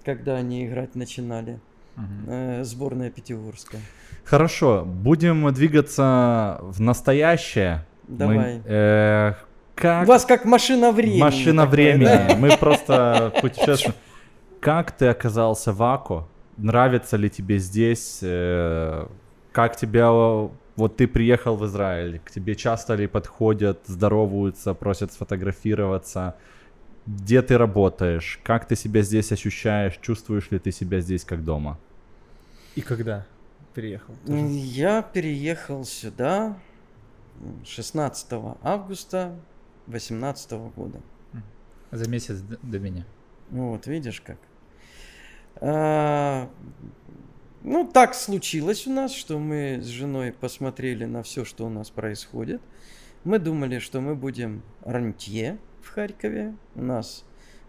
[0.06, 1.60] когда они играть начинали.
[1.98, 2.32] Угу.
[2.32, 3.82] Э, сборная Пятигорская.
[4.24, 7.86] Хорошо, будем двигаться в настоящее.
[8.08, 8.38] Давай.
[8.38, 9.34] Мы, э,
[9.76, 10.04] как...
[10.04, 11.20] У вас как машина времени.
[11.20, 12.06] Машина такое, времени.
[12.06, 12.36] Да?
[12.38, 13.96] Мы просто путешествуем.
[14.62, 16.28] Как ты оказался в АКО?
[16.58, 18.20] Нравится ли тебе здесь?
[18.22, 19.08] Э,
[19.52, 20.12] как тебя
[20.76, 26.36] вот ты приехал в Израиль, к тебе часто ли подходят, здороваются, просят сфотографироваться?
[27.06, 28.40] Где ты работаешь?
[28.44, 29.98] Как ты себя здесь ощущаешь?
[30.02, 31.80] Чувствуешь ли ты себя здесь как дома?
[32.76, 33.26] И когда
[33.74, 34.16] переехал?
[34.26, 34.46] Тоже?
[34.46, 36.58] Я переехал сюда
[37.66, 38.28] 16
[38.62, 39.36] августа
[39.88, 41.02] 2018 года.
[41.92, 43.06] За месяц до меня.
[43.50, 44.38] Вот, видишь как.
[47.64, 51.92] Ну, так случилось у нас, что мы с женой посмотрели на все, что у нас
[51.92, 52.62] происходит.
[53.24, 56.56] Мы думали, что мы будем рантье в Харькове.
[56.74, 57.24] У нас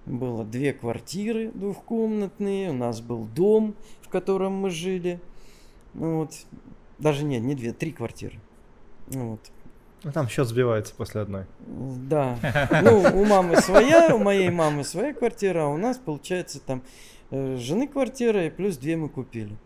[0.07, 5.21] было две квартиры двухкомнатные, у нас был дом, в котором мы жили.
[5.93, 6.33] Ну вот.
[6.99, 8.41] Даже нет, не две, три квартиры.
[9.09, 9.41] Ну вот.
[10.05, 11.45] Ну, там счет сбивается после одной.
[11.61, 12.39] Да.
[12.83, 16.83] Ну, у мамы своя, у моей мамы своя квартира, а у нас, получается, там
[17.31, 19.57] э, жены квартира, и плюс две мы купили.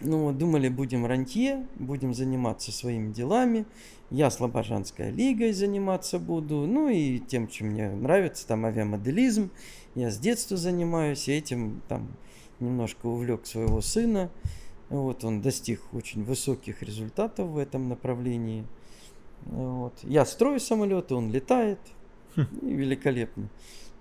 [0.00, 3.64] Ну, думали, будем рантье, будем заниматься своими делами.
[4.10, 6.66] Я Слобожанской лигой заниматься буду.
[6.66, 9.50] Ну и тем, чем мне нравится, там авиамоделизм.
[9.94, 12.08] Я с детства занимаюсь, этим там
[12.60, 14.30] немножко увлек своего сына.
[14.90, 18.64] Вот он достиг очень высоких результатов в этом направлении.
[19.46, 19.94] Вот.
[20.02, 21.78] Я строю самолеты, он летает.
[22.36, 23.48] И великолепно.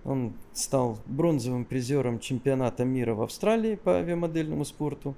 [0.04, 5.16] Он стал бронзовым призером чемпионата мира в Австралии по авиамодельному спорту.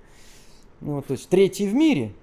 [0.81, 2.13] Ну, то есть третий в мире,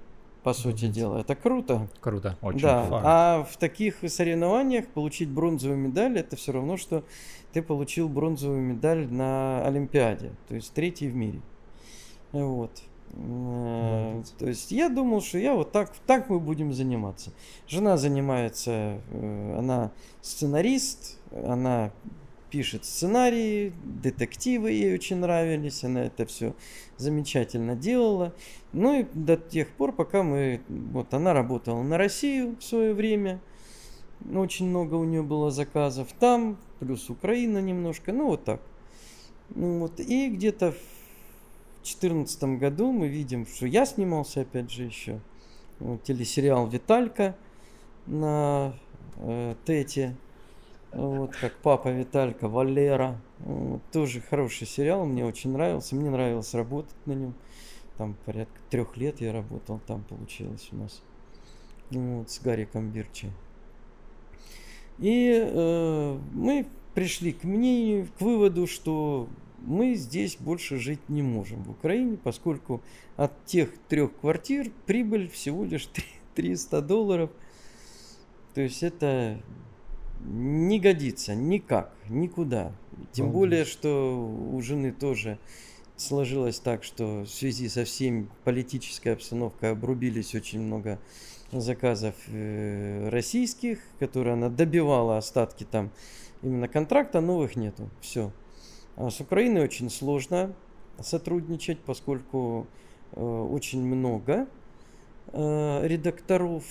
[0.45, 1.19] по сути дела.
[1.19, 1.89] Это круто.
[2.01, 2.61] Круто, очень.
[2.61, 2.85] Да.
[2.85, 3.05] Факт.
[3.07, 7.03] А в таких соревнованиях получить бронзовую медаль это все равно, что
[7.53, 10.33] ты получил бронзовую медаль на Олимпиаде.
[10.49, 11.41] То есть третий в мире.
[12.33, 12.83] Вот.
[13.15, 14.35] Молодец.
[14.39, 17.33] То есть я думал, что я вот так, так мы будем заниматься.
[17.67, 21.93] Жена занимается, э, она сценарист, она
[22.55, 26.55] пишет сценарии, детективы ей очень нравились, она это все
[26.99, 28.33] замечательно делала.
[28.73, 30.61] Ну и до тех пор, пока мы...
[30.69, 33.41] Вот она работала на Россию в свое время,
[34.33, 38.61] очень много у нее было заказов там, плюс Украина немножко, ну вот так.
[39.57, 45.19] Ну вот, и где-то в 2014 году мы видим, что я снимался опять же еще.
[45.81, 47.35] Вот, телесериал «Виталька»
[48.07, 48.77] на
[49.17, 50.15] э, Тете
[50.97, 53.21] вот как папа Виталька, Валера.
[53.41, 55.97] Вот, тоже хороший сериал, мне очень нравился.
[55.97, 57.35] Мне нравилось работать на нем.
[57.97, 61.03] Там порядка трех лет я работал, там получилось у нас.
[61.91, 63.31] Вот, с Гариком Бирчи.
[64.99, 71.63] И э, мы пришли к мнению, к выводу, что мы здесь больше жить не можем
[71.65, 72.83] в Украине, поскольку
[73.17, 75.89] от тех трех квартир прибыль всего лишь
[76.35, 77.31] 300 долларов.
[78.55, 79.41] То есть это
[80.25, 82.73] не годится никак, никуда.
[83.13, 83.41] Тем Молодец.
[83.41, 85.39] более, что у жены тоже
[85.97, 90.99] сложилось так, что в связи со всем политической обстановкой обрубились очень много
[91.53, 95.91] заказов э, российских, которые она добивала остатки там
[96.43, 97.89] именно контракта, новых нету.
[98.01, 98.33] Все.
[98.97, 100.55] А с Украиной очень сложно
[101.01, 102.67] сотрудничать, поскольку
[103.13, 104.47] э, очень много
[105.33, 106.65] э, редакторов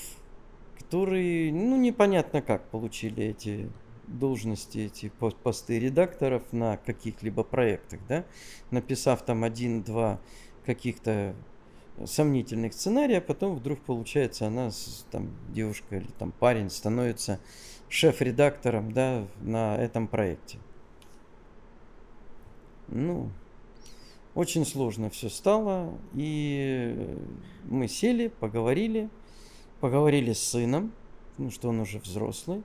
[0.93, 3.67] которые, ну, непонятно как получили эти
[4.05, 5.11] должности, эти
[5.41, 8.25] посты редакторов на каких-либо проектах, да,
[8.69, 10.19] написав там один-два
[10.67, 11.33] каких-то
[12.05, 14.69] сомнительных сценария, а потом вдруг получается она,
[15.09, 17.39] там, девушка или там парень становится
[17.89, 20.59] шеф-редактором, да, на этом проекте.
[22.87, 23.31] Ну,
[24.35, 27.17] очень сложно все стало, и
[27.63, 29.09] мы сели, поговорили,
[29.83, 30.93] поговорили с сыном,
[31.37, 32.63] ну что он уже взрослый.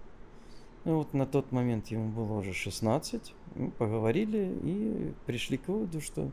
[0.84, 3.34] И вот на тот момент ему было уже 16.
[3.56, 6.30] Мы поговорили и пришли к выводу, что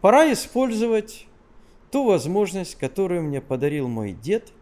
[0.00, 1.28] пора использовать
[1.92, 4.52] ту возможность, которую мне подарил мой дед,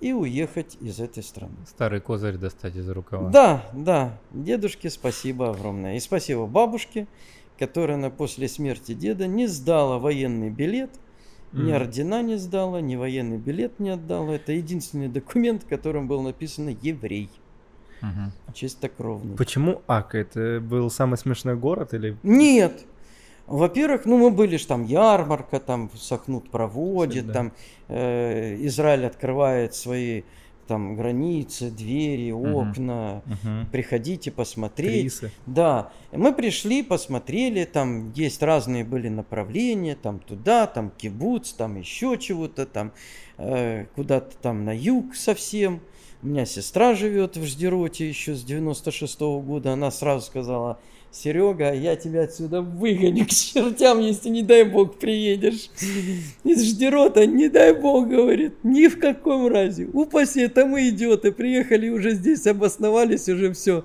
[0.00, 1.56] и уехать из этой страны.
[1.68, 3.28] Старый козырь достать из рукава.
[3.28, 4.18] Да, да.
[4.30, 5.96] Дедушке спасибо огромное.
[5.96, 7.06] И спасибо бабушке,
[7.58, 10.92] которая на после смерти деда не сдала военный билет,
[11.52, 11.62] mm.
[11.62, 14.32] ни ордена не сдала, ни военный билет не отдала.
[14.32, 17.30] Это единственный документ, в котором было написано «еврей».
[18.02, 18.54] Угу.
[18.54, 19.36] Чистокровный.
[19.36, 20.18] Почему Ака?
[20.18, 22.16] Это был самый смешной город или?
[22.22, 22.86] Нет.
[23.46, 27.32] Во-первых, ну мы были ж там ярмарка, там Сахнут проводит, да.
[27.32, 27.52] там
[27.88, 30.22] э, Израиль открывает свои
[30.70, 33.66] там границы, двери, окна, угу.
[33.72, 35.00] приходите посмотреть.
[35.00, 35.32] Крисы.
[35.46, 42.16] Да, мы пришли, посмотрели, там есть разные были направления, там туда, там кибуц, там еще
[42.18, 42.92] чего-то, там
[43.36, 45.80] э, куда-то там на юг совсем.
[46.22, 49.72] У меня сестра живет в Ждероте еще с 96 -го года.
[49.72, 50.78] Она сразу сказала,
[51.12, 55.70] Серега, я тебя отсюда выгоню к чертям, если не дай бог приедешь.
[56.44, 59.88] Из Ждерота, не дай бог, говорит, ни в каком разе.
[59.92, 63.84] Упаси, это мы идиоты, приехали уже здесь, обосновались, уже все.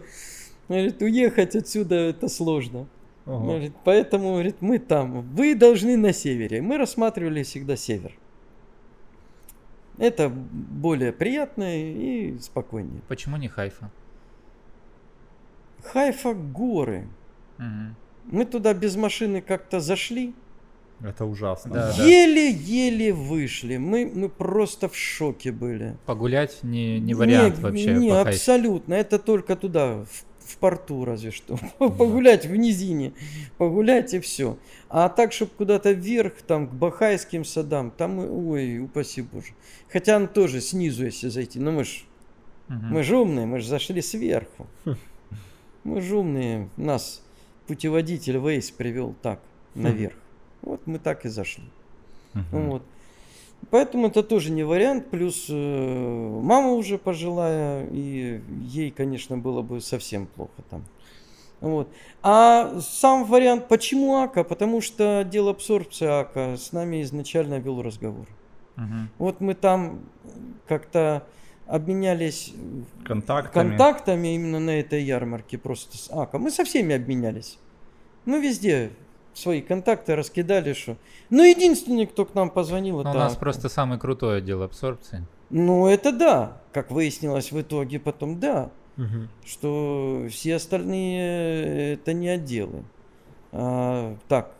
[0.69, 2.87] Говорит, уехать отсюда это сложно.
[3.25, 3.43] Ага.
[3.43, 6.61] Говорит, поэтому, говорит, мы там, вы должны на севере.
[6.61, 8.15] Мы рассматривали всегда север.
[9.97, 13.01] Это более приятно и спокойнее.
[13.07, 13.89] Почему не Хайфа?
[15.91, 17.07] Хайфа горы.
[17.59, 18.35] Угу.
[18.37, 20.33] Мы туда без машины как-то зашли.
[21.01, 21.73] Это ужасно.
[21.73, 23.19] Да, Еле-еле да.
[23.19, 23.77] вышли.
[23.77, 25.97] Мы, мы просто в шоке были.
[26.05, 27.93] Погулять не, не вариант не, вообще.
[27.93, 28.93] Не, абсолютно.
[28.93, 31.57] Это только туда, в в порту разве что.
[31.79, 33.13] Погулять в низине.
[33.57, 34.57] Погулять и все.
[34.89, 39.53] А так, чтобы куда-то вверх, там, к Бахайским садам, там, ой, упаси боже.
[39.91, 41.59] Хотя он тоже снизу, если зайти.
[41.59, 42.05] Но мы ж,
[42.69, 42.77] угу.
[42.79, 44.67] мы же умные, мы же зашли сверху.
[45.85, 46.67] Мы же умные.
[46.75, 47.21] Нас
[47.67, 49.39] путеводитель Вейс привел так,
[49.75, 50.15] наверх.
[50.61, 51.63] Вот мы так и зашли.
[52.51, 52.83] Вот.
[53.69, 55.09] Поэтому это тоже не вариант.
[55.09, 60.83] Плюс э, мама уже пожилая, и ей, конечно, было бы совсем плохо там.
[61.61, 61.87] Вот.
[62.21, 64.43] А сам вариант, почему АКА?
[64.43, 68.27] Потому что отдел абсорбции АКА с нами изначально вел разговор.
[68.77, 68.83] Угу.
[69.19, 70.01] Вот мы там
[70.67, 71.25] как-то
[71.67, 72.53] обменялись
[73.05, 73.69] контактами.
[73.69, 76.37] контактами именно на этой ярмарке просто с АКА.
[76.37, 77.57] Мы со всеми обменялись.
[78.25, 78.91] Мы везде
[79.33, 80.97] свои контакты раскидали, что.
[81.29, 83.11] Ну, единственный, кто к нам позвонил, это...
[83.11, 85.25] У нас просто самый крутой отдел абсорбции.
[85.49, 86.61] Ну, это да.
[86.71, 88.71] Как выяснилось в итоге потом, да.
[88.97, 89.27] Угу.
[89.45, 92.83] Что все остальные это не отделы.
[93.51, 94.51] А, так,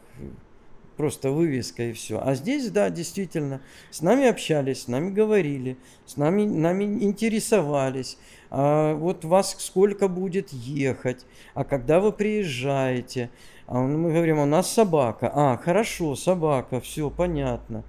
[0.95, 2.19] просто вывеска и все.
[2.23, 3.61] А здесь, да, действительно,
[3.91, 8.17] с нами общались, с нами говорили, с нами, нами интересовались.
[8.49, 13.29] А вот вас сколько будет ехать, а когда вы приезжаете,
[13.67, 15.31] а мы говорим, у нас собака.
[15.33, 17.83] А, хорошо, собака, все понятно.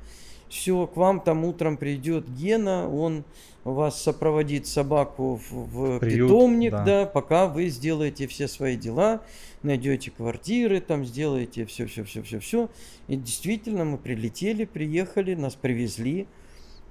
[0.49, 3.25] Все, к вам там утром придет Гена, он
[3.65, 6.85] вас сопроводит собаку в, в Приют, питомник, да.
[6.85, 9.23] да, пока вы сделаете все свои дела,
[9.65, 12.69] найдете квартиры, там сделаете все, все, все, все, все.
[13.09, 16.29] И действительно мы прилетели, приехали, нас привезли,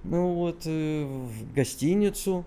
[0.04, 2.46] ну вот э, в гостиницу.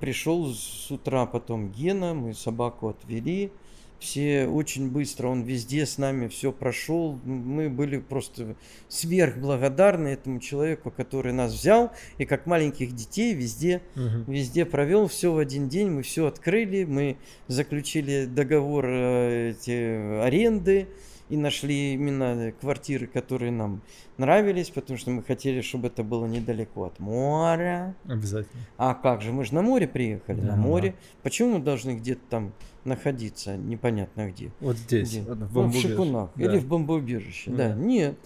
[0.00, 3.52] Пришел с утра потом Гена, мы собаку отвели,
[4.00, 7.20] все очень быстро, он везде с нами все прошел.
[7.24, 8.56] Мы были просто
[8.88, 14.32] сверхблагодарны этому человеку, который нас взял и как маленьких детей везде, угу.
[14.32, 15.90] везде провел все в один день.
[15.90, 20.88] Мы все открыли, мы заключили договор э, эти аренды
[21.28, 23.82] и нашли именно квартиры, которые нам
[24.18, 27.94] нравились, потому что мы хотели, чтобы это было недалеко от моря.
[28.04, 28.62] Обязательно.
[28.76, 30.48] А как же, мы же на море приехали, да.
[30.48, 30.94] на море.
[31.22, 32.52] Почему мы должны где-то там
[32.84, 34.50] находиться, непонятно где?
[34.60, 35.22] Вот здесь, где?
[35.22, 36.44] в, ну, в Шикунах да.
[36.44, 37.50] или в бомбоубежище.
[37.50, 37.74] Да, да.
[37.74, 38.16] нет,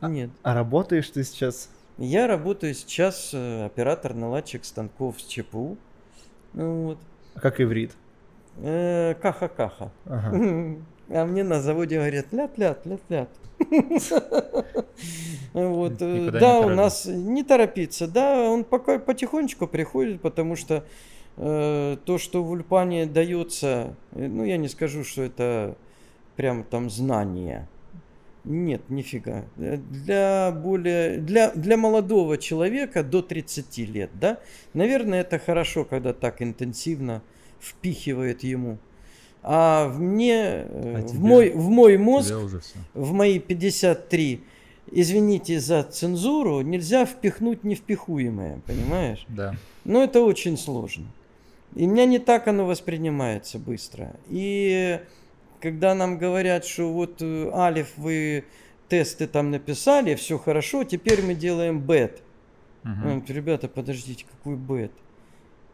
[0.00, 0.30] а, нет.
[0.42, 1.70] А работаешь ты сейчас?
[1.96, 5.76] Я работаю сейчас э, оператор-наладчик станков с ЧПУ.
[6.52, 6.98] Ну, вот.
[7.34, 7.92] А как иврит?
[8.58, 9.92] Э, каха-каха.
[10.06, 10.76] Ага.
[11.10, 13.28] А мне на заводе говорят, лят-лят, лят-лят.
[15.52, 15.94] Вот.
[16.00, 18.08] Э, да, у нас не торопиться.
[18.08, 20.84] Да, он пока потихонечку приходит, потому что
[21.36, 25.76] то, что в Ульпане дается, э, ну, я не скажу, что это
[26.36, 27.68] прям там знание.
[28.44, 29.44] Нет, нифига.
[29.56, 34.38] Для более, для, для молодого человека до 30 лет, да,
[34.74, 37.22] наверное, это хорошо, когда так интенсивно
[37.58, 38.78] впихивает ему.
[39.42, 42.34] А в мне, а в, тебе, мой, в мой мозг,
[42.94, 44.40] в мои 53,
[44.92, 49.24] извините за цензуру, нельзя впихнуть невпихуемое, понимаешь?
[49.28, 49.54] Да.
[49.84, 51.06] Но это очень сложно.
[51.74, 54.14] И у меня не так оно воспринимается быстро.
[54.28, 55.00] И
[55.60, 58.44] когда нам говорят, что вот э, Алиф, вы
[58.88, 62.22] тесты там написали, все хорошо, теперь мы делаем бет.
[62.84, 63.24] Угу.
[63.28, 64.92] Ребята, подождите, какой бет?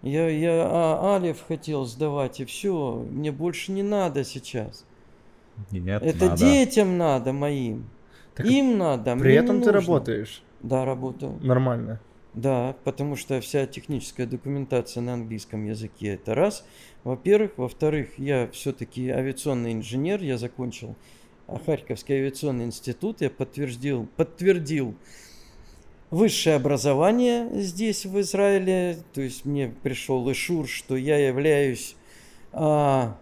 [0.02, 4.86] Я, я а, Алиф хотел сдавать, и все, мне больше не надо сейчас.
[5.70, 6.36] Нет, Это надо.
[6.40, 7.84] детям надо моим.
[8.34, 9.16] Так Им надо.
[9.16, 10.42] При этом ты работаешь.
[10.62, 11.38] Да, работаю.
[11.42, 12.00] Нормально.
[12.34, 16.64] Да, потому что вся техническая документация на английском языке это раз.
[17.02, 17.52] Во-первых.
[17.56, 20.94] Во-вторых, я все-таки авиационный инженер, я закончил
[21.66, 24.94] Харьковский авиационный институт, я подтвердил, подтвердил
[26.10, 28.98] высшее образование здесь, в Израиле.
[29.12, 31.96] То есть мне пришел ишур, что я являюсь
[32.52, 33.18] а,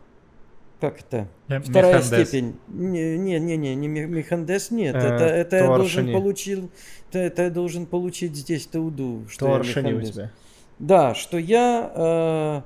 [0.81, 1.29] как это?
[1.47, 2.29] Вторая механдес.
[2.29, 2.57] степень.
[2.69, 4.95] Не, не, не, не, не механдес, нет.
[4.95, 6.71] Э, это, это я должен получил,
[7.09, 10.31] это, это я должен получить здесь Тауду, что Торшини у тебя.
[10.79, 12.63] Да, что я э,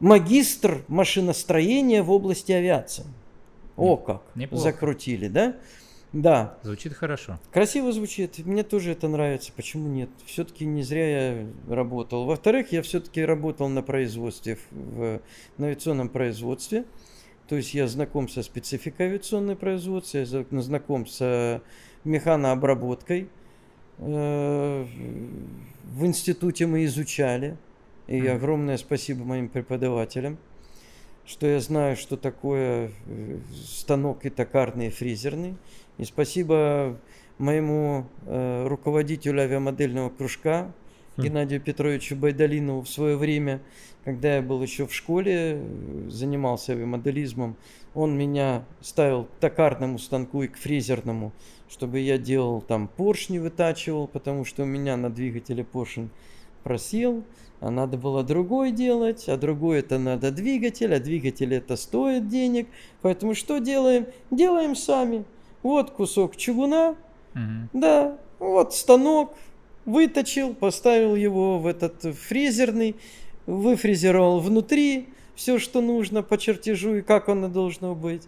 [0.00, 3.04] магистр машиностроения в области авиации.
[3.76, 4.62] О как, Неплохо.
[4.62, 5.56] закрутили, да?
[6.12, 6.58] Да.
[6.62, 7.38] Звучит хорошо.
[7.52, 8.38] Красиво звучит.
[8.44, 9.52] Мне тоже это нравится.
[9.54, 10.10] Почему нет?
[10.26, 12.24] Все-таки не зря я работал.
[12.24, 15.20] Во-вторых, я все-таки работал на производстве, в,
[15.56, 16.84] в авиационном производстве.
[17.50, 21.60] То есть я знаком со спецификой авиационной производства, я знаком с
[22.04, 23.28] механообработкой.
[23.98, 24.86] Э,
[25.82, 27.56] в институте мы изучали.
[28.06, 30.38] И огромное спасибо моим преподавателям,
[31.26, 35.56] что я знаю, что такое э, станок и токарный, и фрезерный.
[35.98, 37.00] И спасибо
[37.38, 40.72] моему э, руководителю авиамодельного кружка
[41.16, 43.60] Геннадию Петровичу Байдалинову в свое время,
[44.04, 45.62] когда я был еще в школе,
[46.08, 47.56] занимался авиамоделизмом,
[47.94, 51.32] он меня ставил к токарному станку и к фрезерному,
[51.68, 56.10] чтобы я делал там поршни вытачивал, потому что у меня на двигателе поршень
[56.62, 57.24] просел,
[57.60, 62.68] а надо было другой делать, а другой это надо двигатель, а двигатель это стоит денег.
[63.02, 64.06] Поэтому что делаем?
[64.30, 65.24] Делаем сами.
[65.62, 66.96] Вот кусок чугуна,
[67.34, 67.68] угу.
[67.74, 69.34] да, вот станок,
[69.84, 72.96] выточил, поставил его в этот фрезерный,
[73.46, 78.22] выфрезеровал внутри все, что нужно по чертежу и как оно должно быть.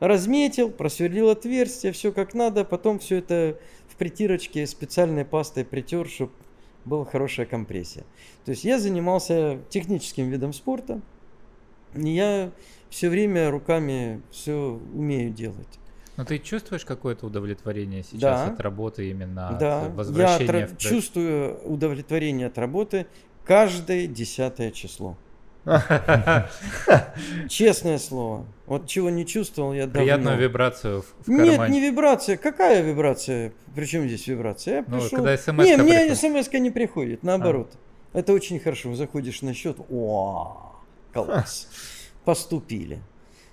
[0.00, 6.32] Разметил, просверлил отверстие, все как надо, потом все это в притирочке специальной пастой притер, чтобы
[6.84, 8.04] была хорошая компрессия.
[8.44, 11.00] То есть я занимался техническим видом спорта,
[11.94, 12.50] и я
[12.90, 15.78] все время руками все умею делать.
[16.16, 18.52] Но ты чувствуешь какое-то удовлетворение сейчас да.
[18.52, 19.86] от работы именно да.
[19.86, 20.76] от возвращения Я в...
[20.76, 23.06] чувствую удовлетворение от работы
[23.44, 25.16] каждое десятое число.
[27.48, 28.46] Честное слово.
[28.66, 30.00] Вот чего не чувствовал я давно.
[30.00, 31.50] Приятную вибрацию в, кармане.
[31.50, 32.36] Нет, не вибрация.
[32.36, 33.52] Какая вибрация?
[33.74, 34.76] Причем здесь вибрация?
[34.76, 35.18] Я ну, пришел...
[35.18, 37.70] когда смс Не, мне смс не приходит, наоборот.
[38.12, 38.18] А.
[38.18, 38.94] Это очень хорошо.
[38.94, 40.72] Заходишь на счет, о,
[41.12, 41.68] класс.
[42.24, 43.00] Поступили.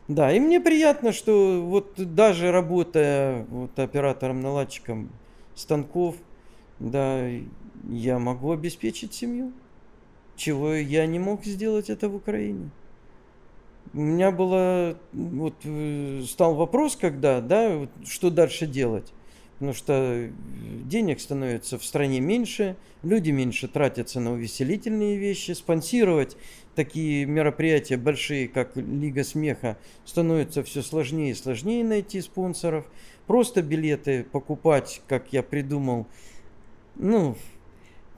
[0.10, 5.11] Да, и мне приятно, что вот даже работая вот оператором-наладчиком
[5.53, 6.15] станков,
[6.80, 7.30] да,
[7.88, 9.53] я могу обеспечить семью,
[10.36, 12.72] чего я не мог сделать это в Украине.
[13.94, 19.14] У меня было, вот э, стал вопрос, когда, да, вот, что дальше делать.
[19.60, 20.30] Потому что
[20.86, 26.38] денег становится в стране меньше, люди меньше тратятся на увеселительные вещи, спонсировать
[26.76, 32.86] такие мероприятия большие, как Лига смеха, становится все сложнее и сложнее найти спонсоров.
[33.27, 36.07] Просто билеты покупать, как я придумал,
[36.95, 37.36] ну,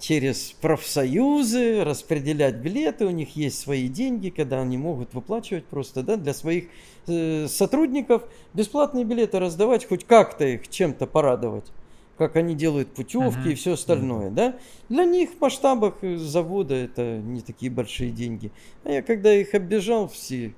[0.01, 6.17] через профсоюзы, распределять билеты, у них есть свои деньги, когда они могут выплачивать просто да,
[6.17, 6.65] для своих
[7.07, 8.23] э, сотрудников
[8.53, 11.71] бесплатные билеты раздавать, хоть как-то их чем-то порадовать
[12.17, 13.51] как они делают путевки uh-huh.
[13.53, 14.55] и все остальное, да?
[14.89, 18.51] Для них в масштабах завода это не такие большие деньги.
[18.83, 20.53] А я когда их оббежал все,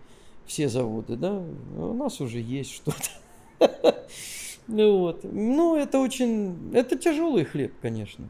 [0.45, 1.41] все заводы, да,
[1.77, 4.03] у нас уже есть что-то.
[4.67, 5.23] Ну вот.
[5.23, 6.73] Ну, это очень...
[6.73, 8.29] Это тяжелый хлеб, конечно.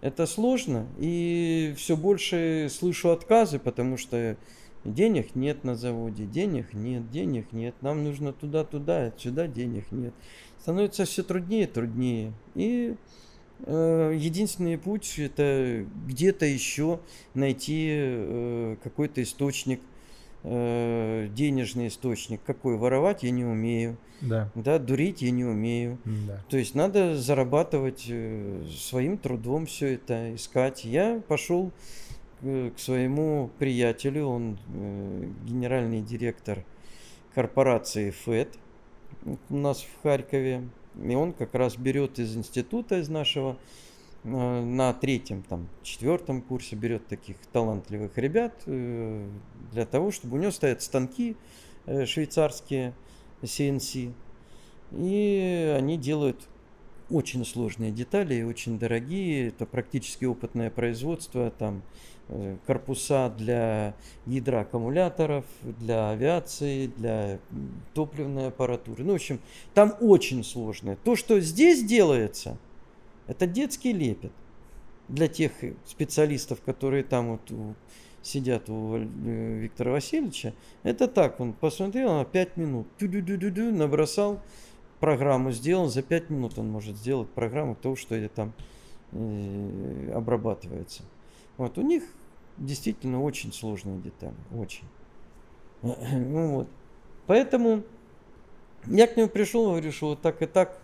[0.00, 0.86] Это сложно.
[0.98, 4.36] И все больше слышу отказы, потому что
[4.84, 7.74] денег нет на заводе, денег нет, денег нет.
[7.80, 10.14] Нам нужно туда-туда, сюда денег нет
[10.68, 12.32] становится все труднее и труднее.
[12.54, 12.94] И
[13.60, 17.00] э, единственный путь это где-то еще
[17.32, 19.80] найти э, какой-то источник
[20.50, 22.40] э, денежный источник.
[22.44, 22.76] Какой?
[22.76, 23.96] Воровать я не умею.
[24.20, 24.50] Да.
[24.54, 25.98] Да, дурить я не умею.
[26.04, 26.42] Да.
[26.48, 30.84] То есть надо зарабатывать э, своим трудом все это, искать.
[30.84, 31.70] Я пошел
[32.40, 36.64] к, к своему приятелю, он э, генеральный директор
[37.34, 38.48] корпорации ФЭД
[39.50, 40.68] у нас в Харькове.
[41.02, 43.56] И он как раз берет из института, из нашего,
[44.30, 49.28] на третьем, там, четвертом курсе берет таких талантливых ребят э,
[49.72, 51.36] для того, чтобы у него стоят станки
[51.86, 52.94] э, швейцарские,
[53.42, 54.12] CNC.
[54.92, 56.48] И они делают
[57.10, 59.48] очень сложные детали, очень дорогие.
[59.48, 61.50] Это практически опытное производство.
[61.50, 61.82] Там
[62.28, 63.94] э, корпуса для
[64.26, 67.38] гидроаккумуляторов, для авиации, для
[67.94, 69.04] топливной аппаратуры.
[69.04, 69.40] Ну, в общем,
[69.74, 70.96] там очень сложное.
[70.96, 72.58] То, что здесь делается,
[73.28, 74.32] это детский лепет
[75.08, 75.52] для тех
[75.84, 77.76] специалистов, которые там вот
[78.22, 84.40] сидят у э, Виктора Васильевича, это так, он посмотрел на 5 минут, ту-ду-ду-ду-ду, набросал,
[85.00, 88.52] программу сделал, за 5 минут он может сделать программу того, что это там
[89.12, 91.04] э, обрабатывается.
[91.56, 92.02] Вот, у них
[92.56, 94.84] действительно очень сложные детали, очень.
[95.82, 96.68] Ну вот.
[97.26, 97.84] Поэтому
[98.86, 100.80] я к нему пришел, говорю, что вот так и так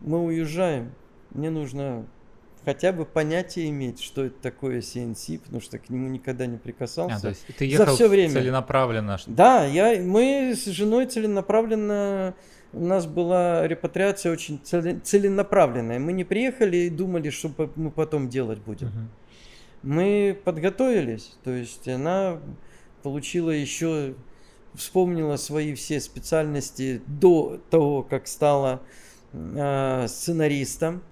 [0.00, 0.92] мы уезжаем,
[1.30, 2.06] мне нужно
[2.66, 7.16] хотя бы понятие иметь, что это такое CNC, потому что к нему никогда не прикасался.
[7.16, 8.32] А, то есть ты ехал за все время.
[8.32, 9.18] целенаправленно?
[9.26, 12.34] Да, я, мы с женой целенаправленно,
[12.72, 16.00] у нас была репатриация очень целенаправленная.
[16.00, 18.88] Мы не приехали и думали, что мы потом делать будем.
[18.88, 18.96] Угу.
[19.84, 22.40] Мы подготовились, то есть она
[23.04, 24.14] получила еще,
[24.74, 28.82] вспомнила свои все специальности до того, как стала
[30.08, 31.02] сценаристом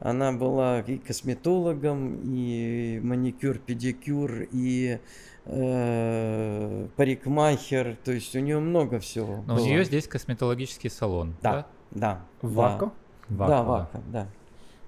[0.00, 4.98] она была и косметологом, и маникюр, педикюр, и
[5.44, 7.96] э, парикмахер.
[8.02, 9.44] То есть у нее много всего.
[9.46, 9.62] Но было.
[9.62, 11.36] у нее здесь косметологический салон.
[11.42, 11.66] Да, да.
[11.90, 12.92] да Вако?
[13.28, 14.26] Да, да, Вако, да.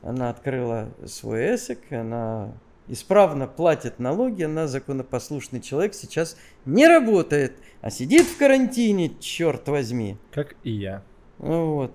[0.00, 2.54] Она открыла свой эсик, она
[2.88, 7.52] исправно платит налоги, она законопослушный человек, сейчас не работает,
[7.82, 10.16] а сидит в карантине, черт возьми.
[10.32, 11.02] Как и я.
[11.38, 11.92] Вот.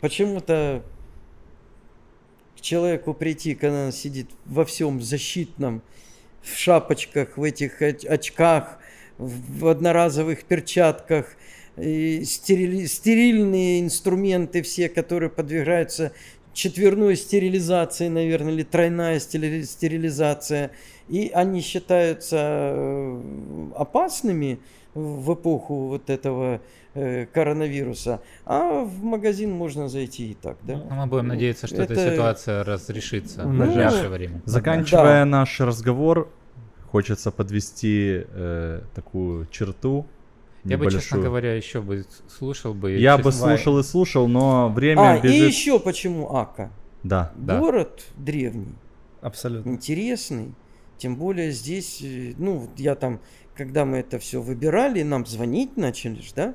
[0.00, 0.82] Почему-то
[2.60, 5.82] человеку прийти, когда он сидит во всем защитном,
[6.42, 8.78] в шапочках, в этих очках,
[9.18, 11.36] в одноразовых перчатках,
[11.76, 16.12] стерили, стерильные инструменты все, которые подвергаются
[16.52, 20.70] четверной стерилизации, наверное, или тройная стерилизация,
[21.08, 22.36] и они считаются
[22.74, 24.58] э, опасными
[24.96, 26.60] в эпоху вот этого
[26.98, 30.76] Э, коронавируса, а в магазин можно зайти и так, да.
[30.76, 31.92] Ну, мы будем надеяться, что это...
[31.92, 34.40] эта ситуация разрешится в ну, ближайшее время.
[34.46, 35.24] Заканчивая да.
[35.26, 36.32] наш разговор,
[36.90, 40.06] хочется подвести э, такую черту.
[40.64, 42.92] Я бы, честно говоря, еще бы слушал бы.
[42.92, 45.36] Я бы слушал и слушал, но время а, бежит.
[45.36, 46.70] и еще почему Ака?
[47.02, 47.30] Да.
[47.36, 48.24] Город да.
[48.24, 48.74] древний.
[49.20, 49.68] Абсолютно.
[49.68, 50.54] Интересный.
[50.96, 53.20] Тем более здесь, э, ну, я там,
[53.56, 56.54] когда мы это все выбирали, нам звонить начали, да,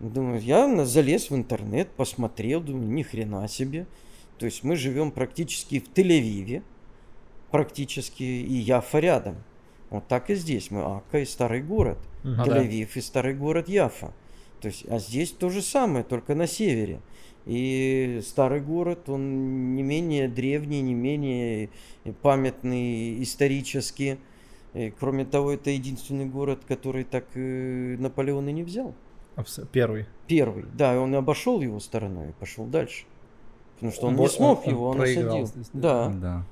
[0.00, 3.86] Думаю, я залез в интернет, посмотрел, думаю, ни хрена себе.
[4.38, 6.62] То есть мы живем практически в Тель-Авиве,
[7.50, 9.36] практически, и Яфа рядом.
[9.90, 10.70] Вот так и здесь.
[10.70, 11.98] Мы Ака и старый город.
[12.22, 13.00] Ну, Тель-Авив да.
[13.00, 14.12] и старый город Яфа.
[14.60, 17.00] То есть, а здесь то же самое, только на севере.
[17.44, 21.70] И старый город, он не менее древний, не менее
[22.22, 24.18] памятный исторически.
[24.74, 28.94] И, кроме того, это единственный город, который так э, Наполеон и не взял.
[29.72, 30.06] Первый.
[30.26, 33.04] Первый, да, он обошел его стороной и пошел дальше.
[33.74, 35.46] Потому что он, он не смог он, его, он, он осадил.
[35.46, 36.08] Здесь, да.
[36.08, 36.46] да.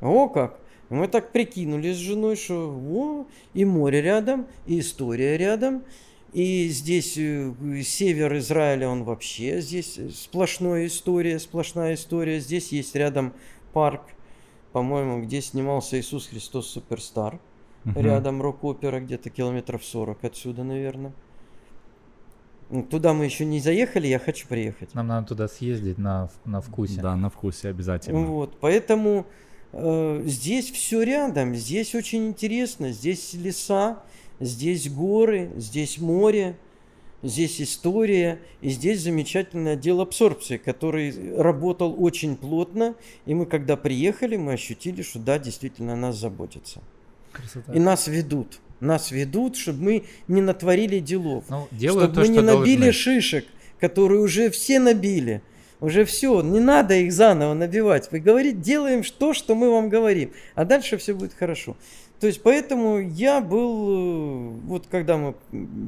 [0.00, 0.58] О как!
[0.88, 5.84] Мы так прикинули с женой, что о, и море рядом, и история рядом,
[6.32, 7.52] и здесь э,
[7.84, 12.40] север Израиля, он вообще, здесь сплошная история, сплошная история.
[12.40, 13.34] Здесь есть рядом
[13.72, 14.02] парк,
[14.72, 17.38] по-моему, где снимался Иисус Христос Суперстар.
[17.84, 18.00] Угу.
[18.00, 21.12] Рядом рок-опера, где-то километров 40 отсюда, наверное.
[22.90, 24.94] Туда мы еще не заехали, я хочу приехать.
[24.94, 27.02] Нам надо туда съездить на, на вкусе.
[27.02, 28.20] Да, на вкусе обязательно.
[28.20, 29.26] Вот, поэтому
[29.72, 34.02] э, здесь все рядом, здесь очень интересно, здесь леса,
[34.40, 36.56] здесь горы, здесь море,
[37.22, 42.94] здесь история, и здесь замечательный отдел абсорбции, который работал очень плотно,
[43.26, 46.80] и мы когда приехали, мы ощутили, что да, действительно нас заботятся.
[47.32, 47.72] Красота.
[47.72, 51.44] И нас ведут нас ведут, чтобы мы не натворили делов.
[51.48, 52.92] Ну, чтобы мы не набили должны.
[52.92, 53.46] шишек,
[53.80, 55.40] которые уже все набили.
[55.80, 58.12] Уже все, не надо их заново набивать.
[58.12, 61.76] Вы говорите, делаем то, что мы вам говорим, а дальше все будет хорошо.
[62.20, 65.34] То есть поэтому я был, э, вот когда мы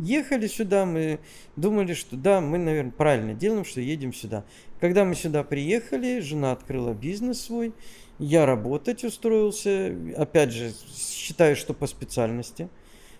[0.03, 1.21] ехали сюда, мы
[1.55, 4.45] думали, что да, мы, наверное, правильно делаем, что едем сюда.
[4.81, 7.73] Когда мы сюда приехали, жена открыла бизнес свой,
[8.19, 12.69] я работать устроился, опять же, считаю, что по специальности,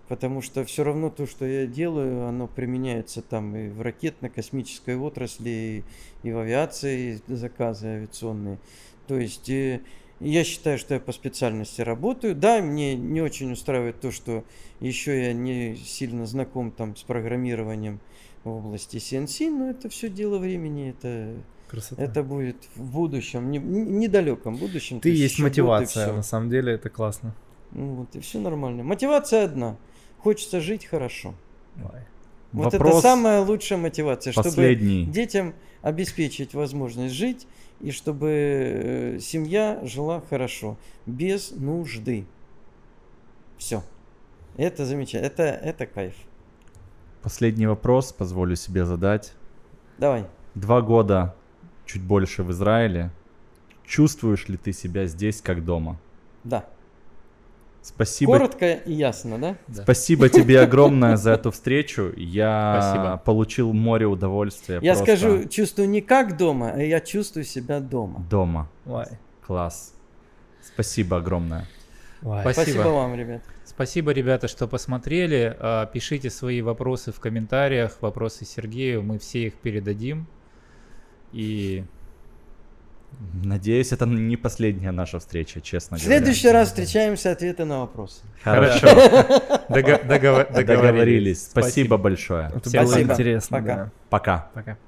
[0.09, 5.85] потому что все равно то, что я делаю, оно применяется там и в ракетно-космической отрасли,
[6.23, 8.59] и, и в авиации, и заказы авиационные.
[9.07, 9.81] То есть э,
[10.21, 12.35] я считаю, что я по специальности работаю.
[12.35, 14.45] Да, мне не очень устраивает то, что
[14.81, 18.01] еще я не сильно знаком там с программированием
[18.45, 21.35] в области CNC, но это все дело времени, это
[21.75, 22.03] Красота.
[22.03, 25.01] Это будет в будущем, не, недалеком будущем.
[25.01, 27.35] Ты есть мотивация, на самом деле это классно.
[27.73, 28.85] Ну вот и все нормально.
[28.85, 29.77] Мотивация одна.
[30.19, 31.35] Хочется жить хорошо.
[32.53, 35.03] Вот Вопрос это самая лучшая мотивация, последний.
[35.03, 37.49] чтобы детям обеспечить возможность жить
[37.81, 42.27] и чтобы э, семья жила хорошо, без нужды.
[43.59, 43.83] Все.
[44.57, 45.27] Это замечательно.
[45.27, 46.15] Это, это кайф.
[47.23, 49.33] Последний вопрос позволю себе задать.
[49.99, 50.27] Давай.
[50.55, 51.35] Два года,
[51.87, 53.11] чуть больше в Израиле.
[53.85, 55.99] Чувствуешь ли ты себя здесь как дома?
[56.43, 56.67] Да.
[57.83, 58.33] Спасибо.
[58.33, 59.57] Коротко и ясно, да?
[59.83, 62.15] Спасибо тебе огромное за эту встречу.
[62.17, 63.23] Я Спасибо.
[63.23, 64.79] получил море удовольствия.
[64.81, 65.05] Я просто...
[65.05, 68.25] скажу, чувствую не как дома, а я чувствую себя дома.
[68.31, 68.71] Дома.
[68.87, 69.05] Ой.
[69.47, 69.93] Класс.
[70.63, 71.67] Спасибо огромное.
[72.21, 72.53] Спасибо.
[72.53, 73.43] Спасибо вам, ребят.
[73.67, 75.55] Спасибо, ребята, что посмотрели.
[75.59, 80.27] А, пишите свои вопросы в комментариях, вопросы Сергею, мы все их передадим.
[81.35, 81.85] И
[83.45, 86.17] Надеюсь, это не последняя наша встреча, честно говоря.
[86.17, 88.23] В следующий раз встречаемся, ответы на вопросы.
[88.43, 88.89] Хорошо.
[89.69, 91.45] Договорились.
[91.45, 92.51] Спасибо большое.
[92.55, 93.59] Это было интересно.
[93.59, 93.91] Пока.
[94.11, 94.51] Пока.
[94.55, 94.79] Пока.